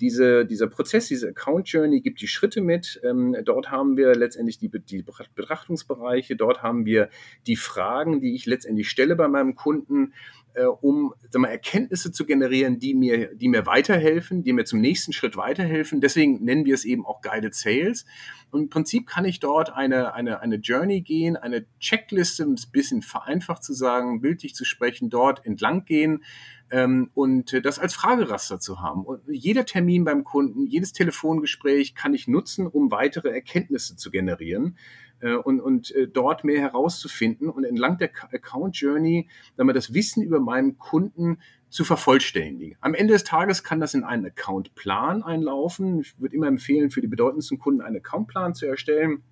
Diese, 0.00 0.44
dieser 0.44 0.66
Prozess, 0.66 1.08
diese 1.08 1.28
Account 1.28 1.68
Journey 1.68 2.00
gibt 2.00 2.20
die 2.20 2.28
Schritte 2.28 2.60
mit. 2.60 3.00
Ähm, 3.02 3.36
dort 3.44 3.70
haben 3.70 3.96
wir 3.96 4.14
letztendlich 4.14 4.58
die, 4.58 4.70
die 4.70 5.02
Betrachtungsbereiche, 5.02 6.36
dort 6.36 6.62
haben 6.62 6.84
wir 6.84 7.08
die 7.46 7.56
Fragen, 7.56 8.20
die 8.20 8.34
ich 8.34 8.46
letztendlich 8.46 8.88
stelle 8.88 9.16
bei 9.16 9.28
meinem 9.28 9.54
Kunden, 9.54 10.12
äh, 10.56 10.64
um 10.64 11.14
sag 11.30 11.42
mal, 11.42 11.48
Erkenntnisse 11.48 12.12
zu 12.12 12.24
generieren, 12.24 12.78
die 12.78 12.94
mir, 12.94 13.34
die 13.34 13.48
mir 13.48 13.66
weiterhelfen, 13.66 14.42
die 14.42 14.52
mir 14.52 14.64
zum 14.64 14.80
nächsten 14.80 15.12
Schritt 15.12 15.36
weiterhelfen. 15.36 16.00
Deswegen 16.00 16.42
nennen 16.44 16.64
wir 16.64 16.74
es 16.74 16.84
eben 16.84 17.04
auch 17.04 17.20
Guided 17.20 17.54
Sales. 17.54 18.06
Und 18.50 18.62
im 18.62 18.68
Prinzip 18.70 19.06
kann 19.06 19.24
ich 19.24 19.38
dort 19.38 19.74
eine, 19.74 20.14
eine, 20.14 20.40
eine 20.40 20.56
Journey 20.56 21.02
gehen, 21.02 21.36
eine 21.36 21.66
Checkliste, 21.78 22.44
ein 22.44 22.56
bisschen 22.72 23.02
vereinfacht 23.02 23.64
zu 23.64 23.74
sagen, 23.74 24.20
bildlich 24.20 24.54
zu 24.54 24.64
sprechen, 24.64 25.10
dort 25.10 25.44
entlang 25.44 25.84
gehen 25.84 26.22
ähm, 26.70 27.10
und 27.14 27.64
das 27.64 27.78
als 27.78 27.94
Frageraster 27.94 28.58
zu 28.58 28.80
haben. 28.80 29.04
Und 29.04 29.22
jeder 29.28 29.64
Termin 29.64 30.04
beim 30.04 30.24
Kunden, 30.24 30.66
jedes 30.66 30.92
Telefongespräch 30.92 31.94
kann 31.94 32.14
ich 32.14 32.28
nutzen, 32.28 32.66
um 32.66 32.90
weitere 32.90 33.28
Erkenntnisse 33.30 33.96
zu 33.96 34.10
generieren 34.10 34.76
äh, 35.20 35.34
und, 35.34 35.60
und 35.60 35.90
äh, 35.92 36.08
dort 36.08 36.44
mehr 36.44 36.60
herauszufinden 36.60 37.48
und 37.48 37.64
entlang 37.64 37.98
der 37.98 38.10
Account 38.32 38.76
Journey 38.76 39.28
dann 39.56 39.66
mal 39.66 39.72
das 39.72 39.94
Wissen 39.94 40.22
über 40.22 40.40
meinen 40.40 40.78
Kunden 40.78 41.38
zu 41.68 41.84
vervollständigen. 41.84 42.76
Am 42.80 42.94
Ende 42.94 43.12
des 43.12 43.24
Tages 43.24 43.62
kann 43.62 43.80
das 43.80 43.94
in 43.94 44.04
einen 44.04 44.26
Accountplan 44.26 45.22
einlaufen. 45.22 46.00
Ich 46.00 46.18
würde 46.20 46.34
immer 46.34 46.46
empfehlen, 46.46 46.90
für 46.90 47.00
die 47.00 47.08
bedeutendsten 47.08 47.58
Kunden 47.58 47.80
einen 47.80 47.96
Accountplan 47.96 48.54
zu 48.54 48.66
erstellen. 48.66 49.22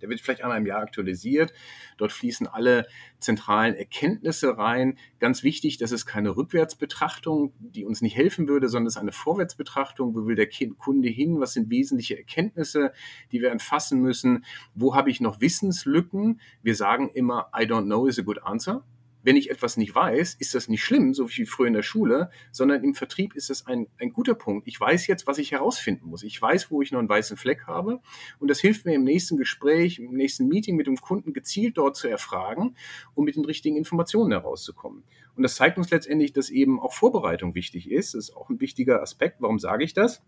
Der 0.00 0.08
wird 0.08 0.20
vielleicht 0.20 0.42
einmal 0.42 0.58
im 0.58 0.66
Jahr 0.66 0.80
aktualisiert. 0.80 1.52
Dort 1.96 2.12
fließen 2.12 2.46
alle 2.46 2.86
zentralen 3.18 3.74
Erkenntnisse 3.74 4.56
rein. 4.56 4.98
Ganz 5.18 5.42
wichtig, 5.42 5.78
das 5.78 5.92
ist 5.92 6.06
keine 6.06 6.36
Rückwärtsbetrachtung, 6.36 7.52
die 7.58 7.84
uns 7.84 8.02
nicht 8.02 8.16
helfen 8.16 8.48
würde, 8.48 8.68
sondern 8.68 8.86
es 8.86 8.96
ist 8.96 9.00
eine 9.00 9.12
Vorwärtsbetrachtung. 9.12 10.14
Wo 10.14 10.26
will 10.26 10.36
der 10.36 10.48
Kunde 10.78 11.08
hin? 11.08 11.40
Was 11.40 11.52
sind 11.52 11.70
wesentliche 11.70 12.16
Erkenntnisse, 12.16 12.92
die 13.32 13.40
wir 13.40 13.50
erfassen 13.50 14.00
müssen? 14.00 14.44
Wo 14.74 14.94
habe 14.94 15.10
ich 15.10 15.20
noch 15.20 15.40
Wissenslücken? 15.40 16.40
Wir 16.62 16.74
sagen 16.74 17.10
immer, 17.14 17.50
I 17.54 17.62
don't 17.62 17.84
know 17.84 18.06
is 18.06 18.18
a 18.18 18.22
good 18.22 18.42
answer 18.42 18.84
wenn 19.28 19.36
ich 19.36 19.50
etwas 19.50 19.76
nicht 19.76 19.94
weiß, 19.94 20.36
ist 20.36 20.54
das 20.54 20.68
nicht 20.68 20.82
schlimm, 20.82 21.12
so 21.12 21.28
wie 21.28 21.44
früher 21.44 21.66
in 21.66 21.74
der 21.74 21.82
Schule, 21.82 22.30
sondern 22.50 22.82
im 22.82 22.94
Vertrieb 22.94 23.34
ist 23.34 23.50
das 23.50 23.66
ein, 23.66 23.86
ein 24.00 24.10
guter 24.10 24.32
Punkt. 24.32 24.66
Ich 24.66 24.80
weiß 24.80 25.06
jetzt, 25.06 25.26
was 25.26 25.36
ich 25.36 25.52
herausfinden 25.52 26.08
muss. 26.08 26.22
Ich 26.22 26.40
weiß, 26.40 26.70
wo 26.70 26.80
ich 26.80 26.92
noch 26.92 26.98
einen 26.98 27.10
weißen 27.10 27.36
Fleck 27.36 27.66
habe. 27.66 28.00
Und 28.38 28.48
das 28.48 28.58
hilft 28.58 28.86
mir 28.86 28.94
im 28.94 29.04
nächsten 29.04 29.36
Gespräch, 29.36 29.98
im 29.98 30.14
nächsten 30.14 30.48
Meeting 30.48 30.76
mit 30.76 30.86
dem 30.86 30.96
Kunden 30.96 31.34
gezielt 31.34 31.76
dort 31.76 31.94
zu 31.94 32.08
erfragen, 32.08 32.74
um 33.12 33.26
mit 33.26 33.36
den 33.36 33.44
richtigen 33.44 33.76
Informationen 33.76 34.32
herauszukommen. 34.32 35.04
Und 35.36 35.42
das 35.42 35.56
zeigt 35.56 35.76
uns 35.76 35.90
letztendlich, 35.90 36.32
dass 36.32 36.48
eben 36.48 36.80
auch 36.80 36.94
Vorbereitung 36.94 37.54
wichtig 37.54 37.90
ist. 37.90 38.14
Das 38.14 38.30
ist 38.30 38.34
auch 38.34 38.48
ein 38.48 38.62
wichtiger 38.62 39.02
Aspekt. 39.02 39.42
Warum 39.42 39.58
sage 39.58 39.84
ich 39.84 39.92
das? 39.92 40.22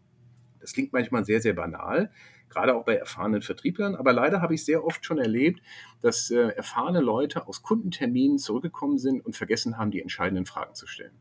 Das 0.60 0.72
klingt 0.72 0.92
manchmal 0.92 1.24
sehr, 1.24 1.40
sehr 1.40 1.54
banal 1.54 2.10
gerade 2.50 2.74
auch 2.74 2.84
bei 2.84 2.96
erfahrenen 2.96 3.40
Vertrieblern. 3.40 3.94
Aber 3.94 4.12
leider 4.12 4.42
habe 4.42 4.54
ich 4.54 4.64
sehr 4.64 4.84
oft 4.84 5.06
schon 5.06 5.18
erlebt, 5.18 5.62
dass 6.02 6.30
äh, 6.30 6.48
erfahrene 6.48 7.00
Leute 7.00 7.46
aus 7.46 7.62
Kundenterminen 7.62 8.38
zurückgekommen 8.38 8.98
sind 8.98 9.24
und 9.24 9.36
vergessen 9.36 9.78
haben, 9.78 9.90
die 9.90 10.02
entscheidenden 10.02 10.44
Fragen 10.44 10.74
zu 10.74 10.86
stellen. 10.86 11.16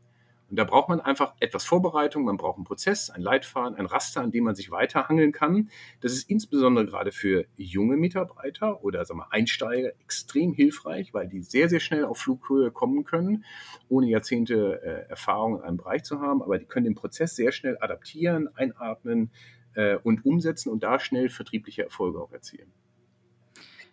Und 0.50 0.56
da 0.56 0.64
braucht 0.64 0.88
man 0.88 1.00
einfach 1.00 1.34
etwas 1.40 1.64
Vorbereitung, 1.64 2.24
man 2.24 2.36
braucht 2.36 2.56
einen 2.56 2.64
Prozess, 2.64 3.08
ein 3.08 3.22
Leitfaden, 3.22 3.78
ein 3.78 3.86
Raster, 3.86 4.20
an 4.20 4.32
dem 4.32 4.44
man 4.44 4.54
sich 4.54 4.70
weiterhangeln 4.70 5.32
kann. 5.32 5.70
Das 6.00 6.12
ist 6.12 6.28
insbesondere 6.28 6.86
gerade 6.86 7.12
für 7.12 7.46
junge 7.56 7.96
Mitarbeiter 7.96 8.84
oder 8.84 9.04
sagen 9.04 9.20
wir, 9.20 9.32
Einsteiger 9.32 9.90
extrem 10.00 10.52
hilfreich, 10.52 11.14
weil 11.14 11.28
die 11.28 11.42
sehr, 11.42 11.68
sehr 11.68 11.80
schnell 11.80 12.04
auf 12.04 12.18
Flughöhe 12.18 12.70
kommen 12.70 13.04
können, 13.04 13.44
ohne 13.88 14.08
Jahrzehnte 14.08 14.82
äh, 14.82 15.08
Erfahrung 15.08 15.58
in 15.58 15.62
einem 15.62 15.76
Bereich 15.76 16.02
zu 16.02 16.20
haben. 16.20 16.42
Aber 16.42 16.58
die 16.58 16.66
können 16.66 16.84
den 16.84 16.94
Prozess 16.96 17.36
sehr 17.36 17.52
schnell 17.52 17.78
adaptieren, 17.80 18.48
einatmen, 18.56 19.30
äh, 19.74 19.96
und 19.96 20.24
umsetzen 20.24 20.70
und 20.70 20.82
da 20.82 20.98
schnell 20.98 21.28
vertriebliche 21.28 21.84
Erfolge 21.84 22.20
auch 22.20 22.32
erzielen. 22.32 22.72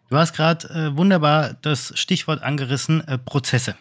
Du 0.10 0.16
hast 0.16 0.34
gerade 0.34 0.68
äh, 0.70 0.98
wunderbar 0.98 1.56
das 1.62 1.98
Stichwort 2.00 2.42
angerissen, 2.42 3.06
äh, 3.08 3.18
Prozesse. 3.18 3.76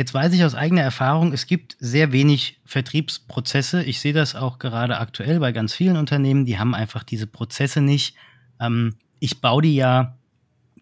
Jetzt 0.00 0.14
weiß 0.14 0.32
ich 0.32 0.42
aus 0.44 0.54
eigener 0.54 0.80
Erfahrung, 0.80 1.34
es 1.34 1.46
gibt 1.46 1.76
sehr 1.78 2.10
wenig 2.10 2.58
Vertriebsprozesse. 2.64 3.84
Ich 3.84 4.00
sehe 4.00 4.14
das 4.14 4.34
auch 4.34 4.58
gerade 4.58 4.96
aktuell 4.96 5.40
bei 5.40 5.52
ganz 5.52 5.74
vielen 5.74 5.98
Unternehmen, 5.98 6.46
die 6.46 6.58
haben 6.58 6.74
einfach 6.74 7.02
diese 7.02 7.26
Prozesse 7.26 7.82
nicht. 7.82 8.16
Ähm, 8.58 8.94
ich 9.18 9.42
baue 9.42 9.60
die 9.60 9.74
ja 9.74 10.16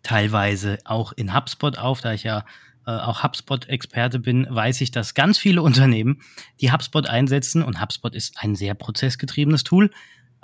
teilweise 0.05 0.79
auch 0.85 1.11
in 1.11 1.35
HubSpot 1.35 1.79
auf, 1.79 2.01
da 2.01 2.13
ich 2.13 2.23
ja 2.23 2.45
äh, 2.87 2.93
auch 2.93 3.25
HubSpot-Experte 3.25 4.21
bin, 4.21 4.47
weiß 4.49 4.83
ich, 4.83 4.93
dass 4.93 5.15
ganz 5.15 5.37
viele 5.37 5.63
Unternehmen, 5.63 6.23
die 6.61 6.71
HubSpot 6.71 7.09
einsetzen, 7.09 7.65
und 7.65 7.81
HubSpot 7.83 8.15
ist 8.15 8.41
ein 8.41 8.55
sehr 8.55 8.75
prozessgetriebenes 8.75 9.65
Tool, 9.65 9.91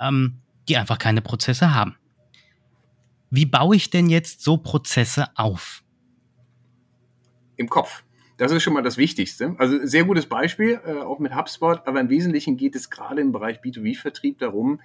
ähm, 0.01 0.41
die 0.67 0.75
einfach 0.75 0.97
keine 0.97 1.21
Prozesse 1.21 1.73
haben. 1.73 1.95
Wie 3.29 3.45
baue 3.45 3.77
ich 3.77 3.89
denn 3.89 4.09
jetzt 4.09 4.43
so 4.43 4.57
Prozesse 4.57 5.27
auf? 5.37 5.81
Im 7.55 7.69
Kopf. 7.69 8.03
Das 8.37 8.51
ist 8.51 8.63
schon 8.63 8.73
mal 8.73 8.83
das 8.83 8.97
Wichtigste. 8.97 9.55
Also 9.57 9.85
sehr 9.85 10.03
gutes 10.03 10.25
Beispiel, 10.25 10.79
äh, 10.85 10.99
auch 10.99 11.19
mit 11.19 11.35
HubSpot, 11.35 11.81
aber 11.85 12.01
im 12.01 12.09
Wesentlichen 12.09 12.57
geht 12.57 12.75
es 12.75 12.89
gerade 12.89 13.21
im 13.21 13.31
Bereich 13.31 13.61
B2B-Vertrieb 13.61 14.39
darum, 14.39 14.81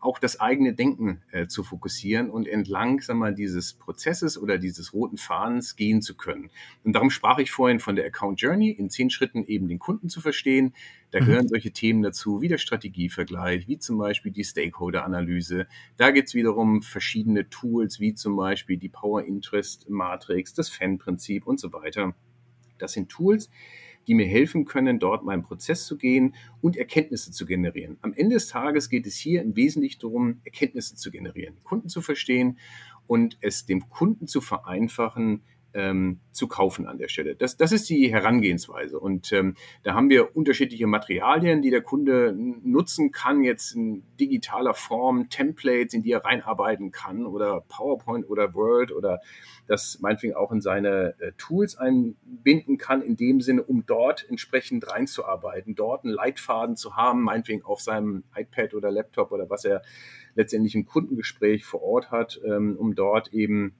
auch 0.00 0.18
das 0.18 0.40
eigene 0.40 0.74
Denken 0.74 1.22
äh, 1.30 1.46
zu 1.46 1.62
fokussieren 1.62 2.30
und 2.30 2.48
entlang 2.48 3.00
sag 3.00 3.16
mal, 3.16 3.34
dieses 3.34 3.74
Prozesses 3.74 4.38
oder 4.40 4.58
dieses 4.58 4.92
roten 4.92 5.18
Fadens 5.18 5.76
gehen 5.76 6.02
zu 6.02 6.14
können. 6.14 6.50
Und 6.84 6.94
darum 6.94 7.10
sprach 7.10 7.38
ich 7.38 7.50
vorhin 7.50 7.80
von 7.80 7.96
der 7.96 8.06
Account 8.06 8.40
Journey, 8.40 8.70
in 8.70 8.90
zehn 8.90 9.10
Schritten 9.10 9.44
eben 9.44 9.68
den 9.68 9.78
Kunden 9.78 10.08
zu 10.08 10.20
verstehen. 10.20 10.74
Da 11.10 11.20
mhm. 11.20 11.26
gehören 11.26 11.48
solche 11.48 11.70
Themen 11.70 12.02
dazu 12.02 12.40
wie 12.40 12.48
der 12.48 12.58
Strategievergleich, 12.58 13.68
wie 13.68 13.78
zum 13.78 13.98
Beispiel 13.98 14.32
die 14.32 14.44
Stakeholder-Analyse. 14.44 15.66
Da 15.96 16.10
gibt's 16.10 16.34
wiederum 16.34 16.82
verschiedene 16.82 17.48
Tools, 17.48 18.00
wie 18.00 18.14
zum 18.14 18.36
Beispiel 18.36 18.78
die 18.78 18.88
Power 18.88 19.24
Interest 19.24 19.88
Matrix, 19.88 20.54
das 20.54 20.70
Fan-Prinzip 20.70 21.46
und 21.46 21.60
so 21.60 21.72
weiter. 21.72 22.14
Das 22.80 22.92
sind 22.92 23.08
Tools, 23.08 23.50
die 24.06 24.14
mir 24.14 24.26
helfen 24.26 24.64
können, 24.64 24.98
dort 24.98 25.24
meinen 25.24 25.42
Prozess 25.42 25.86
zu 25.86 25.96
gehen 25.96 26.34
und 26.60 26.76
Erkenntnisse 26.76 27.30
zu 27.32 27.46
generieren. 27.46 27.98
Am 28.02 28.12
Ende 28.14 28.34
des 28.34 28.48
Tages 28.48 28.88
geht 28.88 29.06
es 29.06 29.16
hier 29.16 29.42
im 29.42 29.56
Wesentlichen 29.56 30.00
darum, 30.00 30.40
Erkenntnisse 30.44 30.96
zu 30.96 31.10
generieren, 31.10 31.56
Kunden 31.62 31.88
zu 31.88 32.00
verstehen 32.00 32.58
und 33.06 33.38
es 33.40 33.66
dem 33.66 33.88
Kunden 33.88 34.26
zu 34.26 34.40
vereinfachen, 34.40 35.42
ähm, 35.74 36.20
zu 36.32 36.48
kaufen 36.48 36.86
an 36.86 36.98
der 36.98 37.08
Stelle. 37.08 37.34
Das, 37.34 37.56
das 37.56 37.72
ist 37.72 37.88
die 37.88 38.10
Herangehensweise. 38.10 38.98
Und 38.98 39.32
ähm, 39.32 39.54
da 39.82 39.94
haben 39.94 40.10
wir 40.10 40.36
unterschiedliche 40.36 40.86
Materialien, 40.86 41.62
die 41.62 41.70
der 41.70 41.82
Kunde 41.82 42.34
nutzen 42.34 43.12
kann, 43.12 43.42
jetzt 43.42 43.72
in 43.72 44.02
digitaler 44.18 44.74
Form, 44.74 45.28
Templates, 45.28 45.94
in 45.94 46.02
die 46.02 46.12
er 46.12 46.24
reinarbeiten 46.24 46.90
kann 46.90 47.26
oder 47.26 47.64
PowerPoint 47.68 48.28
oder 48.28 48.54
Word 48.54 48.92
oder 48.92 49.20
das 49.66 49.98
meinetwegen 50.00 50.34
auch 50.34 50.50
in 50.50 50.60
seine 50.60 51.14
äh, 51.20 51.32
Tools 51.38 51.76
einbinden 51.76 52.76
kann, 52.76 53.02
in 53.02 53.16
dem 53.16 53.40
Sinne, 53.40 53.62
um 53.62 53.86
dort 53.86 54.28
entsprechend 54.28 54.90
reinzuarbeiten, 54.90 55.74
dort 55.74 56.04
einen 56.04 56.12
Leitfaden 56.12 56.76
zu 56.76 56.96
haben, 56.96 57.22
meinetwegen 57.22 57.62
auf 57.62 57.80
seinem 57.80 58.24
iPad 58.34 58.74
oder 58.74 58.90
Laptop 58.90 59.30
oder 59.30 59.48
was 59.48 59.64
er 59.64 59.82
letztendlich 60.34 60.74
im 60.74 60.86
Kundengespräch 60.86 61.64
vor 61.64 61.82
Ort 61.82 62.10
hat, 62.10 62.40
ähm, 62.44 62.76
um 62.76 62.94
dort 62.94 63.32
eben 63.32 63.74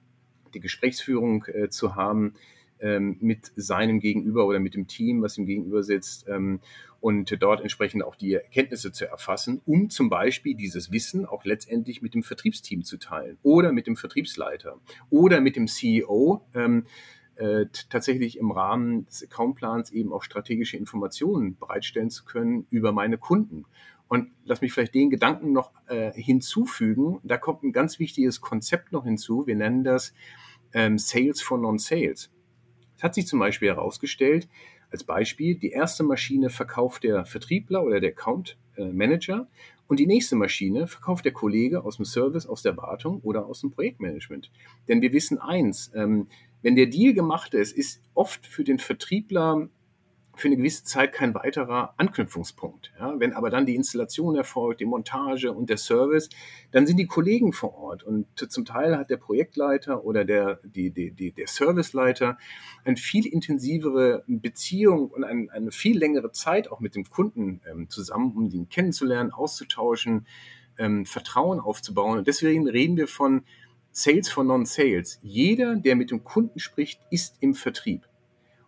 die 0.53 0.59
Gesprächsführung 0.59 1.45
äh, 1.45 1.69
zu 1.69 1.95
haben 1.95 2.33
ähm, 2.79 3.17
mit 3.21 3.51
seinem 3.55 3.99
Gegenüber 3.99 4.45
oder 4.45 4.59
mit 4.59 4.73
dem 4.73 4.87
Team, 4.87 5.21
was 5.21 5.37
ihm 5.37 5.45
gegenüber 5.45 5.83
sitzt 5.83 6.27
ähm, 6.27 6.59
und 6.99 7.35
dort 7.41 7.61
entsprechend 7.61 8.03
auch 8.03 8.15
die 8.15 8.33
Erkenntnisse 8.33 8.91
zu 8.91 9.07
erfassen, 9.07 9.61
um 9.65 9.89
zum 9.89 10.09
Beispiel 10.09 10.55
dieses 10.55 10.91
Wissen 10.91 11.25
auch 11.25 11.45
letztendlich 11.45 12.01
mit 12.01 12.13
dem 12.13 12.23
Vertriebsteam 12.23 12.83
zu 12.83 12.97
teilen 12.97 13.37
oder 13.43 13.71
mit 13.71 13.87
dem 13.87 13.95
Vertriebsleiter 13.95 14.79
oder 15.09 15.41
mit 15.41 15.55
dem 15.55 15.67
CEO. 15.67 16.41
Ähm, 16.53 16.85
äh, 17.35 17.65
tatsächlich 17.89 18.37
im 18.37 18.51
Rahmen 18.51 19.05
des 19.07 19.23
Accountplans 19.23 19.91
eben 19.91 20.13
auch 20.13 20.21
strategische 20.21 20.77
Informationen 20.77 21.57
bereitstellen 21.57 22.11
zu 22.11 22.23
können 22.23 22.67
über 22.69 22.91
meine 22.91 23.17
Kunden. 23.17 23.65
Und 24.11 24.29
lass 24.43 24.59
mich 24.59 24.73
vielleicht 24.73 24.93
den 24.93 25.09
Gedanken 25.09 25.53
noch 25.53 25.71
äh, 25.87 26.11
hinzufügen. 26.11 27.21
Da 27.23 27.37
kommt 27.37 27.63
ein 27.63 27.71
ganz 27.71 27.97
wichtiges 27.97 28.41
Konzept 28.41 28.91
noch 28.91 29.05
hinzu. 29.05 29.47
Wir 29.47 29.55
nennen 29.55 29.85
das 29.85 30.13
ähm, 30.73 30.97
Sales 30.97 31.41
for 31.41 31.57
Non-Sales. 31.57 32.29
Es 32.97 33.03
hat 33.03 33.15
sich 33.15 33.25
zum 33.25 33.39
Beispiel 33.39 33.69
herausgestellt, 33.69 34.49
als 34.91 35.05
Beispiel, 35.05 35.55
die 35.55 35.69
erste 35.69 36.03
Maschine 36.03 36.49
verkauft 36.49 37.05
der 37.05 37.23
Vertriebler 37.23 37.85
oder 37.85 38.01
der 38.01 38.09
Account 38.09 38.57
äh, 38.75 38.91
Manager 38.91 39.47
und 39.87 39.97
die 39.97 40.07
nächste 40.07 40.35
Maschine 40.35 40.87
verkauft 40.87 41.23
der 41.23 41.31
Kollege 41.31 41.85
aus 41.85 41.95
dem 41.95 42.03
Service, 42.03 42.45
aus 42.47 42.61
der 42.61 42.75
Wartung 42.75 43.21
oder 43.21 43.45
aus 43.45 43.61
dem 43.61 43.71
Projektmanagement. 43.71 44.51
Denn 44.89 45.01
wir 45.01 45.13
wissen 45.13 45.37
eins, 45.37 45.89
ähm, 45.95 46.27
wenn 46.61 46.75
der 46.75 46.87
Deal 46.87 47.13
gemacht 47.13 47.53
ist, 47.53 47.71
ist 47.71 48.01
oft 48.13 48.45
für 48.45 48.65
den 48.65 48.77
Vertriebler 48.77 49.69
für 50.41 50.47
eine 50.47 50.57
gewisse 50.57 50.83
Zeit 50.83 51.13
kein 51.13 51.35
weiterer 51.35 51.93
Anknüpfungspunkt. 51.97 52.91
Ja, 52.99 53.13
wenn 53.19 53.33
aber 53.33 53.51
dann 53.51 53.67
die 53.67 53.75
Installation 53.75 54.35
erfolgt, 54.35 54.81
die 54.81 54.85
Montage 54.85 55.53
und 55.53 55.69
der 55.69 55.77
Service, 55.77 56.29
dann 56.71 56.87
sind 56.87 56.97
die 56.97 57.05
Kollegen 57.05 57.53
vor 57.53 57.75
Ort 57.75 58.03
und 58.03 58.25
zum 58.51 58.65
Teil 58.65 58.97
hat 58.97 59.11
der 59.11 59.17
Projektleiter 59.17 60.03
oder 60.03 60.25
der, 60.25 60.59
die, 60.63 60.89
die, 60.89 61.11
die, 61.11 61.31
der 61.31 61.47
Serviceleiter 61.47 62.37
eine 62.83 62.97
viel 62.97 63.27
intensivere 63.27 64.23
Beziehung 64.27 65.11
und 65.11 65.23
ein, 65.23 65.49
eine 65.51 65.71
viel 65.71 65.97
längere 65.97 66.31
Zeit 66.31 66.71
auch 66.71 66.79
mit 66.79 66.95
dem 66.95 67.07
Kunden 67.09 67.61
ähm, 67.69 67.89
zusammen, 67.89 68.35
um 68.35 68.49
ihn 68.49 68.67
kennenzulernen, 68.67 69.31
auszutauschen, 69.31 70.25
ähm, 70.79 71.05
Vertrauen 71.05 71.59
aufzubauen. 71.59 72.17
Und 72.17 72.27
deswegen 72.27 72.67
reden 72.67 72.97
wir 72.97 73.07
von 73.07 73.43
Sales 73.91 74.29
for 74.29 74.43
Non-Sales. 74.43 75.19
Jeder, 75.21 75.75
der 75.75 75.95
mit 75.95 76.09
dem 76.09 76.23
Kunden 76.23 76.59
spricht, 76.59 76.99
ist 77.11 77.35
im 77.41 77.53
Vertrieb. 77.53 78.07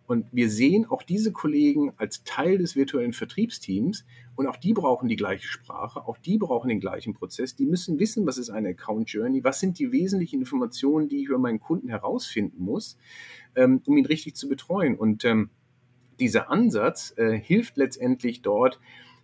Und 0.06 0.26
wir 0.32 0.50
sehen 0.50 0.86
auch 0.86 1.02
diese 1.02 1.32
Kollegen 1.32 1.92
als 1.96 2.24
Teil 2.24 2.58
des 2.58 2.76
virtuellen 2.76 3.12
Vertriebsteams 3.12 4.04
und 4.36 4.46
auch 4.46 4.56
die 4.56 4.74
brauchen 4.74 5.08
die 5.08 5.16
gleiche 5.16 5.46
Sprache, 5.46 6.06
auch 6.06 6.18
die 6.18 6.36
brauchen 6.36 6.68
den 6.68 6.80
gleichen 6.80 7.14
Prozess. 7.14 7.56
Die 7.56 7.66
müssen 7.66 7.98
wissen, 7.98 8.26
was 8.26 8.36
ist 8.36 8.50
eine 8.50 8.70
Account 8.70 9.08
Journey, 9.10 9.44
was 9.44 9.60
sind 9.60 9.78
die 9.78 9.92
wesentlichen 9.92 10.40
Informationen, 10.40 11.08
die 11.08 11.22
ich 11.22 11.28
über 11.28 11.38
meinen 11.38 11.60
Kunden 11.60 11.88
herausfinden 11.88 12.62
muss, 12.62 12.98
ähm, 13.54 13.80
um 13.86 13.96
ihn 13.96 14.06
richtig 14.06 14.36
zu 14.36 14.48
betreuen. 14.48 14.96
Und 14.96 15.24
ähm, 15.24 15.50
dieser 16.20 16.50
Ansatz 16.50 17.14
äh, 17.16 17.38
hilft 17.38 17.76
letztendlich 17.76 18.42
dort, 18.42 18.80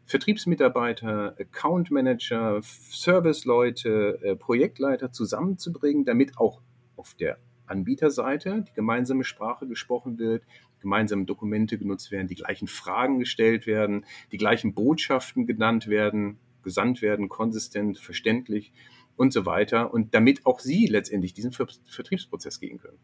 Vertriebsmitarbeiter, 0.06 1.36
Account 1.38 1.92
Manager, 1.92 2.60
Serviceleute, 2.62 4.18
äh, 4.22 4.34
Projektleiter 4.34 5.12
zusammenzubringen, 5.12 6.04
damit 6.04 6.36
auch 6.36 6.60
auf 6.96 7.14
der 7.14 7.38
Anbieterseite 7.66 8.64
die 8.68 8.72
gemeinsame 8.72 9.22
Sprache 9.22 9.68
gesprochen 9.68 10.18
wird, 10.18 10.42
gemeinsame 10.80 11.24
Dokumente 11.24 11.78
genutzt 11.78 12.10
werden, 12.10 12.28
die 12.28 12.34
gleichen 12.34 12.68
Fragen 12.68 13.18
gestellt 13.18 13.66
werden, 13.66 14.04
die 14.32 14.38
gleichen 14.38 14.74
Botschaften 14.74 15.46
genannt 15.46 15.88
werden, 15.88 16.38
gesandt 16.62 17.02
werden, 17.02 17.28
konsistent, 17.28 17.98
verständlich 17.98 18.72
und 19.16 19.32
so 19.32 19.46
weiter. 19.46 19.92
Und 19.92 20.14
damit 20.14 20.46
auch 20.46 20.60
Sie 20.60 20.86
letztendlich 20.86 21.34
diesen 21.34 21.52
Vertriebsprozess 21.52 22.60
gehen 22.60 22.78
können. 22.78 22.98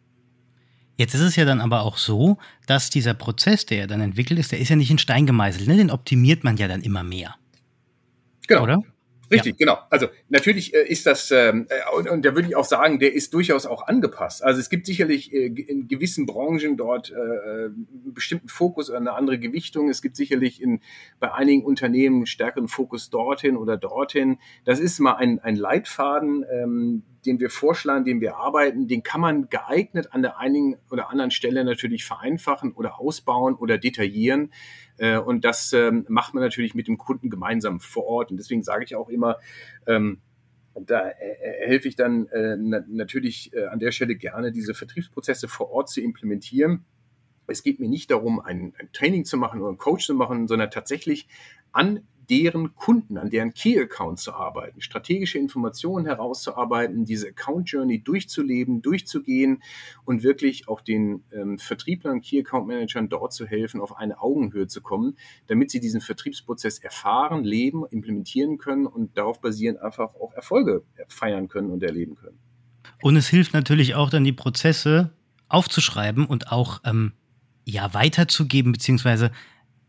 Jetzt 0.98 1.14
ist 1.14 1.20
es 1.20 1.36
ja 1.36 1.44
dann 1.44 1.60
aber 1.60 1.82
auch 1.82 1.98
so, 1.98 2.38
dass 2.66 2.88
dieser 2.88 3.12
Prozess, 3.12 3.66
der 3.66 3.86
dann 3.86 4.00
entwickelt 4.00 4.40
ist, 4.40 4.52
der 4.52 4.60
ist 4.60 4.70
ja 4.70 4.76
nicht 4.76 4.90
in 4.90 4.98
Stein 4.98 5.26
gemeißelt. 5.26 5.68
Ne? 5.68 5.76
Den 5.76 5.90
optimiert 5.90 6.42
man 6.42 6.56
ja 6.56 6.68
dann 6.68 6.80
immer 6.80 7.02
mehr. 7.02 7.34
Genau. 8.48 8.62
Oder? 8.62 8.82
Richtig, 9.30 9.56
ja. 9.58 9.66
genau. 9.66 9.78
Also 9.90 10.06
natürlich 10.28 10.74
äh, 10.74 10.86
ist 10.86 11.06
das, 11.06 11.30
ähm, 11.30 11.66
äh, 11.68 11.96
und, 11.96 12.08
und 12.08 12.24
da 12.24 12.34
würde 12.34 12.48
ich 12.48 12.56
auch 12.56 12.64
sagen, 12.64 12.98
der 12.98 13.14
ist 13.14 13.34
durchaus 13.34 13.66
auch 13.66 13.86
angepasst. 13.86 14.42
Also 14.42 14.60
es 14.60 14.68
gibt 14.68 14.86
sicherlich 14.86 15.32
äh, 15.32 15.46
in 15.46 15.88
gewissen 15.88 16.26
Branchen 16.26 16.76
dort 16.76 17.10
äh, 17.10 17.14
einen 17.14 18.12
bestimmten 18.14 18.48
Fokus 18.48 18.88
oder 18.88 18.98
eine 18.98 19.12
andere 19.14 19.38
Gewichtung. 19.38 19.88
Es 19.88 20.02
gibt 20.02 20.16
sicherlich 20.16 20.62
in, 20.62 20.80
bei 21.18 21.32
einigen 21.32 21.64
Unternehmen 21.64 22.26
stärkeren 22.26 22.68
Fokus 22.68 23.10
dorthin 23.10 23.56
oder 23.56 23.76
dorthin. 23.76 24.38
Das 24.64 24.78
ist 24.78 24.98
mal 25.00 25.14
ein, 25.14 25.38
ein 25.40 25.56
Leitfaden, 25.56 26.44
ähm, 26.50 27.02
den 27.26 27.40
wir 27.40 27.50
vorschlagen, 27.50 28.04
den 28.04 28.20
wir 28.20 28.36
arbeiten, 28.36 28.88
den 28.88 29.02
kann 29.02 29.20
man 29.20 29.48
geeignet 29.48 30.12
an 30.12 30.22
der 30.22 30.38
einen 30.38 30.76
oder 30.90 31.10
anderen 31.10 31.30
Stelle 31.30 31.64
natürlich 31.64 32.04
vereinfachen 32.04 32.72
oder 32.72 33.00
ausbauen 33.00 33.54
oder 33.54 33.78
detaillieren. 33.78 34.52
Äh, 34.98 35.18
und 35.18 35.44
das 35.44 35.72
ähm, 35.72 36.06
macht 36.08 36.34
man 36.34 36.42
natürlich 36.42 36.74
mit 36.74 36.88
dem 36.88 36.98
Kunden 36.98 37.30
gemeinsam 37.30 37.80
vor 37.80 38.06
Ort. 38.06 38.30
Und 38.30 38.36
deswegen 38.38 38.62
sage 38.62 38.84
ich 38.84 38.96
auch 38.96 39.08
immer, 39.08 39.36
ähm, 39.86 40.20
da 40.74 41.08
äh, 41.08 41.66
helfe 41.66 41.88
ich 41.88 41.96
dann 41.96 42.28
äh, 42.28 42.56
natürlich 42.56 43.52
an 43.70 43.78
der 43.78 43.92
Stelle 43.92 44.14
gerne, 44.14 44.52
diese 44.52 44.74
Vertriebsprozesse 44.74 45.48
vor 45.48 45.70
Ort 45.70 45.88
zu 45.88 46.00
implementieren. 46.00 46.84
Es 47.48 47.62
geht 47.62 47.80
mir 47.80 47.88
nicht 47.88 48.10
darum, 48.10 48.40
ein, 48.40 48.74
ein 48.78 48.90
Training 48.92 49.24
zu 49.24 49.36
machen 49.36 49.60
oder 49.60 49.68
einen 49.68 49.78
Coach 49.78 50.06
zu 50.06 50.14
machen, 50.14 50.48
sondern 50.48 50.70
tatsächlich 50.70 51.28
an 51.72 52.00
deren 52.30 52.74
Kunden, 52.74 53.18
an 53.18 53.30
deren 53.30 53.54
Key-Account 53.54 54.18
zu 54.18 54.32
arbeiten, 54.32 54.80
strategische 54.80 55.38
Informationen 55.38 56.06
herauszuarbeiten, 56.06 57.04
diese 57.04 57.28
Account-Journey 57.28 58.02
durchzuleben, 58.02 58.82
durchzugehen 58.82 59.62
und 60.04 60.22
wirklich 60.22 60.68
auch 60.68 60.80
den 60.80 61.24
ähm, 61.32 61.58
Vertrieblern, 61.58 62.20
Key-Account-Managern 62.20 63.08
dort 63.08 63.32
zu 63.32 63.46
helfen, 63.46 63.80
auf 63.80 63.96
eine 63.96 64.20
Augenhöhe 64.20 64.66
zu 64.66 64.80
kommen, 64.80 65.16
damit 65.46 65.70
sie 65.70 65.80
diesen 65.80 66.00
Vertriebsprozess 66.00 66.78
erfahren, 66.78 67.44
leben, 67.44 67.84
implementieren 67.90 68.58
können 68.58 68.86
und 68.86 69.16
darauf 69.16 69.40
basierend 69.40 69.80
einfach 69.80 70.14
auch 70.14 70.32
Erfolge 70.32 70.82
feiern 71.08 71.48
können 71.48 71.70
und 71.70 71.82
erleben 71.82 72.16
können. 72.16 72.38
Und 73.02 73.16
es 73.16 73.28
hilft 73.28 73.52
natürlich 73.52 73.94
auch 73.94 74.10
dann 74.10 74.24
die 74.24 74.32
Prozesse 74.32 75.12
aufzuschreiben 75.48 76.26
und 76.26 76.50
auch 76.50 76.80
ähm, 76.84 77.12
ja 77.64 77.92
weiterzugeben, 77.94 78.72
beziehungsweise 78.72 79.30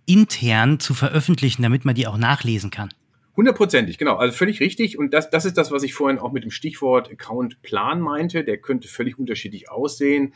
intern 0.08 0.80
zu 0.80 0.96
veröffentlichen, 0.96 1.62
damit 1.62 1.86
man 1.86 1.94
die 1.94 2.08
auch 2.08 2.18
nachlesen 2.18 2.72
kann. 2.72 2.90
Hundertprozentig, 3.36 4.00
genau. 4.00 4.16
Also 4.16 4.36
völlig 4.36 4.60
richtig. 4.60 4.98
Und 4.98 5.14
das, 5.14 5.30
das 5.30 5.46
ist 5.46 5.58
das, 5.58 5.70
was 5.70 5.84
ich 5.84 5.94
vorhin 5.94 6.18
auch 6.18 6.32
mit 6.32 6.44
dem 6.44 6.50
Stichwort 6.50 7.12
Account 7.12 7.62
Plan 7.62 8.02
meinte. 8.02 8.44
Der 8.44 8.58
könnte 8.58 8.88
völlig 8.88 9.20
unterschiedlich 9.20 9.70
aussehen. 9.70 10.34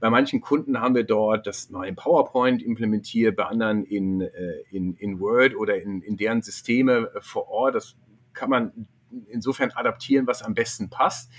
Bei 0.00 0.08
manchen 0.08 0.40
Kunden 0.40 0.80
haben 0.80 0.94
wir 0.94 1.04
dort 1.04 1.46
das 1.46 1.68
mal 1.68 1.84
in 1.86 1.96
PowerPoint 1.96 2.62
implementiert, 2.62 3.36
bei 3.36 3.44
anderen 3.44 3.84
in, 3.84 4.22
äh, 4.22 4.62
in, 4.70 4.94
in 4.94 5.20
Word 5.20 5.56
oder 5.56 5.82
in, 5.82 6.00
in 6.00 6.16
deren 6.16 6.40
Systeme 6.40 7.10
vor 7.20 7.48
Ort. 7.48 7.74
Das 7.74 7.96
kann 8.32 8.48
man 8.48 8.86
insofern 9.28 9.70
adaptieren, 9.72 10.26
was 10.26 10.42
am 10.42 10.54
besten 10.54 10.88
passt. 10.88 11.30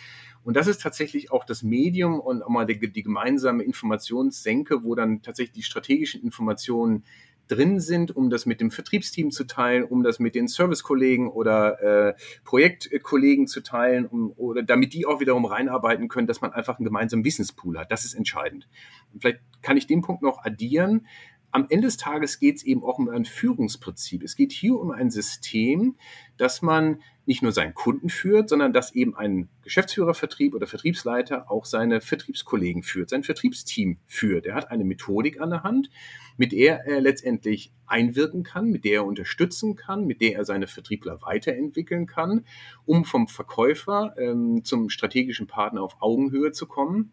Und 0.44 0.56
das 0.56 0.68
ist 0.68 0.82
tatsächlich 0.82 1.32
auch 1.32 1.44
das 1.44 1.64
Medium 1.64 2.20
und 2.20 2.44
auch 2.44 2.50
mal 2.50 2.66
die, 2.66 2.92
die 2.92 3.04
gemeinsame 3.04 3.64
Informationssenke, 3.64 4.84
wo 4.84 4.96
dann 4.96 5.22
tatsächlich 5.22 5.54
die 5.54 5.64
strategischen 5.64 6.22
Informationen 6.22 7.04
drin 7.50 7.80
sind, 7.80 8.16
um 8.16 8.30
das 8.30 8.46
mit 8.46 8.62
dem 8.62 8.72
Vertriebsteam 8.72 9.32
zu 9.32 9.44
teilen, 9.44 9.84
um 9.84 10.04
das 10.04 10.20
mit 10.20 10.36
den 10.36 10.48
Servicekollegen 10.48 11.28
oder 11.28 12.10
äh, 12.10 12.14
Projektkollegen 12.46 13.48
zu 13.48 13.62
teilen, 13.62 14.06
um, 14.06 14.32
oder 14.38 14.64
damit 14.64 14.94
die 14.94 15.06
auch 15.06 15.20
wiederum 15.20 15.46
reinarbeiten 15.46 16.08
können, 16.08 16.28
dass 16.28 16.42
man 16.42 16.54
einfach 16.54 16.78
einen 16.78 16.86
gemeinsamen 16.86 17.26
Wissenspool 17.26 17.78
hat. 17.78 17.92
Das 17.92 18.06
ist 18.06 18.14
entscheidend. 18.14 18.70
Und 19.14 19.22
vielleicht 19.22 19.40
kann 19.62 19.78
ich 19.78 19.88
den 19.88 20.02
Punkt 20.02 20.22
noch 20.22 20.44
addieren. 20.44 21.08
Am 21.52 21.66
Ende 21.70 21.88
des 21.88 21.98
Tages 21.98 22.40
geht 22.40 22.58
es 22.58 22.64
eben 22.64 22.84
auch 22.84 23.00
um 23.00 23.10
ein 23.10 23.26
Führungsprinzip. 23.26 24.24
Es 24.24 24.36
geht 24.36 24.52
hier 24.52 24.76
um 24.76 24.92
ein 24.92 25.10
System, 25.10 25.96
dass 26.38 26.62
man 26.62 27.02
nicht 27.26 27.44
nur 27.44 27.52
seinen 27.52 27.76
Kunden 27.76 28.10
führt, 28.10 28.50
sondern 28.50 28.74
dass 28.74 28.96
eben 28.96 29.16
ein 29.16 29.50
Geschäftsführervertrieb 29.62 30.56
oder 30.56 30.66
Vertriebsleiter 30.66 31.52
auch 31.52 31.66
seine 31.66 32.02
Vertriebskollegen 32.02 32.82
führt, 32.82 33.12
sein 33.12 33.24
Vertriebsteam 33.24 34.00
führt. 34.08 34.48
Er 34.48 34.56
hat 34.56 34.72
eine 34.72 34.84
Methodik 34.84 35.40
an 35.40 35.52
der 35.52 35.62
Hand, 35.62 35.92
mit 36.38 36.54
der 36.54 36.86
er 36.88 37.02
letztendlich 37.02 37.72
einwirken 37.86 38.44
kann, 38.44 38.70
mit 38.72 38.84
der 38.84 38.94
er 38.94 39.06
unterstützen 39.06 39.76
kann, 39.76 40.08
mit 40.08 40.22
der 40.22 40.38
er 40.38 40.46
seine 40.46 40.66
Vertriebler 40.66 41.22
weiterentwickeln 41.22 42.08
kann, 42.08 42.46
um 42.86 43.06
vom 43.06 43.28
Verkäufer 43.28 44.16
ähm, 44.18 44.64
zum 44.64 44.90
strategischen 44.90 45.46
Partner 45.46 45.84
auf 45.84 45.98
Augenhöhe 46.00 46.52
zu 46.52 46.66
kommen. 46.66 47.12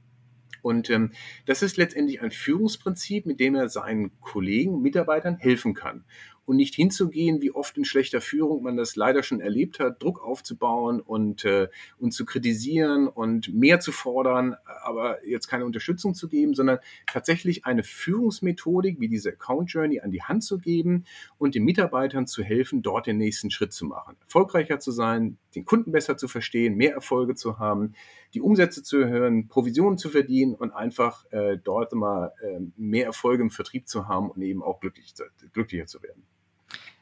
Und 0.63 0.91
ähm, 0.91 1.13
das 1.47 1.63
ist 1.63 1.77
letztendlich 1.77 2.21
ein 2.21 2.31
Führungsprinzip, 2.31 3.27
mit 3.27 3.41
dem 3.41 3.55
er 3.55 3.69
seinen 3.69 4.19
Kollegen, 4.21 4.83
Mitarbeitern 4.83 5.37
helfen 5.37 5.75
kann. 5.75 6.05
Und 6.45 6.57
nicht 6.57 6.77
hinzugehen, 6.77 7.41
wie 7.41 7.51
oft 7.51 7.77
in 7.77 7.85
schlechter 7.85 8.21
Führung 8.21 8.63
man 8.63 8.77
das 8.77 8.95
leider 8.95 9.25
schon 9.25 9.41
erlebt 9.41 9.81
hat, 9.81 10.01
Druck 10.01 10.23
aufzubauen 10.23 11.01
und, 11.01 11.45
äh, 11.45 11.67
und 11.99 12.13
zu 12.13 12.25
kritisieren 12.25 13.09
und 13.09 13.53
mehr 13.53 13.81
zu 13.81 13.91
fordern, 13.91 14.55
aber 14.85 15.27
jetzt 15.27 15.49
keine 15.49 15.65
Unterstützung 15.65 16.15
zu 16.15 16.29
geben, 16.29 16.55
sondern 16.55 16.79
tatsächlich 17.09 17.67
eine 17.67 17.83
Führungsmethodik 17.83 19.01
wie 19.01 19.09
diese 19.09 19.31
Account 19.31 19.73
Journey 19.73 19.99
an 19.99 20.13
die 20.13 20.23
Hand 20.23 20.45
zu 20.45 20.59
geben 20.59 21.05
und 21.37 21.57
den 21.57 21.65
Mitarbeitern 21.65 22.29
zu 22.29 22.45
helfen, 22.45 22.81
dort 22.81 23.09
den 23.09 23.19
nächsten 23.19 23.51
Schritt 23.51 23.73
zu 23.73 23.85
machen, 23.85 24.17
erfolgreicher 24.21 24.79
zu 24.79 24.93
sein, 24.93 25.39
den 25.57 25.65
Kunden 25.65 25.91
besser 25.91 26.17
zu 26.17 26.29
verstehen, 26.29 26.77
mehr 26.77 26.93
Erfolge 26.93 27.35
zu 27.35 27.59
haben, 27.59 27.95
die 28.35 28.41
Umsätze 28.41 28.83
zu 28.83 28.99
erhöhen, 28.99 29.49
Provisionen 29.49 29.99
zu 29.99 30.11
verdienen 30.11 30.55
und 30.55 30.71
einfach 30.71 31.25
äh, 31.33 31.57
dort 31.57 31.93
immer 31.93 32.33
äh, 32.43 32.61
mehr 32.77 33.07
Erfolge 33.07 33.43
im 33.43 33.51
Vertrieb 33.51 33.89
zu 33.89 34.07
haben 34.07 34.31
und 34.31 34.43
eben 34.43 34.63
auch 34.63 34.81
glücklich, 34.81 35.15
glücklicher 35.53 35.87
zu 35.87 36.03
werden. 36.03 36.23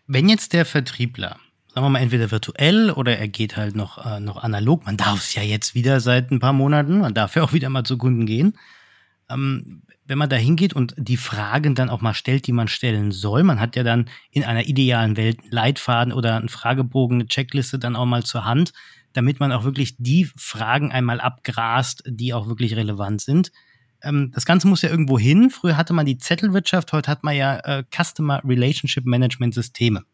Wenn 0.07 0.29
jetzt 0.29 0.53
der 0.53 0.64
Vertriebler, 0.64 1.38
sagen 1.69 1.87
wir 1.87 1.90
mal 1.90 1.99
entweder 1.99 2.31
virtuell 2.31 2.90
oder 2.90 3.19
er 3.19 3.29
geht 3.29 3.57
halt 3.57 3.75
noch, 3.75 4.05
äh, 4.05 4.21
noch 4.21 4.43
analog, 4.43 4.87
man 4.87 4.97
darf 4.97 5.19
es 5.19 5.35
ja 5.35 5.43
jetzt 5.43 5.75
wieder 5.75 6.01
seit 6.01 6.31
ein 6.31 6.38
paar 6.38 6.53
Monaten, 6.53 7.01
man 7.01 7.14
darf 7.14 7.35
ja 7.35 7.43
auch 7.43 7.53
wieder 7.53 7.69
mal 7.69 7.85
zu 7.85 7.99
Kunden 7.99 8.25
gehen. 8.25 8.57
Ähm, 9.31 9.83
wenn 10.07 10.19
man 10.19 10.29
da 10.29 10.37
hingeht 10.37 10.75
und 10.75 10.95
die 10.99 11.17
Fragen 11.17 11.75
dann 11.75 11.89
auch 11.89 12.03
mal 12.03 12.15
stellt, 12.15 12.47
die 12.47 12.53
man 12.53 12.69
stellen 12.69 13.11
soll, 13.11 13.43
man 13.43 13.59
hat 13.59 13.75
ja 13.75 13.83
dann 13.83 14.11
in 14.31 14.45
einer 14.45 14.67
idealen 14.67 15.17
Welt 15.17 15.41
einen 15.41 15.51
Leitfaden 15.51 16.13
oder 16.13 16.37
einen 16.37 16.51
Fragebogen, 16.51 17.21
eine 17.21 17.29
Checkliste 17.29 17.79
dann 17.79 17.97
auch 17.97 18.05
mal 18.05 18.23
zur 18.23 18.45
Hand, 18.45 18.73
damit 19.15 19.41
man 19.41 19.53
auch 19.53 19.65
wirklich 19.65 19.97
die 19.99 20.27
Fragen 20.37 20.93
einmal 20.93 21.21
abgrast, 21.21 22.03
die 22.07 22.35
auch 22.35 22.49
wirklich 22.49 22.77
relevant 22.77 23.23
sind 23.23 23.51
ähm, 24.05 24.31
das 24.35 24.45
Ganze 24.47 24.69
muss 24.69 24.83
ja 24.83 24.91
irgendwo 24.91 25.19
hin. 25.19 25.51
Früher 25.51 25.77
hatte 25.77 25.93
man 25.93 26.07
die 26.07 26.19
Zettelwirtschaft, 26.19 26.93
heute 26.93 27.11
hat 27.11 27.25
man 27.25 27.35
ja 27.35 27.59
äh, 27.61 27.85
Customer 27.91 28.43
Relationship 28.45 29.05
Management 29.07 29.55
Systeme. 29.55 30.05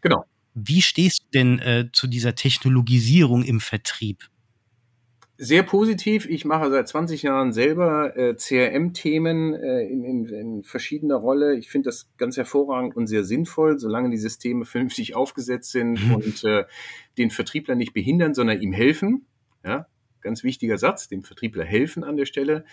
Genau. 0.00 0.24
Wie 0.54 0.82
stehst 0.82 1.22
du 1.22 1.38
denn 1.38 1.58
äh, 1.60 1.88
zu 1.92 2.06
dieser 2.06 2.34
Technologisierung 2.34 3.44
im 3.44 3.60
Vertrieb? 3.60 4.28
Sehr 5.38 5.62
positiv. 5.62 6.26
Ich 6.30 6.46
mache 6.46 6.70
seit 6.70 6.88
20 6.88 7.22
Jahren 7.22 7.52
selber 7.52 8.16
äh, 8.16 8.34
CRM-Themen 8.36 9.52
äh, 9.52 9.82
in, 9.82 10.02
in, 10.02 10.28
in 10.28 10.62
verschiedener 10.64 11.16
Rolle. 11.16 11.58
Ich 11.58 11.68
finde 11.68 11.88
das 11.90 12.10
ganz 12.16 12.38
hervorragend 12.38 12.96
und 12.96 13.06
sehr 13.06 13.22
sinnvoll, 13.22 13.78
solange 13.78 14.08
die 14.08 14.16
Systeme 14.16 14.64
vernünftig 14.66 15.14
aufgesetzt 15.14 15.72
sind 15.72 16.06
mhm. 16.06 16.14
und 16.14 16.44
äh, 16.44 16.64
den 17.18 17.30
Vertriebler 17.30 17.74
nicht 17.74 17.92
behindern, 17.92 18.32
sondern 18.32 18.62
ihm 18.62 18.72
helfen. 18.72 19.26
Ja, 19.62 19.88
ganz 20.22 20.42
wichtiger 20.42 20.78
Satz, 20.78 21.08
dem 21.08 21.22
Vertriebler 21.22 21.64
helfen 21.64 22.02
an 22.02 22.16
der 22.16 22.26
Stelle. 22.26 22.64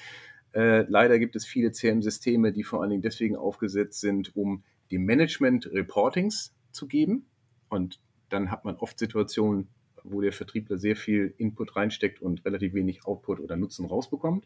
Äh, 0.54 0.86
leider 0.88 1.20
gibt 1.20 1.36
es 1.36 1.46
viele 1.46 1.72
CRM-Systeme, 1.72 2.54
die 2.54 2.64
vor 2.64 2.82
allen 2.82 2.92
Dingen 2.92 3.02
deswegen 3.02 3.36
aufgesetzt 3.36 4.00
sind, 4.00 4.36
um 4.38 4.64
dem 4.90 5.04
Management 5.04 5.70
Reportings 5.74 6.56
zu 6.72 6.88
geben. 6.88 7.26
Und 7.68 8.00
dann 8.30 8.52
hat 8.52 8.64
man 8.64 8.76
oft 8.78 9.00
Situationen, 9.00 9.68
wo 10.04 10.22
der 10.22 10.34
Vertriebler 10.34 10.78
sehr 10.78 10.96
viel 10.96 11.34
Input 11.38 11.76
reinsteckt 11.76 12.22
und 12.22 12.46
relativ 12.46 12.74
wenig 12.74 13.06
Output 13.06 13.40
oder 13.40 13.56
Nutzen 13.56 13.86
rausbekommt. 13.86 14.46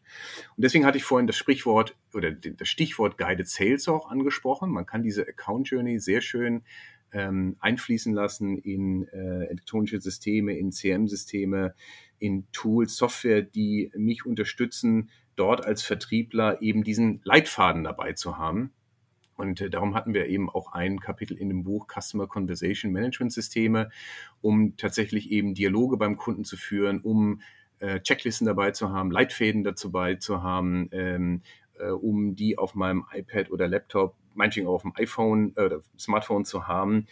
Und 0.55 0.63
deswegen 0.63 0.85
hatte 0.85 0.97
ich 0.97 1.03
vorhin 1.03 1.27
das 1.27 1.35
Sprichwort 1.35 1.95
oder 2.13 2.31
das 2.31 2.67
Stichwort 2.67 3.17
Guided 3.17 3.47
Sales 3.47 3.87
auch 3.87 4.09
angesprochen. 4.09 4.71
Man 4.71 4.85
kann 4.85 5.03
diese 5.03 5.27
Account 5.27 5.69
Journey 5.69 5.99
sehr 5.99 6.21
schön 6.21 6.63
ähm, 7.11 7.55
einfließen 7.59 8.13
lassen 8.13 8.57
in 8.57 9.07
äh, 9.07 9.45
elektronische 9.45 10.01
Systeme, 10.01 10.57
in 10.57 10.71
CM-Systeme, 10.71 11.73
in 12.19 12.47
Tools, 12.51 12.95
Software, 12.95 13.41
die 13.41 13.91
mich 13.95 14.25
unterstützen, 14.25 15.09
dort 15.35 15.65
als 15.65 15.83
Vertriebler 15.83 16.61
eben 16.61 16.83
diesen 16.83 17.21
Leitfaden 17.23 17.83
dabei 17.83 18.13
zu 18.13 18.37
haben. 18.37 18.71
Und 19.37 19.61
äh, 19.61 19.69
darum 19.69 19.95
hatten 19.95 20.13
wir 20.13 20.27
eben 20.27 20.49
auch 20.49 20.73
ein 20.73 20.99
Kapitel 20.99 21.37
in 21.37 21.49
dem 21.49 21.63
Buch 21.63 21.87
Customer 21.87 22.27
Conversation 22.27 22.91
Management 22.91 23.31
Systeme, 23.31 23.89
um 24.41 24.75
tatsächlich 24.75 25.31
eben 25.31 25.53
Dialoge 25.53 25.97
beim 25.97 26.17
Kunden 26.17 26.43
zu 26.43 26.57
führen, 26.57 26.99
um 27.01 27.41
äh, 27.79 28.01
Checklisten 28.01 28.47
dabei 28.47 28.71
zu 28.71 28.91
haben, 28.91 29.11
Leitfäden 29.11 29.63
dazu 29.63 29.91
bei 29.91 30.15
zu 30.15 30.41
haben, 30.41 30.89
ähm, 30.91 31.41
äh, 31.79 31.89
um 31.89 32.35
die 32.35 32.57
auf 32.57 32.73
meinem 32.75 33.05
iPad 33.13 33.51
oder 33.51 33.67
Laptop, 33.67 34.15
meinetwegen 34.33 34.67
auch 34.67 34.73
auf 34.73 34.81
dem 34.81 34.95
iPhone 34.95 35.53
äh, 35.55 35.65
oder 35.65 35.81
Smartphone 35.97 36.45
zu 36.45 36.67
haben 36.67 37.07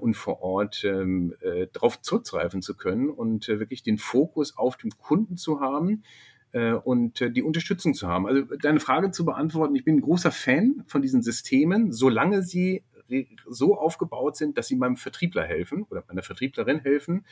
und 0.00 0.14
vor 0.14 0.42
Ort 0.42 0.82
ähm, 0.84 1.34
äh, 1.40 1.68
darauf 1.72 2.00
zurückgreifen 2.00 2.60
zu 2.60 2.76
können 2.76 3.08
und 3.08 3.46
wirklich 3.46 3.82
den 3.82 3.98
Fokus 3.98 4.56
auf 4.56 4.76
dem 4.76 4.90
Kunden 4.98 5.36
zu 5.36 5.60
haben 5.60 6.02
und 6.72 7.20
äh, 7.20 7.30
die 7.30 7.42
Unterstützung 7.42 7.94
zu 7.94 8.08
haben. 8.08 8.26
Also 8.26 8.42
deine 8.42 8.80
Frage 8.80 9.10
zu 9.10 9.24
beantworten, 9.24 9.74
ich 9.74 9.84
bin 9.84 9.96
ein 9.96 10.00
großer 10.02 10.30
Fan 10.30 10.84
von 10.86 11.02
diesen 11.02 11.22
Systemen, 11.22 11.92
solange 11.92 12.42
sie 12.42 12.82
so 13.48 13.78
aufgebaut 13.78 14.36
sind, 14.36 14.58
dass 14.58 14.66
sie 14.68 14.76
meinem 14.76 14.96
Vertriebler 14.96 15.44
helfen 15.44 15.86
oder 15.90 16.04
meiner 16.08 16.22
Vertrieblerin 16.22 16.80
helfen 16.80 17.24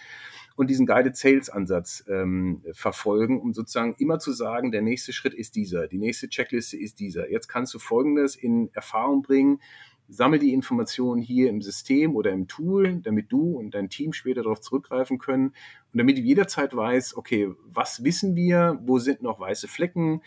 und 0.56 0.70
diesen 0.70 0.86
Guided 0.86 1.16
Sales 1.16 1.50
Ansatz 1.50 2.04
ähm, 2.08 2.62
verfolgen, 2.72 3.40
um 3.40 3.52
sozusagen 3.52 3.94
immer 3.98 4.18
zu 4.18 4.32
sagen, 4.32 4.70
der 4.70 4.82
nächste 4.82 5.12
Schritt 5.12 5.34
ist 5.34 5.56
dieser, 5.56 5.88
die 5.88 5.98
nächste 5.98 6.28
Checkliste 6.28 6.76
ist 6.76 7.00
dieser. 7.00 7.30
Jetzt 7.30 7.48
kannst 7.48 7.74
du 7.74 7.78
Folgendes 7.78 8.36
in 8.36 8.70
Erfahrung 8.72 9.22
bringen 9.22 9.60
sammel 10.08 10.38
die 10.38 10.52
Informationen 10.52 11.22
hier 11.22 11.48
im 11.48 11.62
System 11.62 12.14
oder 12.14 12.30
im 12.30 12.46
Tool, 12.46 13.00
damit 13.02 13.32
du 13.32 13.56
und 13.58 13.74
dein 13.74 13.88
Team 13.88 14.12
später 14.12 14.42
darauf 14.42 14.60
zurückgreifen 14.60 15.18
können 15.18 15.48
und 15.92 15.98
damit 15.98 16.18
du 16.18 16.20
jederzeit 16.20 16.74
weißt, 16.74 17.16
okay, 17.16 17.50
was 17.64 18.04
wissen 18.04 18.36
wir, 18.36 18.78
wo 18.82 18.98
sind 18.98 19.22
noch 19.22 19.40
weiße 19.40 19.68
Flecken 19.68 20.22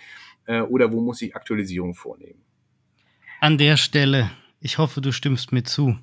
äh, 0.45 0.61
oder 0.61 0.91
wo 0.91 1.01
muss 1.01 1.21
ich 1.21 1.35
Aktualisierung 1.35 1.93
vornehmen. 1.93 2.41
An 3.39 3.57
der 3.57 3.77
Stelle, 3.77 4.31
ich 4.59 4.77
hoffe, 4.77 5.01
du 5.01 5.11
stimmst 5.11 5.51
mir 5.51 5.63
zu. 5.63 5.97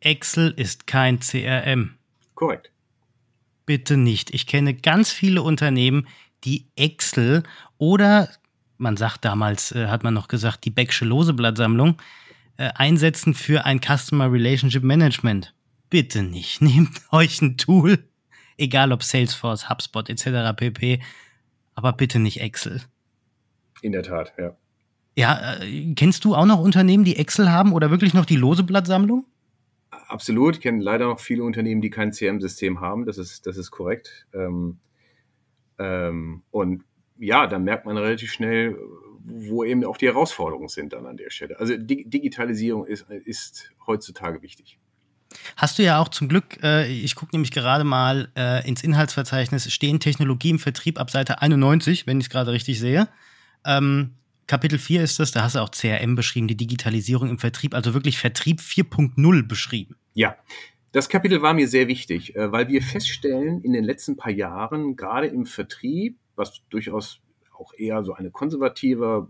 Excel 0.00 0.54
ist 0.56 0.86
kein 0.86 1.20
CRM. 1.20 1.96
Korrekt. 2.34 2.72
Bitte 3.66 3.96
nicht. 3.98 4.32
Ich 4.32 4.46
kenne 4.46 4.74
ganz 4.74 5.12
viele 5.12 5.42
Unternehmen, 5.42 6.06
die 6.44 6.66
Excel 6.76 7.42
oder 7.76 8.30
man 8.78 8.96
sagt 8.96 9.24
damals, 9.24 9.72
äh, 9.72 9.88
hat 9.88 10.04
man 10.04 10.14
noch 10.14 10.28
gesagt, 10.28 10.64
die 10.64 10.70
Becksche 10.70 11.04
Loseblattsammlung, 11.04 11.90
äh, 11.90 12.02
einsetzen 12.64 13.34
für 13.34 13.64
ein 13.64 13.80
Customer 13.80 14.30
Relationship 14.30 14.82
Management. 14.82 15.54
Bitte 15.90 16.22
nicht. 16.22 16.60
Nehmt 16.62 17.00
euch 17.12 17.40
ein 17.40 17.56
Tool, 17.56 17.98
egal 18.56 18.92
ob 18.92 19.02
Salesforce, 19.02 19.68
HubSpot 19.68 20.08
etc. 20.08 20.56
pp. 20.56 21.00
Aber 21.74 21.92
bitte 21.92 22.18
nicht 22.18 22.40
Excel. 22.40 22.82
In 23.82 23.92
der 23.92 24.02
Tat, 24.02 24.32
ja. 24.38 24.56
Ja, 25.16 25.56
äh, 25.60 25.94
kennst 25.94 26.24
du 26.24 26.34
auch 26.34 26.46
noch 26.46 26.60
Unternehmen, 26.60 27.04
die 27.04 27.16
Excel 27.16 27.50
haben 27.50 27.72
oder 27.72 27.90
wirklich 27.90 28.14
noch 28.14 28.24
die 28.24 28.36
lose 28.36 28.62
Blattsammlung? 28.62 29.24
Absolut. 29.90 30.56
Ich 30.56 30.60
kenne 30.60 30.82
leider 30.82 31.06
noch 31.06 31.20
viele 31.20 31.44
Unternehmen, 31.44 31.80
die 31.80 31.90
kein 31.90 32.12
CM-System 32.12 32.80
haben. 32.80 33.04
Das 33.04 33.18
ist, 33.18 33.46
das 33.46 33.56
ist 33.56 33.70
korrekt. 33.70 34.26
Ähm, 34.32 34.78
ähm, 35.78 36.42
und 36.50 36.84
ja, 37.18 37.46
dann 37.46 37.64
merkt 37.64 37.84
man 37.84 37.96
relativ 37.96 38.30
schnell, 38.30 38.78
wo 39.24 39.64
eben 39.64 39.84
auch 39.84 39.96
die 39.96 40.06
Herausforderungen 40.06 40.68
sind 40.68 40.92
dann 40.92 41.06
an 41.06 41.16
der 41.16 41.30
Stelle. 41.30 41.58
Also 41.58 41.76
Digitalisierung 41.76 42.86
ist, 42.86 43.06
ist 43.24 43.72
heutzutage 43.86 44.42
wichtig. 44.42 44.78
Hast 45.56 45.78
du 45.78 45.82
ja 45.82 46.00
auch 46.00 46.08
zum 46.08 46.28
Glück, 46.28 46.62
äh, 46.62 46.90
ich 46.90 47.14
gucke 47.14 47.34
nämlich 47.34 47.50
gerade 47.50 47.84
mal 47.84 48.30
äh, 48.36 48.66
ins 48.66 48.82
Inhaltsverzeichnis, 48.82 49.70
stehen 49.72 50.00
Technologie 50.00 50.50
im 50.50 50.58
Vertrieb 50.58 50.98
ab 50.98 51.10
Seite 51.10 51.42
91, 51.42 52.06
wenn 52.06 52.18
ich 52.18 52.26
es 52.26 52.30
gerade 52.30 52.52
richtig 52.52 52.78
sehe. 52.78 53.08
Ähm, 53.66 54.14
Kapitel 54.46 54.78
4 54.78 55.02
ist 55.02 55.20
das, 55.20 55.30
da 55.30 55.42
hast 55.42 55.56
du 55.56 55.60
auch 55.60 55.70
CRM 55.70 56.14
beschrieben, 56.14 56.48
die 56.48 56.56
Digitalisierung 56.56 57.28
im 57.28 57.38
Vertrieb, 57.38 57.74
also 57.74 57.92
wirklich 57.92 58.18
Vertrieb 58.18 58.60
4.0 58.60 59.46
beschrieben. 59.46 59.96
Ja, 60.14 60.36
das 60.92 61.10
Kapitel 61.10 61.42
war 61.42 61.52
mir 61.52 61.68
sehr 61.68 61.86
wichtig, 61.86 62.34
äh, 62.34 62.50
weil 62.50 62.68
wir 62.68 62.82
feststellen, 62.82 63.60
in 63.60 63.72
den 63.74 63.84
letzten 63.84 64.16
paar 64.16 64.32
Jahren, 64.32 64.96
gerade 64.96 65.26
im 65.26 65.44
Vertrieb, 65.44 66.18
was 66.34 66.62
durchaus 66.70 67.20
auch 67.58 67.72
eher 67.74 68.02
so 68.02 68.14
eine 68.14 68.30
konservative 68.30 69.28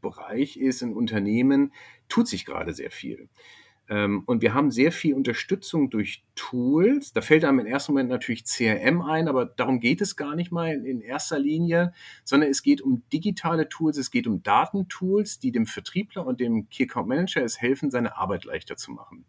Bereich 0.00 0.56
ist 0.56 0.82
in 0.82 0.94
Unternehmen, 0.94 1.72
tut 2.08 2.28
sich 2.28 2.44
gerade 2.44 2.72
sehr 2.72 2.90
viel. 2.90 3.28
Ähm, 3.88 4.24
und 4.26 4.42
wir 4.42 4.52
haben 4.52 4.70
sehr 4.70 4.90
viel 4.90 5.14
Unterstützung 5.14 5.90
durch 5.90 6.24
Tools. 6.34 7.12
Da 7.12 7.20
fällt 7.20 7.44
einem 7.44 7.60
im 7.60 7.66
ersten 7.66 7.92
Moment 7.92 8.10
natürlich 8.10 8.44
CRM 8.44 9.00
ein, 9.02 9.28
aber 9.28 9.46
darum 9.46 9.80
geht 9.80 10.00
es 10.00 10.16
gar 10.16 10.34
nicht 10.34 10.50
mal 10.50 10.74
in 10.74 11.00
erster 11.00 11.38
Linie, 11.38 11.92
sondern 12.24 12.50
es 12.50 12.62
geht 12.62 12.80
um 12.80 13.02
digitale 13.12 13.68
Tools, 13.68 13.96
es 13.96 14.10
geht 14.10 14.26
um 14.26 14.42
Datentools, 14.42 15.38
die 15.38 15.52
dem 15.52 15.66
Vertriebler 15.66 16.26
und 16.26 16.40
dem 16.40 16.68
Key 16.68 16.84
Account 16.84 17.08
Manager 17.08 17.44
es 17.44 17.60
helfen, 17.60 17.90
seine 17.90 18.16
Arbeit 18.16 18.44
leichter 18.44 18.76
zu 18.76 18.90
machen. 18.90 19.24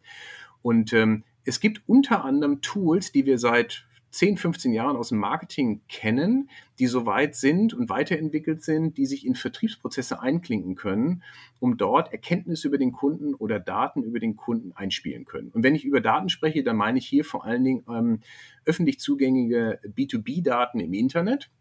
Und 0.62 0.92
ähm, 0.94 1.24
es 1.46 1.60
gibt 1.60 1.84
unter 1.88 2.26
anderem 2.26 2.62
Tools, 2.62 3.12
die 3.12 3.26
wir 3.26 3.38
seit 3.38 3.88
10, 4.18 4.38
15 4.38 4.74
Jahren 4.74 4.98
aus 4.98 5.10
dem 5.10 5.20
Marketing 5.20 5.82
kennen, 5.88 6.50
die 6.80 6.88
so 6.88 7.06
weit 7.06 7.36
sind 7.36 7.76
und 7.76 7.88
weiterentwickelt 7.88 8.64
sind, 8.64 8.98
die 8.98 9.06
sich 9.06 9.28
in 9.28 9.36
Vertriebsprozesse 9.36 10.20
einklinken 10.20 10.74
können, 10.74 11.22
um 11.60 11.78
dort 11.78 12.12
Erkenntnisse 12.12 12.68
über 12.68 12.80
den 12.80 12.92
Kunden 12.92 13.36
oder 13.36 13.60
Daten 13.60 14.02
über 14.02 14.20
den 14.20 14.36
Kunden 14.36 14.72
einspielen 14.74 15.26
können. 15.26 15.50
Und 15.50 15.62
wenn 15.62 15.76
ich 15.76 15.86
über 15.86 16.02
Daten 16.02 16.30
spreche, 16.30 16.64
dann 16.64 16.78
meine 16.78 16.98
ich 16.98 17.08
hier 17.08 17.24
vor 17.26 17.46
allen 17.46 17.64
Dingen 17.64 17.84
ähm, 17.88 18.22
öffentlich 18.66 19.00
zugängliche 19.00 19.80
B2B-Daten 19.86 20.80
im 20.80 20.94
Internet. 20.94 21.52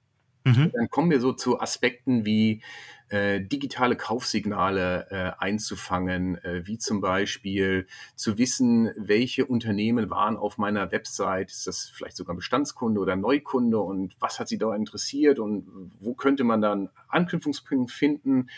Mhm. 0.47 0.71
Dann 0.73 0.89
kommen 0.91 1.11
wir 1.11 1.21
so 1.21 1.33
zu 1.33 1.61
Aspekten 1.61 2.25
wie 2.25 2.63
äh, 3.09 3.41
digitale 3.41 3.97
Kaufsignale 3.97 5.07
äh, 5.11 5.43
einzufangen, 5.43 6.39
äh, 6.45 6.67
wie 6.67 6.79
zum 6.79 7.01
Beispiel 7.01 7.89
zu 8.15 8.39
wissen, 8.39 8.91
welche 8.97 9.45
Unternehmen 9.45 10.09
waren 10.09 10.37
auf 10.37 10.57
meiner 10.57 10.93
Website, 10.93 11.51
ist 11.51 11.67
das 11.67 11.91
vielleicht 11.93 12.17
sogar 12.17 12.37
Bestandskunde 12.37 13.01
oder 13.01 13.17
Neukunde? 13.17 13.81
Und 13.81 14.15
was 14.21 14.39
hat 14.39 14.49
sie 14.49 14.59
da 14.59 14.73
interessiert? 14.75 15.41
Und 15.41 15.67
wo 15.99 16.15
könnte 16.15 16.45
man 16.45 16.61
dann 16.61 16.91
Anknüpfungspunkte 17.09 17.93
finden? 17.93 18.49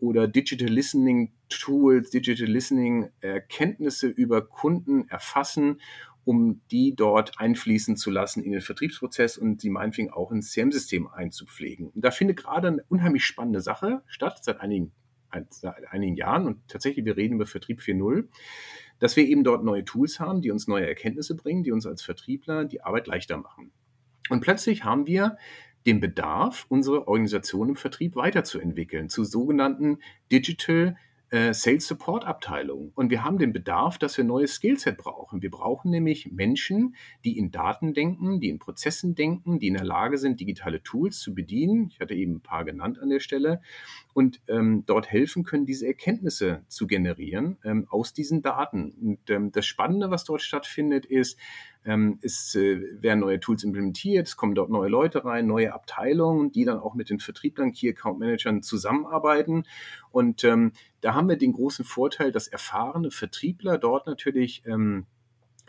Oder 0.00 0.28
Digital 0.28 0.68
Listening 0.68 1.32
Tools, 1.48 2.10
Digital 2.10 2.48
Listening 2.48 3.10
Erkenntnisse 3.20 4.08
über 4.08 4.42
Kunden 4.42 5.08
erfassen 5.08 5.80
um 6.24 6.60
die 6.70 6.94
dort 6.94 7.38
einfließen 7.38 7.96
zu 7.96 8.10
lassen 8.10 8.42
in 8.42 8.52
den 8.52 8.60
Vertriebsprozess 8.60 9.36
und 9.36 9.60
sie 9.60 9.70
meinetwegen 9.70 10.10
auch 10.10 10.32
ins 10.32 10.50
CM-System 10.52 11.06
einzupflegen. 11.06 11.88
Und 11.88 12.04
da 12.04 12.10
findet 12.10 12.38
gerade 12.38 12.68
eine 12.68 12.84
unheimlich 12.88 13.24
spannende 13.24 13.60
Sache 13.60 14.02
statt, 14.06 14.42
seit 14.42 14.60
einigen, 14.60 14.92
seit 15.50 15.88
einigen 15.88 16.16
Jahren. 16.16 16.46
Und 16.46 16.68
tatsächlich, 16.68 17.04
wir 17.04 17.16
reden 17.16 17.34
über 17.34 17.46
Vertrieb 17.46 17.80
4.0, 17.80 18.28
dass 18.98 19.16
wir 19.16 19.26
eben 19.26 19.44
dort 19.44 19.64
neue 19.64 19.84
Tools 19.84 20.20
haben, 20.20 20.40
die 20.40 20.50
uns 20.50 20.66
neue 20.66 20.86
Erkenntnisse 20.86 21.34
bringen, 21.34 21.62
die 21.62 21.72
uns 21.72 21.86
als 21.86 22.02
Vertriebler 22.02 22.64
die 22.64 22.82
Arbeit 22.82 23.06
leichter 23.06 23.36
machen. 23.36 23.72
Und 24.30 24.40
plötzlich 24.40 24.84
haben 24.84 25.06
wir 25.06 25.36
den 25.86 26.00
Bedarf, 26.00 26.64
unsere 26.70 27.06
Organisation 27.08 27.70
im 27.70 27.76
Vertrieb 27.76 28.16
weiterzuentwickeln 28.16 29.10
zu 29.10 29.24
sogenannten 29.24 29.98
Digital 30.32 30.96
äh, 31.34 31.52
Sales 31.52 31.88
Support 31.88 32.24
Abteilung. 32.24 32.92
Und 32.94 33.10
wir 33.10 33.24
haben 33.24 33.38
den 33.38 33.52
Bedarf, 33.52 33.98
dass 33.98 34.16
wir 34.16 34.24
neues 34.24 34.54
Skillset 34.54 34.96
brauchen. 34.96 35.42
Wir 35.42 35.50
brauchen 35.50 35.90
nämlich 35.90 36.30
Menschen, 36.30 36.94
die 37.24 37.36
in 37.36 37.50
Daten 37.50 37.92
denken, 37.92 38.38
die 38.38 38.48
in 38.48 38.60
Prozessen 38.60 39.16
denken, 39.16 39.58
die 39.58 39.66
in 39.66 39.74
der 39.74 39.84
Lage 39.84 40.16
sind, 40.16 40.38
digitale 40.38 40.80
Tools 40.84 41.18
zu 41.18 41.34
bedienen. 41.34 41.88
Ich 41.90 41.98
hatte 41.98 42.14
eben 42.14 42.36
ein 42.36 42.40
paar 42.40 42.64
genannt 42.64 43.00
an 43.00 43.08
der 43.08 43.18
Stelle. 43.18 43.60
Und 44.12 44.40
ähm, 44.46 44.84
dort 44.86 45.10
helfen 45.10 45.42
können, 45.42 45.66
diese 45.66 45.88
Erkenntnisse 45.88 46.62
zu 46.68 46.86
generieren 46.86 47.58
ähm, 47.64 47.88
aus 47.90 48.12
diesen 48.12 48.40
Daten. 48.40 48.92
Und 48.92 49.28
ähm, 49.28 49.50
das 49.50 49.66
Spannende, 49.66 50.12
was 50.12 50.22
dort 50.22 50.40
stattfindet, 50.40 51.04
ist, 51.04 51.36
ähm, 51.84 52.18
es 52.22 52.54
äh, 52.54 53.02
werden 53.02 53.20
neue 53.20 53.40
Tools 53.40 53.64
implementiert, 53.64 54.26
es 54.26 54.36
kommen 54.36 54.54
dort 54.54 54.70
neue 54.70 54.88
Leute 54.88 55.24
rein, 55.24 55.46
neue 55.46 55.72
Abteilungen, 55.72 56.50
die 56.52 56.64
dann 56.64 56.78
auch 56.78 56.94
mit 56.94 57.10
den 57.10 57.20
Vertrieblern, 57.20 57.72
Key 57.72 57.90
Account 57.90 58.18
Managern 58.18 58.62
zusammenarbeiten. 58.62 59.64
Und 60.10 60.44
ähm, 60.44 60.72
da 61.00 61.14
haben 61.14 61.28
wir 61.28 61.36
den 61.36 61.52
großen 61.52 61.84
Vorteil, 61.84 62.32
dass 62.32 62.48
erfahrene 62.48 63.10
Vertriebler 63.10 63.78
dort 63.78 64.06
natürlich 64.06 64.62
ähm, 64.66 65.06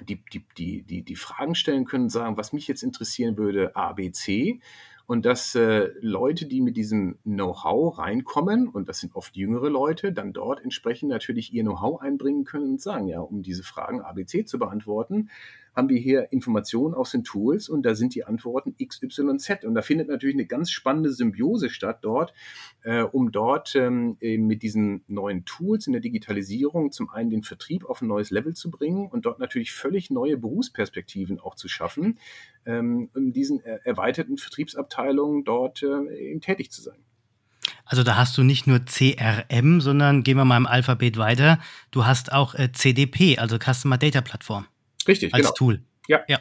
die, 0.08 0.22
die, 0.34 0.46
die, 0.58 0.82
die, 0.84 1.04
die 1.04 1.16
Fragen 1.16 1.56
stellen 1.56 1.86
können, 1.86 2.10
sagen, 2.10 2.38
was 2.38 2.54
mich 2.54 2.68
jetzt 2.68 2.84
interessieren 2.84 3.38
würde, 3.38 3.76
A, 3.76 3.94
B, 3.94 4.12
C 4.12 4.60
und 5.08 5.26
dass 5.26 5.54
äh, 5.56 5.92
Leute, 6.02 6.48
die 6.48 6.62
mit 6.62 6.78
diesem 6.78 7.18
Know-how 7.24 7.98
reinkommen, 8.00 8.68
und 8.68 8.90
das 8.90 9.00
sind 9.00 9.16
oft 9.16 9.36
jüngere 9.36 9.70
Leute, 9.70 10.12
dann 10.12 10.34
dort 10.34 10.64
entsprechend 10.64 11.10
natürlich 11.10 11.54
ihr 11.54 11.64
Know-how 11.64 12.02
einbringen 12.02 12.44
können 12.44 12.72
und 12.72 12.82
sagen, 12.82 13.08
ja, 13.08 13.20
um 13.20 13.44
diese 13.44 13.64
Fragen 13.64 14.02
ABC 14.02 14.46
zu 14.46 14.58
beantworten, 14.58 15.30
haben 15.76 15.90
wir 15.90 15.98
hier 15.98 16.32
Informationen 16.32 16.94
aus 16.94 17.12
den 17.12 17.24
Tools 17.24 17.70
und 17.70 17.84
da 17.84 17.96
sind 17.96 18.16
die 18.16 18.24
Antworten 18.24 18.76
X, 18.78 19.02
Y, 19.02 19.38
Z. 19.40 19.66
Und 19.66 19.76
da 19.76 19.82
findet 19.82 20.08
natürlich 20.08 20.36
eine 20.36 20.46
ganz 20.46 20.72
spannende 20.72 21.12
Symbiose 21.12 21.70
statt 21.70 22.00
dort, 22.02 22.34
äh, 22.84 23.02
um 23.02 23.32
dort 23.32 23.76
ähm, 23.76 24.18
mit 24.20 24.64
diesen 24.64 25.04
neuen 25.08 25.46
Tools 25.46 25.88
in 25.88 25.94
der 25.94 26.02
Digitalisierung 26.02 26.92
zum 26.92 27.10
einen 27.10 27.30
den 27.30 27.44
Vertrieb 27.44 27.86
auf 27.86 28.02
ein 28.02 28.08
neues 28.08 28.32
Level 28.32 28.54
zu 28.54 28.72
bringen 28.72 29.08
und 29.08 29.26
dort 29.26 29.40
natürlich 29.40 29.74
völlig 29.74 30.10
neue 30.10 30.38
Berufsperspektiven 30.38 31.40
auch 31.40 31.56
zu 31.56 31.68
schaffen, 31.68 32.20
ähm, 32.66 33.10
in 33.16 33.34
diesen 33.34 33.60
erweiterten 33.62 34.38
Vertriebsabteilungen 34.38 35.44
dort 35.44 35.84
äh, 35.84 36.40
tätig 36.40 36.72
zu 36.72 36.82
sein. 36.82 36.98
Also 37.86 38.04
da 38.04 38.16
hast 38.16 38.38
du 38.38 38.44
nicht 38.44 38.68
nur 38.68 38.84
CRM, 38.86 39.82
sondern 39.82 40.24
gehen 40.24 40.38
wir 40.38 40.46
mal 40.46 40.58
im 40.58 40.66
Alphabet 40.66 41.18
weiter. 41.18 41.60
Du 41.92 42.06
hast 42.06 42.32
auch 42.32 42.56
äh, 42.56 42.72
CDP, 42.72 43.38
also 43.38 43.58
Customer 43.58 43.98
Data 43.98 44.22
Plattform. 44.22 44.66
Richtig, 45.08 45.34
als 45.34 45.44
genau. 45.44 45.54
Tool. 45.54 45.82
Ja. 46.08 46.22
ja. 46.28 46.40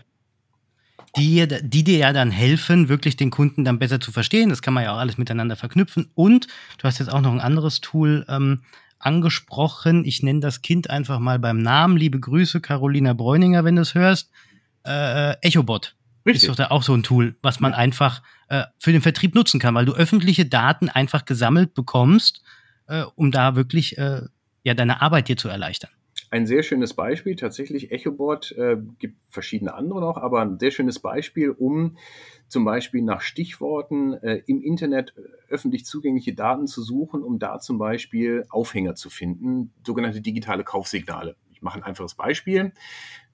Die, 1.17 1.47
die 1.63 1.85
dir 1.85 1.99
ja 1.99 2.13
dann 2.13 2.31
helfen, 2.31 2.89
wirklich 2.89 3.17
den 3.17 3.31
Kunden 3.31 3.65
dann 3.65 3.79
besser 3.79 4.01
zu 4.01 4.11
verstehen. 4.11 4.49
Das 4.49 4.63
kann 4.63 4.75
man 4.75 4.83
ja 4.83 4.95
auch 4.95 4.99
alles 4.99 5.17
miteinander 5.17 5.55
verknüpfen. 5.55 6.11
Und 6.15 6.49
du 6.79 6.85
hast 6.85 6.99
jetzt 6.99 7.13
auch 7.13 7.21
noch 7.21 7.33
ein 7.33 7.41
anderes 7.41 7.81
Tool 7.81 8.27
ähm, 8.29 8.63
angesprochen. 8.99 10.05
Ich 10.05 10.23
nenne 10.23 10.41
das 10.41 10.63
Kind 10.63 10.91
einfach 10.91 11.21
mal 11.21 11.39
beim 11.39 11.59
Namen. 11.59 11.97
Liebe 11.97 12.19
Grüße, 12.19 12.61
Carolina 12.61 13.13
Bräuninger, 13.13 13.65
wenn 13.65 13.77
du 13.77 13.83
es 13.83 13.95
hörst. 13.95 14.31
Äh, 14.85 15.37
EchoBot. 15.41 15.95
Richtig. 16.27 16.45
Ist 16.45 16.49
doch 16.49 16.57
da 16.57 16.71
auch 16.71 16.83
so 16.83 16.95
ein 16.95 17.03
Tool, 17.03 17.37
was 17.43 17.61
man 17.61 17.73
ja. 17.73 17.79
einfach 17.79 18.23
äh, 18.49 18.65
für 18.79 18.93
den 18.93 19.03
Vertrieb 19.03 19.35
nutzen 19.35 19.61
kann, 19.61 19.75
weil 19.75 19.85
du 19.85 19.93
öffentliche 19.93 20.47
Daten 20.47 20.89
einfach 20.89 21.27
gesammelt 21.27 21.75
bekommst, 21.75 22.43
äh, 22.89 23.05
um 23.15 23.31
da 23.31 23.55
wirklich 23.55 23.99
äh, 23.99 24.23
ja 24.65 24.75
deine 24.75 25.01
Arbeit 25.01 25.29
dir 25.29 25.37
zu 25.37 25.49
erleichtern 25.49 25.91
ein 26.35 26.47
sehr 26.47 26.65
schönes 26.65 26.95
Beispiel. 26.95 27.37
Tatsächlich 27.37 27.93
EchoBot 27.93 28.51
äh, 28.59 28.77
gibt 28.99 29.19
verschiedene 29.29 29.73
andere 29.73 30.01
noch, 30.01 30.17
aber 30.17 30.41
ein 30.41 30.59
sehr 30.59 30.73
schönes 30.73 30.99
Beispiel, 30.99 31.51
um 31.51 31.97
zum 32.49 32.65
Beispiel 32.65 33.03
nach 33.03 33.21
Stichworten 33.21 34.15
äh, 34.15 34.43
im 34.47 34.61
Internet 34.61 35.15
äh, 35.17 35.23
öffentlich 35.49 35.87
zugängliche 35.87 36.35
Daten 36.35 36.67
zu 36.67 36.83
suchen, 36.83 37.23
um 37.23 37.39
da 37.39 37.61
zum 37.61 37.79
Beispiel 37.79 38.47
Aufhänger 38.51 38.97
zu 38.97 39.11
finden, 39.11 39.73
sogenannte 39.87 40.21
digitale 40.21 40.65
Kaufsignale. 40.65 41.37
Ich 41.53 41.63
mache 41.63 41.79
ein 41.79 41.85
einfaches 41.85 42.17
Beispiel. 42.17 42.73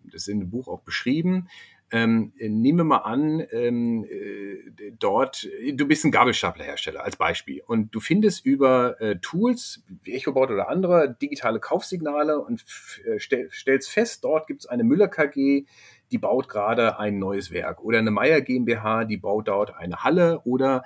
Das 0.04 0.22
ist 0.22 0.28
in 0.28 0.40
dem 0.40 0.50
Buch 0.50 0.68
auch 0.68 0.82
beschrieben. 0.82 1.48
Ähm, 1.92 2.32
nehmen 2.36 2.78
wir 2.78 2.84
mal 2.84 2.98
an, 2.98 3.44
ähm, 3.50 4.04
äh, 4.04 4.92
dort, 4.98 5.48
du 5.72 5.88
bist 5.88 6.04
ein 6.04 6.12
Gabelstaplerhersteller 6.12 7.02
als 7.02 7.16
Beispiel 7.16 7.62
und 7.66 7.92
du 7.92 7.98
findest 7.98 8.46
über 8.46 9.00
äh, 9.00 9.16
Tools 9.20 9.82
wie 10.04 10.12
EchoBot 10.12 10.50
oder 10.50 10.68
andere 10.68 11.16
digitale 11.20 11.58
Kaufsignale 11.58 12.38
und 12.38 12.64
äh, 13.04 13.18
stell, 13.18 13.50
stellst 13.50 13.90
fest, 13.90 14.22
dort 14.22 14.46
gibt 14.46 14.60
es 14.60 14.66
eine 14.66 14.84
Müller 14.84 15.08
KG, 15.08 15.64
die 16.12 16.18
baut 16.18 16.48
gerade 16.48 16.98
ein 17.00 17.18
neues 17.18 17.50
Werk 17.50 17.82
oder 17.82 17.98
eine 17.98 18.12
Meier 18.12 18.40
GmbH, 18.40 19.04
die 19.04 19.16
baut 19.16 19.48
dort 19.48 19.74
eine 19.76 20.04
Halle 20.04 20.40
oder 20.44 20.84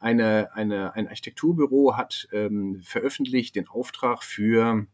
eine, 0.00 0.54
eine, 0.54 0.94
ein 0.94 1.08
Architekturbüro 1.08 1.96
hat 1.96 2.28
ähm, 2.32 2.80
veröffentlicht 2.82 3.56
den 3.56 3.68
Auftrag 3.68 4.22
für 4.22 4.86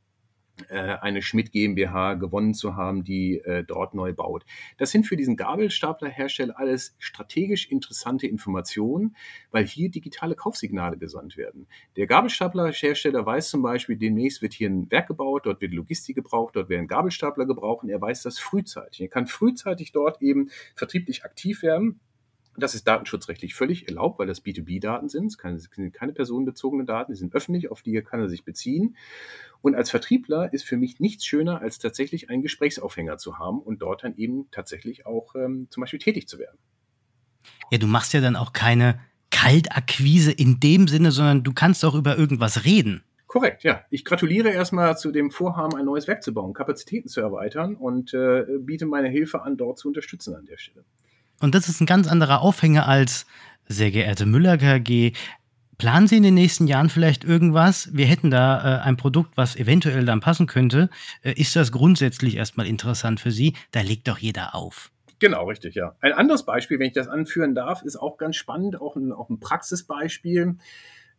eine 0.70 1.22
Schmidt 1.22 1.52
GmbH 1.52 2.14
gewonnen 2.14 2.54
zu 2.54 2.76
haben, 2.76 3.04
die 3.04 3.38
äh, 3.38 3.64
dort 3.64 3.94
neu 3.94 4.12
baut. 4.12 4.44
Das 4.76 4.90
sind 4.90 5.06
für 5.06 5.16
diesen 5.16 5.36
Gabelstaplerhersteller 5.36 6.58
alles 6.58 6.94
strategisch 6.98 7.70
interessante 7.70 8.26
Informationen, 8.26 9.16
weil 9.50 9.66
hier 9.66 9.90
digitale 9.90 10.34
Kaufsignale 10.34 10.98
gesandt 10.98 11.36
werden. 11.36 11.66
Der 11.96 12.06
Gabelstaplerhersteller 12.06 13.24
weiß 13.24 13.50
zum 13.50 13.62
Beispiel, 13.62 13.96
demnächst 13.96 14.42
wird 14.42 14.52
hier 14.52 14.68
ein 14.68 14.90
Werk 14.90 15.08
gebaut, 15.08 15.46
dort 15.46 15.60
wird 15.60 15.72
Logistik 15.74 16.16
gebraucht, 16.16 16.56
dort 16.56 16.68
werden 16.68 16.88
Gabelstapler 16.88 17.46
gebraucht 17.46 17.84
und 17.84 17.90
er 17.90 18.00
weiß 18.00 18.22
das 18.22 18.38
frühzeitig. 18.38 19.00
Er 19.00 19.08
kann 19.08 19.26
frühzeitig 19.26 19.92
dort 19.92 20.20
eben 20.22 20.50
vertrieblich 20.74 21.24
aktiv 21.24 21.62
werden 21.62 22.00
das 22.58 22.74
ist 22.74 22.86
datenschutzrechtlich 22.86 23.54
völlig 23.54 23.88
erlaubt, 23.88 24.18
weil 24.18 24.26
das 24.26 24.44
B2B-Daten 24.44 25.08
sind. 25.08 25.36
Es 25.42 25.68
sind 25.74 25.92
keine 25.92 26.12
personenbezogenen 26.12 26.86
Daten, 26.86 27.12
die 27.12 27.18
sind 27.18 27.34
öffentlich, 27.34 27.70
auf 27.70 27.82
die 27.82 28.00
kann 28.02 28.20
er 28.20 28.28
sich 28.28 28.44
beziehen. 28.44 28.96
Und 29.60 29.74
als 29.74 29.90
Vertriebler 29.90 30.52
ist 30.52 30.64
für 30.64 30.76
mich 30.76 31.00
nichts 31.00 31.24
schöner, 31.24 31.60
als 31.60 31.78
tatsächlich 31.78 32.30
einen 32.30 32.42
Gesprächsaufhänger 32.42 33.18
zu 33.18 33.38
haben 33.38 33.60
und 33.60 33.82
dort 33.82 34.04
dann 34.04 34.16
eben 34.16 34.50
tatsächlich 34.50 35.06
auch 35.06 35.34
ähm, 35.34 35.66
zum 35.70 35.80
Beispiel 35.80 35.98
tätig 35.98 36.28
zu 36.28 36.38
werden. 36.38 36.58
Ja, 37.70 37.78
du 37.78 37.86
machst 37.86 38.12
ja 38.12 38.20
dann 38.20 38.36
auch 38.36 38.52
keine 38.52 39.00
Kaltakquise 39.30 40.32
in 40.32 40.60
dem 40.60 40.88
Sinne, 40.88 41.10
sondern 41.12 41.44
du 41.44 41.52
kannst 41.52 41.84
auch 41.84 41.94
über 41.94 42.16
irgendwas 42.16 42.64
reden. 42.64 43.02
Korrekt, 43.26 43.62
ja. 43.62 43.84
Ich 43.90 44.06
gratuliere 44.06 44.48
erstmal 44.48 44.96
zu 44.96 45.12
dem 45.12 45.30
Vorhaben, 45.30 45.76
ein 45.76 45.84
neues 45.84 46.08
Werk 46.08 46.22
zu 46.22 46.32
bauen, 46.32 46.54
Kapazitäten 46.54 47.08
zu 47.08 47.20
erweitern 47.20 47.76
und 47.76 48.14
äh, 48.14 48.44
biete 48.58 48.86
meine 48.86 49.08
Hilfe 49.08 49.42
an, 49.42 49.58
dort 49.58 49.78
zu 49.78 49.88
unterstützen 49.88 50.34
an 50.34 50.46
der 50.46 50.56
Stelle. 50.56 50.84
Und 51.40 51.54
das 51.54 51.68
ist 51.68 51.80
ein 51.80 51.86
ganz 51.86 52.08
anderer 52.08 52.40
Aufhänger 52.40 52.88
als 52.88 53.26
Sehr 53.68 53.90
geehrte 53.90 54.26
Müller 54.26 54.58
KG, 54.58 55.12
Planen 55.78 56.08
Sie 56.08 56.16
in 56.16 56.24
den 56.24 56.34
nächsten 56.34 56.66
Jahren 56.66 56.88
vielleicht 56.88 57.22
irgendwas? 57.22 57.90
Wir 57.92 58.06
hätten 58.06 58.32
da 58.32 58.80
äh, 58.80 58.80
ein 58.82 58.96
Produkt, 58.96 59.36
was 59.36 59.54
eventuell 59.54 60.04
dann 60.04 60.18
passen 60.18 60.48
könnte. 60.48 60.90
Äh, 61.22 61.40
ist 61.40 61.54
das 61.54 61.70
grundsätzlich 61.70 62.36
erstmal 62.36 62.66
interessant 62.66 63.20
für 63.20 63.30
Sie? 63.30 63.54
Da 63.70 63.82
legt 63.82 64.08
doch 64.08 64.18
jeder 64.18 64.56
auf. 64.56 64.90
Genau, 65.20 65.46
richtig, 65.46 65.76
ja. 65.76 65.94
Ein 66.00 66.14
anderes 66.14 66.44
Beispiel, 66.44 66.80
wenn 66.80 66.88
ich 66.88 66.94
das 66.94 67.06
anführen 67.06 67.54
darf, 67.54 67.82
ist 67.82 67.94
auch 67.94 68.18
ganz 68.18 68.34
spannend, 68.34 68.80
auch 68.80 68.96
ein, 68.96 69.12
auch 69.12 69.30
ein 69.30 69.38
Praxisbeispiel. 69.38 70.56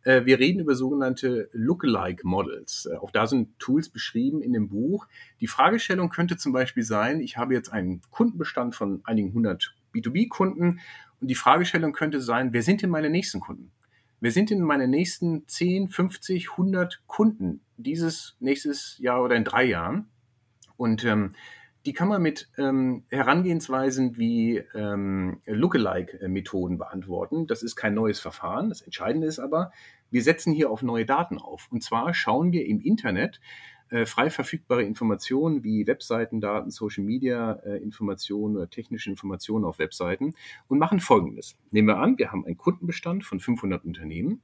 Äh, 0.02 0.26
wir 0.26 0.38
reden 0.38 0.60
über 0.60 0.74
sogenannte 0.74 1.48
Lookalike 1.52 2.26
Models. 2.26 2.84
Äh, 2.84 2.98
auch 2.98 3.12
da 3.12 3.26
sind 3.26 3.58
Tools 3.58 3.88
beschrieben 3.88 4.42
in 4.42 4.52
dem 4.52 4.68
Buch. 4.68 5.06
Die 5.40 5.46
Fragestellung 5.46 6.10
könnte 6.10 6.36
zum 6.36 6.52
Beispiel 6.52 6.82
sein, 6.82 7.20
ich 7.20 7.38
habe 7.38 7.54
jetzt 7.54 7.72
einen 7.72 8.02
Kundenbestand 8.10 8.74
von 8.74 9.00
einigen 9.04 9.32
hundert 9.32 9.74
B2B-Kunden 9.92 10.80
und 11.20 11.28
die 11.28 11.34
Fragestellung 11.34 11.92
könnte 11.92 12.20
sein, 12.20 12.52
wer 12.52 12.62
sind 12.62 12.82
denn 12.82 12.90
meine 12.90 13.10
nächsten 13.10 13.40
Kunden? 13.40 13.72
Wer 14.20 14.32
sind 14.32 14.50
denn 14.50 14.60
meine 14.60 14.86
nächsten 14.86 15.46
10, 15.48 15.88
50, 15.88 16.50
100 16.50 17.02
Kunden 17.06 17.62
dieses 17.78 18.36
nächstes 18.38 18.98
Jahr 18.98 19.22
oder 19.22 19.36
in 19.36 19.44
drei 19.44 19.64
Jahren? 19.64 20.10
Und 20.76 21.04
ähm, 21.04 21.34
die 21.86 21.94
kann 21.94 22.08
man 22.08 22.20
mit 22.20 22.50
ähm, 22.58 23.04
Herangehensweisen 23.08 24.18
wie 24.18 24.58
ähm, 24.74 25.40
Lookalike-Methoden 25.46 26.76
beantworten. 26.76 27.46
Das 27.46 27.62
ist 27.62 27.76
kein 27.76 27.94
neues 27.94 28.20
Verfahren. 28.20 28.68
Das 28.68 28.82
Entscheidende 28.82 29.26
ist 29.26 29.38
aber, 29.38 29.72
wir 30.10 30.22
setzen 30.22 30.52
hier 30.52 30.70
auf 30.70 30.82
neue 30.82 31.06
Daten 31.06 31.38
auf. 31.38 31.68
Und 31.70 31.82
zwar 31.82 32.12
schauen 32.12 32.52
wir 32.52 32.66
im 32.66 32.80
Internet 32.80 33.40
äh, 33.90 34.06
frei 34.06 34.30
verfügbare 34.30 34.82
Informationen 34.82 35.64
wie 35.64 35.86
Webseitendaten, 35.86 36.70
Social 36.70 37.04
Media 37.04 37.54
äh, 37.64 37.76
Informationen 37.78 38.56
oder 38.56 38.70
technische 38.70 39.10
Informationen 39.10 39.64
auf 39.64 39.78
Webseiten 39.78 40.34
und 40.68 40.78
machen 40.78 41.00
Folgendes. 41.00 41.56
Nehmen 41.70 41.88
wir 41.88 41.98
an, 41.98 42.18
wir 42.18 42.32
haben 42.32 42.46
einen 42.46 42.56
Kundenbestand 42.56 43.24
von 43.24 43.40
500 43.40 43.84
Unternehmen. 43.84 44.42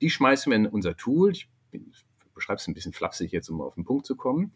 Die 0.00 0.10
schmeißen 0.10 0.50
wir 0.50 0.56
in 0.56 0.66
unser 0.66 0.96
Tool. 0.96 1.32
Ich 1.32 1.48
bin 1.70 1.92
beschreibe 2.38 2.58
es 2.58 2.68
ein 2.68 2.74
bisschen 2.74 2.92
flapsig 2.92 3.32
jetzt, 3.32 3.48
um 3.50 3.60
auf 3.60 3.74
den 3.74 3.84
Punkt 3.84 4.06
zu 4.06 4.16
kommen. 4.16 4.52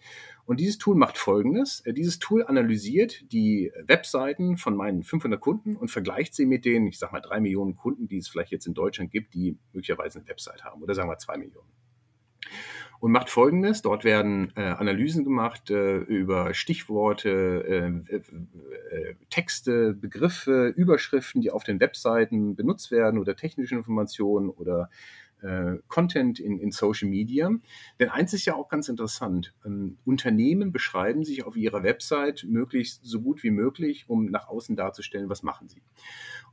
Und 0.47 0.61
dieses 0.61 0.79
Tool 0.79 0.97
macht 0.97 1.19
Folgendes. 1.19 1.81
Äh, 1.81 1.93
dieses 1.93 2.19
Tool 2.19 2.45
analysiert 2.45 3.33
die 3.33 3.73
Webseiten 3.85 4.57
von 4.57 4.77
meinen 4.77 5.03
500 5.03 5.41
Kunden 5.41 5.77
und 5.77 5.91
vergleicht 5.91 6.35
sie 6.35 6.47
mit 6.47 6.65
den, 6.65 6.87
ich 6.87 6.99
sag 6.99 7.13
mal, 7.13 7.21
drei 7.21 7.41
Millionen 7.41 7.75
Kunden, 7.75 8.09
die 8.09 8.19
es 8.19 8.29
vielleicht 8.29 8.53
jetzt 8.53 8.67
in 8.67 8.75
Deutschland 8.75 9.11
gibt, 9.11 9.35
die 9.35 9.59
möglicherweise 9.73 10.21
eine 10.21 10.29
Website 10.29 10.65
haben. 10.65 10.83
Oder 10.83 10.95
sagen 10.95 11.11
wir 11.11 11.19
zwei 11.19 11.37
Millionen 11.37 11.69
und 13.03 13.11
macht 13.11 13.31
Folgendes. 13.31 13.83
Dort 13.83 14.05
werden 14.05 14.53
äh, 14.55 14.61
Analysen 14.63 15.25
gemacht 15.25 15.71
äh, 15.71 15.97
über 15.97 16.55
Stichworte, 16.55 18.01
äh, 18.09 18.15
äh, 18.15 19.15
Texte, 19.29 19.93
Begriffe, 19.93 20.69
Überschriften, 20.69 21.41
die 21.41 21.51
auf 21.51 21.65
den 21.65 21.81
Webseiten 21.81 22.55
benutzt 22.55 22.93
werden 22.93 23.19
oder 23.19 23.35
technische 23.35 23.75
Informationen 23.75 24.51
oder 24.51 24.89
äh, 25.41 25.79
Content 25.89 26.39
in, 26.39 26.61
in 26.61 26.71
Social 26.71 27.09
Media. 27.09 27.51
Denn 27.99 28.09
eins 28.09 28.35
ist 28.35 28.45
ja 28.45 28.55
auch 28.55 28.69
ganz 28.69 28.89
interessant. 28.89 29.53
Ähm, 29.67 29.99
Unternehmen 30.05 30.71
beschreiben 30.71 31.25
sich 31.25 31.45
auf 31.45 31.57
ihrer 31.57 31.83
Website 31.83 32.47
möglichst 32.49 33.05
so 33.05 33.21
gut 33.21 33.43
wie 33.43 33.51
möglich, 33.51 34.05
um 34.07 34.27
nach 34.27 34.47
außen 34.47 34.77
darzustellen, 34.77 35.29
was 35.29 35.43
machen 35.43 35.69
sie. 35.69 35.83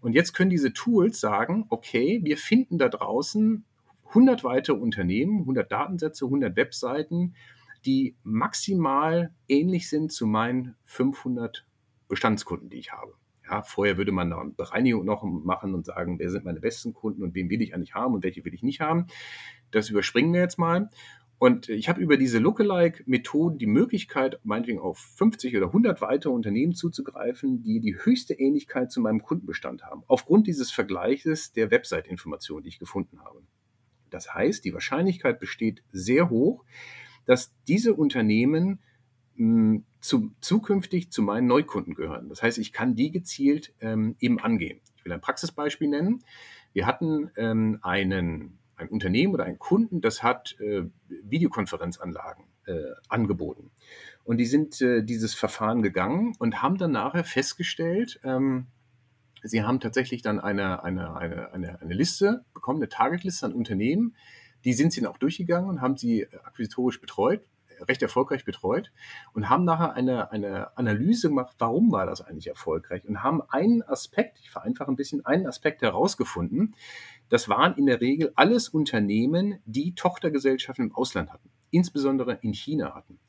Und 0.02 0.14
jetzt 0.14 0.34
können 0.34 0.50
diese 0.50 0.74
Tools 0.74 1.20
sagen, 1.20 1.68
okay, 1.70 2.22
wir 2.24 2.38
finden 2.38 2.80
da 2.80 2.90
draußen 2.90 3.66
100 4.10 4.44
weitere 4.44 4.76
Unternehmen, 4.76 5.42
100 5.42 5.72
Datensätze, 5.72 6.26
100 6.26 6.56
Webseiten, 6.56 7.36
die 7.86 8.16
maximal 8.24 9.34
ähnlich 9.48 9.90
sind 9.90 10.12
zu 10.12 10.28
meinen 10.28 10.76
500 10.84 11.66
Bestandskunden, 12.08 12.70
die 12.70 12.78
ich 12.78 12.92
habe. 12.92 13.14
Ja, 13.50 13.64
vorher 13.64 13.98
würde 13.98 14.12
man 14.12 14.32
eine 14.32 14.52
Bereinigung 14.52 15.06
noch 15.06 15.24
machen 15.24 15.74
und 15.74 15.86
sagen, 15.86 16.20
wer 16.20 16.30
sind 16.30 16.46
meine 16.46 16.60
besten 16.60 16.94
Kunden 16.94 17.24
und 17.24 17.34
wen 17.34 17.50
will 17.50 17.62
ich 17.62 17.74
eigentlich 17.74 17.96
haben 17.96 18.14
und 18.14 18.24
welche 18.24 18.46
will 18.46 18.54
ich 18.54 18.62
nicht 18.62 18.80
haben. 18.80 19.08
Das 19.72 19.90
überspringen 19.90 20.34
wir 20.34 20.42
jetzt 20.42 20.60
mal. 20.60 20.90
Und 21.40 21.70
ich 21.70 21.88
habe 21.88 22.02
über 22.02 22.18
diese 22.18 22.38
Lookalike-Methoden 22.38 23.58
die 23.58 23.66
Möglichkeit, 23.66 24.40
meinetwegen 24.44 24.80
auf 24.80 25.00
50 25.16 25.56
oder 25.56 25.68
100 25.68 26.02
weitere 26.02 26.34
Unternehmen 26.34 26.74
zuzugreifen, 26.74 27.64
die 27.64 27.80
die 27.80 27.96
höchste 27.96 28.34
Ähnlichkeit 28.34 28.92
zu 28.92 29.00
meinem 29.00 29.22
Kundenbestand 29.24 29.84
haben, 29.84 30.04
aufgrund 30.08 30.48
dieses 30.48 30.70
Vergleiches 30.70 31.54
der 31.54 31.72
Website-Informationen, 31.72 32.64
die 32.64 32.70
ich 32.70 32.80
gefunden 32.80 33.22
habe. 33.22 33.42
Das 34.10 34.34
heißt, 34.34 34.64
die 34.66 34.74
Wahrscheinlichkeit 34.74 35.40
besteht 35.40 35.84
sehr 35.92 36.30
hoch, 36.30 36.64
dass 37.26 37.54
diese 37.68 37.94
Unternehmen 37.94 38.80
mh, 39.36 39.82
zu, 40.02 40.32
zukünftig 40.42 41.12
zu 41.12 41.22
meinen 41.22 41.48
Neukunden 41.48 41.94
gehören. 41.94 42.30
Das 42.30 42.42
heißt, 42.42 42.58
ich 42.58 42.72
kann 42.72 42.96
die 42.96 43.12
gezielt 43.12 43.74
ähm, 43.82 44.16
eben 44.20 44.40
angehen. 44.40 44.80
Ich 44.96 45.06
will 45.06 45.14
ein 45.14 45.22
Praxisbeispiel 45.22 45.90
nennen. 45.90 46.24
Wir 46.74 46.86
hatten 46.86 47.32
ähm, 47.36 47.80
einen, 47.82 48.60
ein 48.76 48.90
Unternehmen 48.90 49.34
oder 49.34 49.46
einen 49.46 49.60
Kunden, 49.60 50.02
das 50.02 50.24
hat 50.24 50.60
äh, 50.60 50.84
Videokonferenzanlagen 51.08 52.46
äh, 52.66 52.74
angeboten. 53.08 53.72
Und 54.24 54.38
die 54.38 54.46
sind 54.46 54.80
äh, 54.82 55.04
dieses 55.04 55.34
Verfahren 55.34 55.82
gegangen 55.82 56.36
und 56.38 56.62
haben 56.62 56.78
dann 56.78 56.92
nachher 56.92 57.24
festgestellt, 57.24 58.20
ähm, 58.24 58.68
sie 59.44 59.64
haben 59.64 59.80
tatsächlich 59.80 60.22
dann 60.22 60.40
eine, 60.40 60.84
eine, 60.84 61.16
eine, 61.16 61.54
eine, 61.54 61.82
eine 61.82 61.94
Liste 61.94 62.46
bekommen, 62.54 62.80
eine 62.80 62.90
Targetliste 62.90 63.46
an 63.46 63.54
Unternehmen. 63.54 64.16
Die 64.66 64.74
sind 64.74 64.92
sie 64.92 65.02
dann 65.02 65.12
auch 65.12 65.18
durchgegangen 65.18 65.70
und 65.70 65.82
haben 65.82 65.96
sie 65.96 66.28
akquisitorisch 66.44 67.00
betreut, 67.00 67.42
recht 67.88 68.02
erfolgreich 68.02 68.46
betreut 68.46 68.92
und 69.34 69.50
haben 69.50 69.64
nachher 69.64 69.94
eine, 69.94 70.32
eine 70.32 70.78
Analyse 70.78 71.30
gemacht, 71.30 71.56
warum 71.60 71.92
war 71.92 72.06
das 72.06 72.22
eigentlich 72.22 72.48
erfolgreich 72.48 73.06
und 73.08 73.24
haben 73.24 73.42
einen 73.50 73.82
Aspekt, 73.84 74.40
ich 74.42 74.50
vereinfache 74.50 74.92
ein 74.92 74.96
bisschen, 74.96 75.26
einen 75.26 75.48
Aspekt 75.48 75.82
herausgefunden. 75.82 76.76
Das 77.30 77.48
waren 77.48 77.76
in 77.76 77.86
der 77.86 78.02
Regel 78.02 78.34
alles 78.36 78.70
Unternehmen, 78.70 79.60
die 79.66 79.94
Tochtergesellschaften 79.94 80.88
im 80.88 80.96
Ausland 80.96 81.32
hatten, 81.32 81.50
insbesondere 81.72 82.40
in 82.42 82.54
China 82.54 82.96
hatten. 82.96 83.20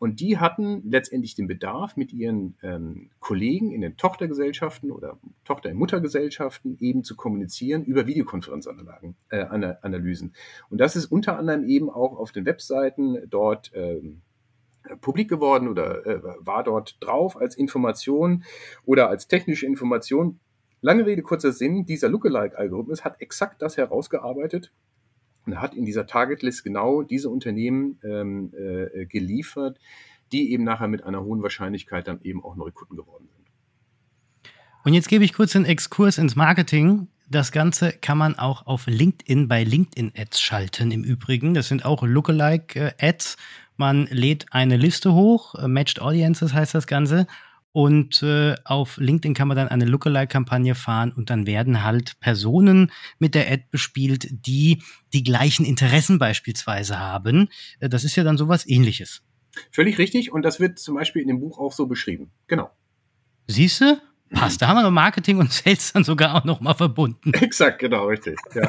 Und 0.00 0.20
die 0.20 0.38
hatten 0.38 0.82
letztendlich 0.90 1.34
den 1.34 1.46
Bedarf, 1.46 1.94
mit 1.94 2.10
ihren 2.10 2.56
ähm, 2.62 3.10
Kollegen 3.20 3.70
in 3.70 3.82
den 3.82 3.98
Tochtergesellschaften 3.98 4.90
oder 4.90 5.18
Tochter- 5.44 5.68
und 5.68 5.76
Muttergesellschaften 5.76 6.78
eben 6.80 7.04
zu 7.04 7.16
kommunizieren 7.16 7.84
über 7.84 8.06
Videokonferenzanlagen, 8.06 9.14
äh, 9.28 9.42
Analysen. 9.42 10.32
Und 10.70 10.78
das 10.78 10.96
ist 10.96 11.04
unter 11.04 11.36
anderem 11.38 11.64
eben 11.64 11.90
auch 11.90 12.16
auf 12.16 12.32
den 12.32 12.46
Webseiten 12.46 13.18
dort 13.28 13.72
ähm, 13.74 14.22
publik 15.02 15.28
geworden 15.28 15.68
oder 15.68 16.06
äh, 16.06 16.22
war 16.38 16.64
dort 16.64 16.96
drauf 17.00 17.36
als 17.36 17.54
Information 17.54 18.44
oder 18.86 19.10
als 19.10 19.28
technische 19.28 19.66
Information. 19.66 20.40
Lange 20.80 21.04
Rede, 21.04 21.20
kurzer 21.20 21.52
Sinn, 21.52 21.84
dieser 21.84 22.08
Lookalike-Algorithmus 22.08 23.04
hat 23.04 23.20
exakt 23.20 23.60
das 23.60 23.76
herausgearbeitet, 23.76 24.72
hat 25.58 25.74
in 25.74 25.84
dieser 25.84 26.06
Target 26.06 26.42
List 26.42 26.64
genau 26.64 27.02
diese 27.02 27.30
Unternehmen 27.30 27.98
ähm, 28.04 28.52
äh, 28.54 29.06
geliefert, 29.06 29.78
die 30.32 30.52
eben 30.52 30.64
nachher 30.64 30.88
mit 30.88 31.04
einer 31.04 31.24
hohen 31.24 31.42
Wahrscheinlichkeit 31.42 32.06
dann 32.06 32.20
eben 32.22 32.44
auch 32.44 32.56
Neukunden 32.56 32.96
geworden 32.96 33.28
sind. 33.34 33.46
Und 34.84 34.94
jetzt 34.94 35.08
gebe 35.08 35.24
ich 35.24 35.32
kurz 35.32 35.56
einen 35.56 35.64
Exkurs 35.64 36.18
ins 36.18 36.36
Marketing. 36.36 37.08
Das 37.28 37.52
Ganze 37.52 37.92
kann 37.92 38.18
man 38.18 38.38
auch 38.38 38.66
auf 38.66 38.86
LinkedIn 38.86 39.46
bei 39.46 39.62
LinkedIn-Ads 39.62 40.40
schalten 40.40 40.90
im 40.90 41.04
Übrigen. 41.04 41.54
Das 41.54 41.68
sind 41.68 41.84
auch 41.84 42.02
Lookalike-Ads. 42.02 43.36
Man 43.76 44.06
lädt 44.06 44.46
eine 44.50 44.76
Liste 44.76 45.14
hoch, 45.14 45.54
Matched 45.66 46.02
Audiences 46.02 46.52
heißt 46.52 46.74
das 46.74 46.86
Ganze, 46.86 47.26
und 47.72 48.22
äh, 48.22 48.54
auf 48.64 48.96
LinkedIn 48.96 49.34
kann 49.34 49.48
man 49.48 49.56
dann 49.56 49.68
eine 49.68 49.84
Lookalike-Kampagne 49.84 50.74
fahren 50.74 51.12
und 51.12 51.30
dann 51.30 51.46
werden 51.46 51.84
halt 51.84 52.18
Personen 52.20 52.90
mit 53.18 53.34
der 53.34 53.50
Ad 53.50 53.64
bespielt, 53.70 54.28
die 54.30 54.82
die 55.12 55.22
gleichen 55.22 55.64
Interessen 55.64 56.18
beispielsweise 56.18 56.98
haben. 56.98 57.48
Äh, 57.78 57.88
das 57.88 58.04
ist 58.04 58.16
ja 58.16 58.24
dann 58.24 58.38
sowas 58.38 58.66
ähnliches. 58.66 59.22
Völlig 59.70 59.98
richtig 59.98 60.32
und 60.32 60.42
das 60.42 60.60
wird 60.60 60.78
zum 60.78 60.94
Beispiel 60.96 61.22
in 61.22 61.28
dem 61.28 61.40
Buch 61.40 61.58
auch 61.58 61.72
so 61.72 61.86
beschrieben. 61.86 62.30
Genau. 62.46 62.70
Siehst 63.46 63.80
du? 63.80 64.00
Passt. 64.32 64.62
Da 64.62 64.68
haben 64.68 64.76
wir 64.76 64.82
noch 64.82 64.92
Marketing 64.92 65.38
und 65.38 65.52
Sales 65.52 65.92
dann 65.92 66.04
sogar 66.04 66.36
auch 66.36 66.44
noch 66.44 66.60
mal 66.60 66.74
verbunden. 66.74 67.32
Exakt, 67.40 67.80
genau, 67.80 68.06
richtig. 68.06 68.38
Ja. 68.54 68.68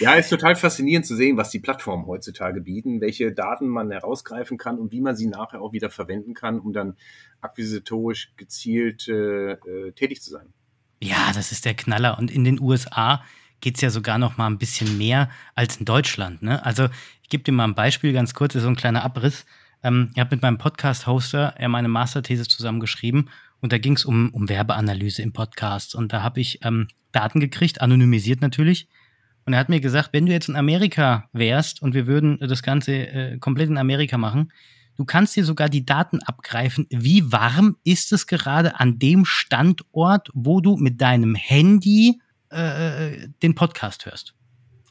ja, 0.00 0.14
ist 0.14 0.30
total 0.30 0.56
faszinierend 0.56 1.06
zu 1.06 1.14
sehen, 1.14 1.36
was 1.36 1.50
die 1.50 1.60
Plattformen 1.60 2.06
heutzutage 2.06 2.60
bieten, 2.60 3.00
welche 3.00 3.30
Daten 3.32 3.68
man 3.68 3.92
herausgreifen 3.92 4.58
kann 4.58 4.78
und 4.78 4.90
wie 4.90 5.00
man 5.00 5.14
sie 5.14 5.26
nachher 5.26 5.62
auch 5.62 5.72
wieder 5.72 5.90
verwenden 5.90 6.34
kann, 6.34 6.58
um 6.58 6.72
dann 6.72 6.96
akquisitorisch 7.40 8.32
gezielt 8.36 9.06
äh, 9.06 9.52
äh 9.52 9.92
tätig 9.92 10.22
zu 10.22 10.30
sein. 10.30 10.52
Ja, 11.00 11.30
das 11.34 11.52
ist 11.52 11.64
der 11.64 11.74
Knaller. 11.74 12.18
Und 12.18 12.30
in 12.30 12.44
den 12.44 12.60
USA 12.60 13.22
geht 13.60 13.76
es 13.76 13.82
ja 13.82 13.90
sogar 13.90 14.18
noch 14.18 14.38
mal 14.38 14.48
ein 14.48 14.58
bisschen 14.58 14.98
mehr 14.98 15.30
als 15.54 15.76
in 15.76 15.84
Deutschland. 15.84 16.42
Ne? 16.42 16.64
Also 16.64 16.88
ich 17.22 17.28
gebe 17.28 17.44
dir 17.44 17.52
mal 17.52 17.64
ein 17.64 17.74
Beispiel 17.74 18.12
ganz 18.12 18.34
kurz, 18.34 18.56
ist 18.56 18.62
so 18.62 18.68
ein 18.68 18.76
kleiner 18.76 19.04
Abriss. 19.04 19.46
Ähm, 19.84 20.10
ich 20.14 20.20
habe 20.20 20.34
mit 20.34 20.42
meinem 20.42 20.58
Podcast-Hoster 20.58 21.54
ja 21.60 21.68
meine 21.68 21.88
Masterthese 21.88 22.48
zusammengeschrieben 22.48 23.30
und 23.60 23.72
da 23.72 23.78
ging 23.78 23.94
es 23.94 24.04
um, 24.04 24.30
um 24.30 24.48
Werbeanalyse 24.48 25.22
im 25.22 25.32
Podcast. 25.32 25.94
Und 25.94 26.12
da 26.12 26.22
habe 26.22 26.40
ich 26.40 26.64
ähm, 26.64 26.88
Daten 27.12 27.40
gekriegt, 27.40 27.80
anonymisiert 27.80 28.40
natürlich. 28.40 28.88
Und 29.44 29.52
er 29.52 29.60
hat 29.60 29.68
mir 29.68 29.80
gesagt, 29.80 30.10
wenn 30.12 30.26
du 30.26 30.32
jetzt 30.32 30.48
in 30.48 30.56
Amerika 30.56 31.28
wärst 31.32 31.82
und 31.82 31.94
wir 31.94 32.06
würden 32.06 32.38
das 32.40 32.62
Ganze 32.62 32.92
äh, 32.92 33.38
komplett 33.38 33.68
in 33.68 33.78
Amerika 33.78 34.18
machen, 34.18 34.52
du 34.96 35.04
kannst 35.04 35.36
dir 35.36 35.44
sogar 35.44 35.68
die 35.68 35.84
Daten 35.84 36.22
abgreifen, 36.22 36.86
wie 36.90 37.32
warm 37.32 37.76
ist 37.84 38.12
es 38.12 38.26
gerade 38.26 38.78
an 38.78 38.98
dem 38.98 39.24
Standort, 39.24 40.28
wo 40.34 40.60
du 40.60 40.76
mit 40.76 41.00
deinem 41.00 41.34
Handy 41.34 42.20
äh, 42.50 43.28
den 43.42 43.54
Podcast 43.54 44.06
hörst. 44.06 44.34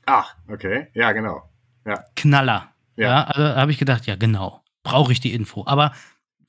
Ach, 0.06 0.36
okay. 0.48 0.88
Ja, 0.94 1.12
genau. 1.12 1.44
Ja. 1.86 2.04
Knaller. 2.16 2.74
Ja, 2.96 3.10
ja 3.10 3.24
also 3.24 3.56
habe 3.56 3.72
ich 3.72 3.78
gedacht, 3.78 4.08
ja, 4.08 4.16
genau. 4.16 4.64
Brauche 4.84 5.12
ich 5.12 5.20
die 5.20 5.34
Info. 5.34 5.64
Aber 5.68 5.94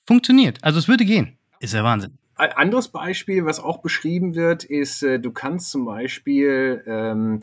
funktioniert. 0.07 0.63
Also 0.65 0.79
es 0.79 0.89
würde 0.89 1.05
gehen. 1.05 1.37
Ist 1.61 1.75
ja 1.75 1.85
Wahnsinn. 1.85 2.19
Ein 2.35 2.53
anderes 2.53 2.89
Beispiel, 2.89 3.45
was 3.45 3.61
auch 3.61 3.83
beschrieben 3.83 4.35
wird, 4.35 4.65
ist, 4.65 5.03
äh, 5.03 5.21
du 5.21 5.31
kannst 5.31 5.71
zum 5.71 5.85
Beispiel 5.85 6.83
ähm, 6.87 7.43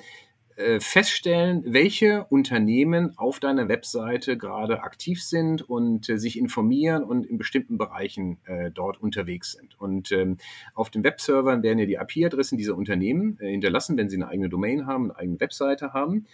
äh, 0.58 0.80
feststellen, 0.80 1.62
welche 1.68 2.26
Unternehmen 2.32 3.16
auf 3.16 3.40
deiner 3.40 3.70
Webseite 3.70 4.40
gerade 4.40 4.82
aktiv 4.82 5.24
sind 5.24 5.62
und 5.62 6.10
äh, 6.10 6.18
sich 6.18 6.40
informieren 6.40 7.04
und 7.04 7.28
in 7.28 7.38
bestimmten 7.38 7.78
Bereichen 7.78 8.40
äh, 8.46 8.72
dort 8.72 9.00
unterwegs 9.00 9.52
sind. 9.52 9.80
Und 9.80 10.12
ähm, 10.12 10.38
auf 10.74 10.90
den 10.90 11.04
Webservern 11.04 11.62
werden 11.62 11.78
ja 11.78 11.86
die 11.86 11.94
IP-Adressen 11.94 12.58
dieser 12.58 12.76
Unternehmen 12.76 13.38
äh, 13.40 13.52
hinterlassen, 13.52 13.98
wenn 13.98 14.10
sie 14.10 14.16
eine 14.16 14.30
eigene 14.30 14.50
Domain 14.50 14.88
haben, 14.88 15.12
eine 15.12 15.20
eigene 15.20 15.40
Webseite 15.40 15.94
haben. 15.94 16.26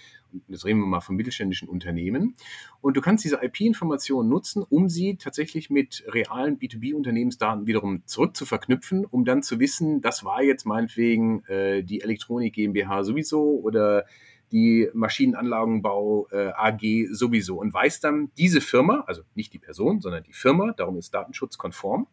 Jetzt 0.47 0.65
reden 0.65 0.79
wir 0.79 0.87
mal 0.87 1.01
von 1.01 1.15
mittelständischen 1.15 1.67
Unternehmen. 1.67 2.35
Und 2.81 2.97
du 2.97 3.01
kannst 3.01 3.23
diese 3.23 3.39
IP-Informationen 3.41 4.29
nutzen, 4.29 4.63
um 4.67 4.89
sie 4.89 5.17
tatsächlich 5.17 5.69
mit 5.69 6.03
realen 6.07 6.57
B2B-Unternehmensdaten 6.57 7.67
wiederum 7.67 8.05
zurück 8.05 8.35
zu 8.35 8.45
verknüpfen, 8.45 9.05
um 9.05 9.25
dann 9.25 9.43
zu 9.43 9.59
wissen, 9.59 10.01
das 10.01 10.23
war 10.23 10.41
jetzt 10.41 10.65
meinetwegen 10.65 11.43
äh, 11.45 11.83
die 11.83 12.01
Elektronik 12.01 12.53
GmbH 12.53 13.03
sowieso 13.03 13.59
oder 13.59 14.05
die 14.51 14.87
Maschinenanlagenbau 14.93 16.27
äh, 16.31 16.51
AG 16.55 17.07
sowieso 17.11 17.59
und 17.59 17.73
weiß 17.73 17.99
dann 18.01 18.31
diese 18.37 18.61
Firma, 18.61 19.03
also 19.07 19.23
nicht 19.33 19.51
die 19.53 19.59
Person, 19.59 19.99
sondern 19.99 20.23
die 20.23 20.33
Firma, 20.33 20.73
darum 20.77 20.97
ist 20.97 21.13
datenschutzkonform 21.13 22.07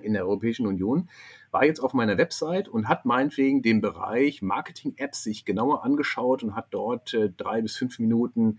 in 0.00 0.12
der 0.12 0.24
Europäischen 0.24 0.66
Union, 0.66 1.08
war 1.56 1.64
jetzt 1.64 1.80
auf 1.80 1.94
meiner 1.94 2.18
Website 2.18 2.68
und 2.68 2.86
hat 2.86 3.06
meinetwegen 3.06 3.62
den 3.62 3.80
Bereich 3.80 4.42
Marketing-Apps 4.42 5.22
sich 5.22 5.46
genauer 5.46 5.84
angeschaut 5.84 6.42
und 6.42 6.54
hat 6.54 6.66
dort 6.68 7.14
äh, 7.14 7.30
drei 7.34 7.62
bis 7.62 7.78
fünf 7.78 7.98
Minuten 7.98 8.58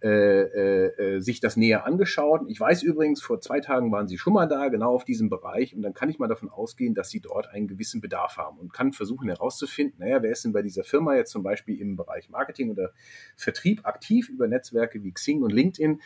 äh, 0.00 0.08
äh, 0.08 0.86
äh, 1.16 1.20
sich 1.20 1.40
das 1.40 1.56
näher 1.56 1.86
angeschaut. 1.86 2.42
Ich 2.46 2.60
weiß 2.60 2.84
übrigens, 2.84 3.20
vor 3.20 3.40
zwei 3.40 3.58
Tagen 3.58 3.90
waren 3.90 4.06
Sie 4.06 4.16
schon 4.16 4.32
mal 4.32 4.46
da, 4.46 4.68
genau 4.68 4.94
auf 4.94 5.04
diesem 5.04 5.28
Bereich. 5.28 5.74
Und 5.74 5.82
dann 5.82 5.92
kann 5.92 6.08
ich 6.08 6.20
mal 6.20 6.28
davon 6.28 6.48
ausgehen, 6.48 6.94
dass 6.94 7.10
Sie 7.10 7.18
dort 7.18 7.48
einen 7.48 7.66
gewissen 7.66 8.00
Bedarf 8.00 8.36
haben 8.36 8.58
und 8.58 8.72
kann 8.72 8.92
versuchen 8.92 9.26
herauszufinden, 9.26 9.98
naja, 9.98 10.22
wer 10.22 10.30
ist 10.30 10.44
denn 10.44 10.52
bei 10.52 10.62
dieser 10.62 10.84
Firma 10.84 11.16
jetzt 11.16 11.32
zum 11.32 11.42
Beispiel 11.42 11.80
im 11.80 11.96
Bereich 11.96 12.30
Marketing 12.30 12.70
oder 12.70 12.92
Vertrieb 13.36 13.84
aktiv 13.84 14.28
über 14.28 14.46
Netzwerke 14.46 15.02
wie 15.02 15.10
Xing 15.10 15.42
und 15.42 15.50
LinkedIn 15.50 16.00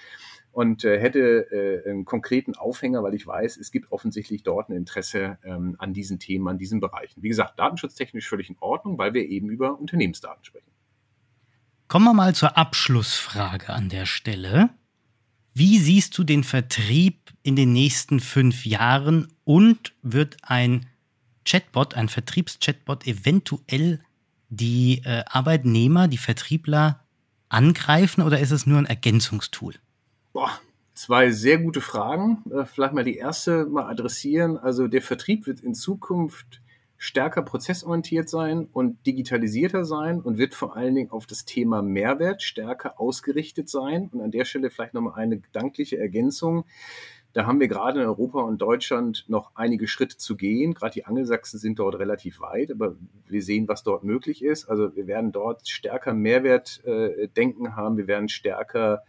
und 0.52 0.84
äh, 0.84 0.98
hätte 0.98 1.50
äh, 1.50 1.88
einen 1.88 2.04
konkreten 2.04 2.54
Aufhänger, 2.56 3.02
weil 3.02 3.14
ich 3.14 3.26
weiß, 3.26 3.56
es 3.56 3.70
gibt 3.70 3.92
offensichtlich 3.92 4.42
dort 4.42 4.68
ein 4.68 4.76
Interesse 4.76 5.38
ähm, 5.44 5.76
an 5.78 5.92
diesen 5.92 6.18
Themen, 6.18 6.48
an 6.48 6.58
diesen 6.58 6.80
Bereichen. 6.80 7.22
Wie 7.22 7.28
gesagt, 7.28 7.58
datenschutztechnisch 7.58 8.28
völlig 8.28 8.50
in 8.50 8.56
Ordnung, 8.60 8.98
weil 8.98 9.14
wir 9.14 9.28
eben 9.28 9.48
über 9.48 9.78
Unternehmensdaten 9.78 10.44
sprechen. 10.44 10.70
Kommen 11.88 12.04
wir 12.04 12.14
mal 12.14 12.34
zur 12.34 12.56
Abschlussfrage 12.56 13.70
an 13.70 13.88
der 13.88 14.06
Stelle. 14.06 14.70
Wie 15.54 15.78
siehst 15.78 16.16
du 16.16 16.24
den 16.24 16.44
Vertrieb 16.44 17.32
in 17.42 17.56
den 17.56 17.72
nächsten 17.72 18.20
fünf 18.20 18.64
Jahren 18.64 19.28
und 19.44 19.94
wird 20.02 20.36
ein 20.42 20.86
Chatbot, 21.44 21.94
ein 21.94 22.08
Vertriebschatbot 22.08 23.06
eventuell 23.06 24.00
die 24.48 25.02
äh, 25.04 25.24
Arbeitnehmer, 25.26 26.08
die 26.08 26.18
Vertriebler 26.18 27.04
angreifen 27.48 28.22
oder 28.22 28.38
ist 28.38 28.50
es 28.50 28.66
nur 28.66 28.78
ein 28.78 28.86
Ergänzungstool? 28.86 29.74
Boah, 30.32 30.60
zwei 30.94 31.30
sehr 31.30 31.58
gute 31.58 31.80
Fragen. 31.80 32.44
Äh, 32.50 32.64
vielleicht 32.64 32.94
mal 32.94 33.04
die 33.04 33.16
erste 33.16 33.66
mal 33.66 33.86
adressieren. 33.86 34.56
Also 34.56 34.86
der 34.86 35.02
Vertrieb 35.02 35.46
wird 35.46 35.60
in 35.60 35.74
Zukunft 35.74 36.60
stärker 36.96 37.42
prozessorientiert 37.42 38.28
sein 38.28 38.68
und 38.72 39.06
digitalisierter 39.06 39.86
sein 39.86 40.20
und 40.20 40.36
wird 40.36 40.54
vor 40.54 40.76
allen 40.76 40.94
Dingen 40.94 41.10
auf 41.10 41.26
das 41.26 41.46
Thema 41.46 41.80
Mehrwert 41.80 42.42
stärker 42.42 43.00
ausgerichtet 43.00 43.70
sein. 43.70 44.10
Und 44.12 44.20
an 44.20 44.30
der 44.30 44.44
Stelle 44.44 44.70
vielleicht 44.70 44.94
nochmal 44.94 45.14
eine 45.14 45.38
gedankliche 45.40 45.98
Ergänzung. 45.98 46.64
Da 47.32 47.46
haben 47.46 47.58
wir 47.58 47.68
gerade 47.68 48.00
in 48.00 48.06
Europa 48.06 48.40
und 48.40 48.58
Deutschland 48.58 49.24
noch 49.28 49.52
einige 49.54 49.88
Schritte 49.88 50.16
zu 50.16 50.36
gehen. 50.36 50.74
Gerade 50.74 50.94
die 50.94 51.06
Angelsachsen 51.06 51.58
sind 51.58 51.78
dort 51.78 51.98
relativ 51.98 52.40
weit, 52.40 52.70
aber 52.70 52.96
wir 53.26 53.42
sehen, 53.42 53.66
was 53.66 53.82
dort 53.82 54.04
möglich 54.04 54.44
ist. 54.44 54.68
Also 54.68 54.94
wir 54.94 55.06
werden 55.06 55.32
dort 55.32 55.68
stärker 55.68 56.12
Mehrwertdenken 56.12 57.66
äh, 57.66 57.70
haben. 57.70 57.96
Wir 57.96 58.08
werden 58.08 58.28
stärker 58.28 59.04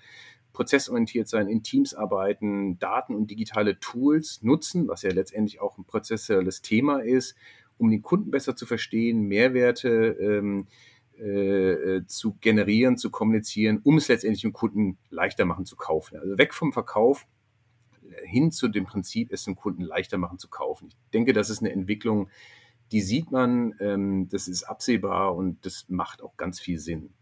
prozessorientiert 0.53 1.27
sein, 1.27 1.47
in 1.47 1.63
Teams 1.63 1.93
arbeiten, 1.93 2.77
Daten 2.79 3.15
und 3.15 3.31
digitale 3.31 3.79
Tools 3.79 4.41
nutzen, 4.41 4.87
was 4.87 5.01
ja 5.01 5.11
letztendlich 5.11 5.61
auch 5.61 5.77
ein 5.77 5.85
prozessuelles 5.85 6.61
Thema 6.61 6.99
ist 6.99 7.35
um 7.81 7.89
den 7.89 8.03
Kunden 8.03 8.29
besser 8.29 8.55
zu 8.55 8.65
verstehen, 8.65 9.23
Mehrwerte 9.23 10.15
ähm, 10.21 10.67
äh, 11.17 12.05
zu 12.05 12.37
generieren, 12.39 12.97
zu 12.97 13.09
kommunizieren, 13.09 13.81
um 13.83 13.97
es 13.97 14.07
letztendlich 14.07 14.43
dem 14.43 14.53
Kunden 14.53 14.99
leichter 15.09 15.45
machen 15.45 15.65
zu 15.65 15.75
kaufen. 15.75 16.17
Also 16.17 16.37
weg 16.37 16.53
vom 16.53 16.71
Verkauf 16.71 17.27
hin 18.23 18.51
zu 18.51 18.67
dem 18.67 18.85
Prinzip, 18.85 19.31
es 19.31 19.45
dem 19.45 19.55
Kunden 19.55 19.81
leichter 19.81 20.19
machen 20.19 20.37
zu 20.37 20.47
kaufen. 20.47 20.89
Ich 20.89 21.11
denke, 21.11 21.33
das 21.33 21.49
ist 21.49 21.61
eine 21.61 21.71
Entwicklung, 21.71 22.29
die 22.91 23.01
sieht 23.01 23.31
man, 23.31 23.73
ähm, 23.79 24.27
das 24.29 24.47
ist 24.47 24.63
absehbar 24.63 25.35
und 25.35 25.65
das 25.65 25.85
macht 25.89 26.21
auch 26.21 26.37
ganz 26.37 26.59
viel 26.59 26.77
Sinn. 26.77 27.13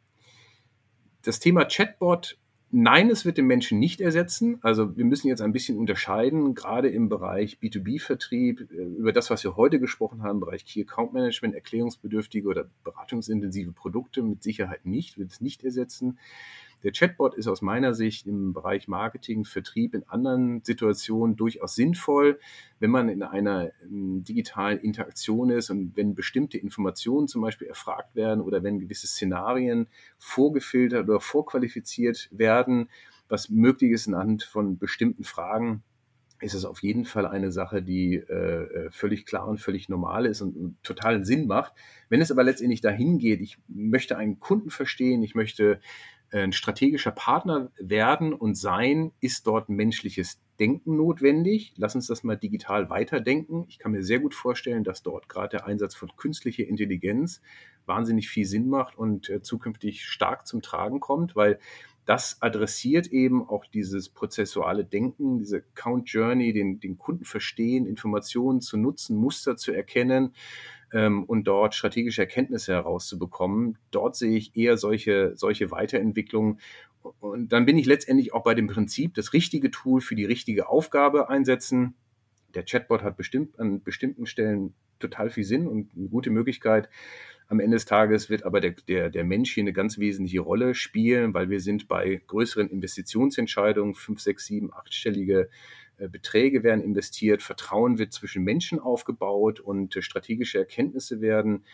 Das 1.22 1.40
Thema 1.40 1.66
Chatbot 1.66 2.38
Nein, 2.72 3.10
es 3.10 3.26
wird 3.26 3.38
den 3.40 3.48
Menschen 3.48 3.80
nicht 3.80 4.00
ersetzen. 4.00 4.60
Also 4.62 4.96
wir 4.96 5.04
müssen 5.04 5.28
jetzt 5.28 5.42
ein 5.42 5.54
bisschen 5.54 5.78
unterscheiden, 5.80 6.54
gerade 6.54 6.88
im 6.90 7.10
Bereich 7.10 7.58
B2B-Vertrieb, 7.60 8.72
äh, 8.72 8.76
über 8.76 9.12
das, 9.12 9.32
was 9.32 9.44
wir 9.44 9.56
heute 9.56 9.80
gesprochen 9.80 10.22
haben, 10.22 10.36
im 10.36 10.40
Bereich 10.42 10.66
Key 10.66 10.82
Account 10.82 11.14
Management, 11.14 11.56
erklärungsbedürftige 11.56 12.48
oder 12.48 12.70
beratungsintensive 12.84 13.72
Produkte 13.72 14.22
mit 14.22 14.44
Sicherheit 14.44 14.86
nicht, 14.86 15.18
wird 15.18 15.32
es 15.32 15.42
nicht 15.42 15.64
ersetzen. 15.64 16.20
Der 16.84 16.92
Chatbot 16.94 17.36
ist 17.36 17.48
aus 17.48 17.62
meiner 17.62 17.94
Sicht 17.94 18.26
im 18.26 18.54
Bereich 18.54 18.88
Marketing, 18.88 19.44
Vertrieb 19.44 19.94
in 19.94 20.08
anderen 20.08 20.64
Situationen 20.64 21.36
durchaus 21.36 21.76
sinnvoll, 21.76 22.40
wenn 22.80 22.90
man 22.90 23.10
in 23.10 23.22
einer 23.22 23.72
ähm, 23.84 24.24
digitalen 24.24 24.80
Interaktion 24.80 25.50
ist 25.50 25.70
und 25.70 25.98
wenn 25.98 26.16
bestimmte 26.16 26.58
Informationen 26.58 27.28
zum 27.28 27.42
Beispiel 27.42 27.68
erfragt 27.68 28.16
werden 28.16 28.42
oder 28.42 28.64
wenn 28.64 28.80
gewisse 28.80 29.08
Szenarien 29.08 29.88
vorgefiltert 30.18 31.04
oder 31.08 31.20
vorqualifiziert 31.20 32.30
werden, 32.32 32.90
was 33.28 33.50
möglich 33.50 33.92
ist 33.92 34.08
anhand 34.08 34.44
von 34.44 34.78
bestimmten 34.78 35.24
Fragen, 35.24 35.84
ist 36.42 36.54
es 36.54 36.64
auf 36.64 36.82
jeden 36.82 37.04
Fall 37.04 37.26
eine 37.26 37.52
Sache, 37.52 37.82
die 37.82 38.16
äh, 38.16 38.64
äh 38.86 38.92
völlig 38.92 39.26
klar 39.26 39.48
und 39.48 39.60
völlig 39.60 39.90
normal 39.90 40.26
ist 40.26 40.42
und, 40.42 40.56
und 40.56 40.84
total 40.84 41.26
Sinn 41.26 41.48
macht. 41.48 41.74
Wenn 42.08 42.22
es 42.22 42.32
aber 42.32 42.46
letztendlich 42.46 42.80
dahin 42.80 43.18
geht, 43.18 43.42
ich 43.42 43.58
möchte 43.68 44.18
einen 44.18 44.40
Kunden 44.40 44.70
verstehen, 44.70 45.22
ich 45.22 45.36
möchte 45.36 45.82
ein 46.32 46.52
strategischer 46.52 47.12
Partner 47.12 47.72
werden 47.80 48.34
und 48.34 48.56
sein, 48.56 49.12
ist 49.20 49.48
dort 49.48 49.70
menschliches 49.70 50.40
Denken 50.60 50.98
notwendig. 50.98 51.74
Lass 51.78 51.96
uns 51.96 52.08
das 52.08 52.24
mal 52.24 52.36
digital 52.36 52.90
weiterdenken. 52.90 53.66
Ich 53.70 53.80
kann 53.80 53.92
mir 53.92 54.04
sehr 54.04 54.20
gut 54.20 54.34
vorstellen, 54.34 54.84
dass 54.84 55.04
dort 55.04 55.30
gerade 55.30 55.58
der 55.58 55.66
Einsatz 55.66 55.96
von 55.96 56.12
künstlicher 56.18 56.68
Intelligenz 56.68 57.42
wahnsinnig 57.86 58.30
viel 58.30 58.46
Sinn 58.46 58.70
macht 58.70 58.98
und 58.98 59.30
äh, 59.30 59.42
zukünftig 59.42 60.06
stark 60.06 60.46
zum 60.46 60.62
Tragen 60.62 61.00
kommt, 61.00 61.36
weil 61.36 61.60
das 62.06 62.42
adressiert 62.42 63.08
eben 63.08 63.48
auch 63.48 63.66
dieses 63.66 64.10
prozessuale 64.10 64.84
Denken, 64.84 65.38
diese 65.38 65.62
Count 65.76 66.10
Journey, 66.10 66.54
den, 66.54 66.80
den 66.80 66.98
Kunden 66.98 67.24
verstehen, 67.24 67.86
Informationen 67.86 68.62
zu 68.62 68.78
nutzen, 68.78 69.16
Muster 69.16 69.58
zu 69.58 69.72
erkennen 69.72 70.34
ähm, 70.94 71.24
und 71.24 71.46
dort 71.46 71.76
strategische 71.76 72.22
Erkenntnisse 72.22 72.74
herauszubekommen. 72.74 73.78
Dort 73.92 74.16
sehe 74.16 74.38
ich 74.38 74.56
eher 74.56 74.78
solche, 74.78 75.34
solche 75.36 75.72
Weiterentwicklungen. 75.72 76.60
Und 77.20 77.52
dann 77.52 77.66
bin 77.66 77.78
ich 77.78 77.86
letztendlich 77.86 78.34
auch 78.34 78.44
bei 78.44 78.54
dem 78.54 78.68
Prinzip, 78.68 79.14
das 79.14 79.34
richtige 79.34 79.72
Tool 79.72 80.02
für 80.02 80.16
die 80.16 80.26
richtige 80.26 80.68
Aufgabe 80.68 81.30
einsetzen. 81.30 81.96
Der 82.56 82.64
Chatbot 82.64 83.04
hat 83.04 83.18
bestimmt 83.18 83.60
an 83.60 83.84
bestimmten 83.84 84.26
Stellen 84.26 84.74
total 85.00 85.30
viel 85.30 85.44
Sinn 85.46 85.68
und 85.68 85.92
eine 85.96 86.10
gute 86.10 86.30
Möglichkeit. 86.30 86.90
Am 87.48 87.60
Ende 87.60 87.78
des 87.78 87.86
Tages 87.86 88.30
wird 88.30 88.44
aber 88.44 88.62
der, 88.62 88.76
der, 88.88 89.10
der 89.10 89.24
Mensch 89.24 89.54
hier 89.54 89.64
eine 89.64 89.74
ganz 89.74 89.98
wesentliche 89.98 90.42
Rolle 90.42 90.76
spielen, 90.76 91.34
weil 91.34 91.50
wir 91.50 91.60
sind 91.62 91.88
bei 91.88 92.22
größeren 92.28 92.70
Investitionsentscheidungen, 92.70 93.96
fünf, 93.96 94.20
sechs, 94.20 94.46
sieben, 94.46 94.72
achtstellige 94.72 95.50
Beträge 96.08 96.64
werden 96.64 96.82
investiert, 96.82 97.42
Vertrauen 97.42 97.98
wird 97.98 98.14
zwischen 98.14 98.44
Menschen 98.44 98.80
aufgebaut 98.80 99.60
und 99.60 99.96
äh, 99.96 100.02
strategische 100.02 100.60
Erkenntnisse 100.60 101.22
werden 101.22 101.66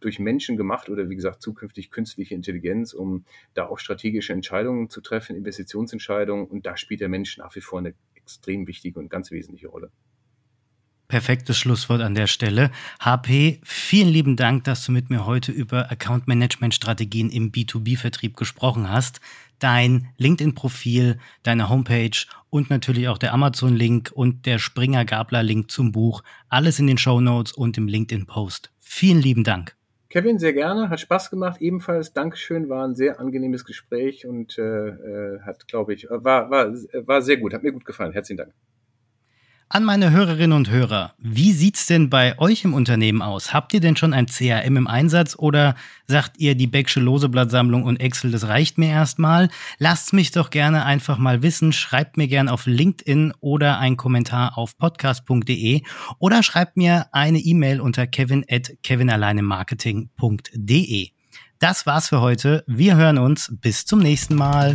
durch 0.00 0.18
Menschen 0.18 0.56
gemacht 0.56 0.88
oder 0.88 1.10
wie 1.10 1.16
gesagt 1.16 1.42
zukünftig 1.42 1.90
künstliche 1.90 2.34
Intelligenz, 2.34 2.94
um 2.94 3.24
da 3.54 3.66
auch 3.66 3.78
strategische 3.78 4.32
Entscheidungen 4.32 4.88
zu 4.88 5.00
treffen, 5.00 5.36
Investitionsentscheidungen. 5.36 6.46
Und 6.46 6.66
da 6.66 6.76
spielt 6.76 7.00
der 7.00 7.08
Mensch 7.08 7.36
nach 7.36 7.54
wie 7.54 7.60
vor 7.60 7.78
eine 7.78 7.94
extrem 8.14 8.66
wichtige 8.66 8.98
und 8.98 9.10
ganz 9.10 9.30
wesentliche 9.30 9.68
Rolle. 9.68 9.90
Perfektes 11.10 11.58
Schlusswort 11.58 12.02
an 12.02 12.14
der 12.14 12.28
Stelle. 12.28 12.70
HP, 13.00 13.60
vielen 13.64 14.08
lieben 14.08 14.36
Dank, 14.36 14.62
dass 14.62 14.86
du 14.86 14.92
mit 14.92 15.10
mir 15.10 15.26
heute 15.26 15.50
über 15.50 15.90
Account 15.90 16.28
Management 16.28 16.72
Strategien 16.72 17.30
im 17.30 17.50
B2B-Vertrieb 17.50 18.36
gesprochen 18.36 18.88
hast. 18.88 19.20
Dein 19.58 20.06
LinkedIn-Profil, 20.18 21.18
deine 21.42 21.68
Homepage 21.68 22.16
und 22.48 22.70
natürlich 22.70 23.08
auch 23.08 23.18
der 23.18 23.34
Amazon-Link 23.34 24.12
und 24.14 24.46
der 24.46 24.60
Springer-Gabler-Link 24.60 25.68
zum 25.68 25.90
Buch. 25.90 26.22
Alles 26.48 26.78
in 26.78 26.86
den 26.86 26.96
Show 26.96 27.20
Notes 27.20 27.52
und 27.52 27.76
im 27.76 27.88
LinkedIn-Post. 27.88 28.70
Vielen 28.78 29.20
lieben 29.20 29.42
Dank. 29.42 29.74
Kevin, 30.10 30.38
sehr 30.38 30.52
gerne, 30.52 30.90
hat 30.90 31.00
Spaß 31.00 31.30
gemacht. 31.30 31.60
Ebenfalls 31.60 32.12
Dankeschön, 32.12 32.68
war 32.68 32.86
ein 32.86 32.94
sehr 32.94 33.18
angenehmes 33.18 33.64
Gespräch 33.64 34.26
und 34.26 34.58
äh, 34.58 34.62
äh 34.62 35.40
hat, 35.40 35.66
glaube 35.66 35.92
ich, 35.92 36.06
war, 36.08 36.50
war, 36.50 36.72
war 36.72 37.22
sehr 37.22 37.38
gut, 37.38 37.52
hat 37.52 37.64
mir 37.64 37.72
gut 37.72 37.84
gefallen. 37.84 38.12
Herzlichen 38.12 38.38
Dank. 38.38 38.54
An 39.72 39.84
meine 39.84 40.10
Hörerinnen 40.10 40.56
und 40.56 40.68
Hörer, 40.68 41.14
wie 41.18 41.52
sieht's 41.52 41.86
denn 41.86 42.10
bei 42.10 42.36
euch 42.40 42.64
im 42.64 42.74
Unternehmen 42.74 43.22
aus? 43.22 43.54
Habt 43.54 43.72
ihr 43.72 43.78
denn 43.78 43.94
schon 43.94 44.12
ein 44.12 44.26
CRM 44.26 44.76
im 44.76 44.88
Einsatz 44.88 45.36
oder 45.38 45.76
sagt 46.08 46.40
ihr, 46.40 46.56
die 46.56 46.66
Becksche 46.66 46.98
Loseblattsammlung 46.98 47.84
und 47.84 47.98
Excel, 47.98 48.32
das 48.32 48.48
reicht 48.48 48.78
mir 48.78 48.88
erstmal? 48.88 49.48
Lasst 49.78 50.12
mich 50.12 50.32
doch 50.32 50.50
gerne 50.50 50.84
einfach 50.84 51.18
mal 51.18 51.44
wissen. 51.44 51.72
Schreibt 51.72 52.16
mir 52.16 52.26
gerne 52.26 52.52
auf 52.52 52.66
LinkedIn 52.66 53.32
oder 53.38 53.78
einen 53.78 53.96
Kommentar 53.96 54.58
auf 54.58 54.76
podcast.de 54.76 55.82
oder 56.18 56.42
schreibt 56.42 56.76
mir 56.76 57.06
eine 57.12 57.38
E-Mail 57.38 57.80
unter 57.80 58.08
kevin 58.08 58.44
at 58.50 58.72
kevinalleinemarketing.de. 58.82 61.10
Das 61.60 61.86
war's 61.86 62.08
für 62.08 62.20
heute. 62.20 62.64
Wir 62.66 62.96
hören 62.96 63.18
uns. 63.18 63.54
Bis 63.60 63.86
zum 63.86 64.00
nächsten 64.00 64.34
Mal. 64.34 64.74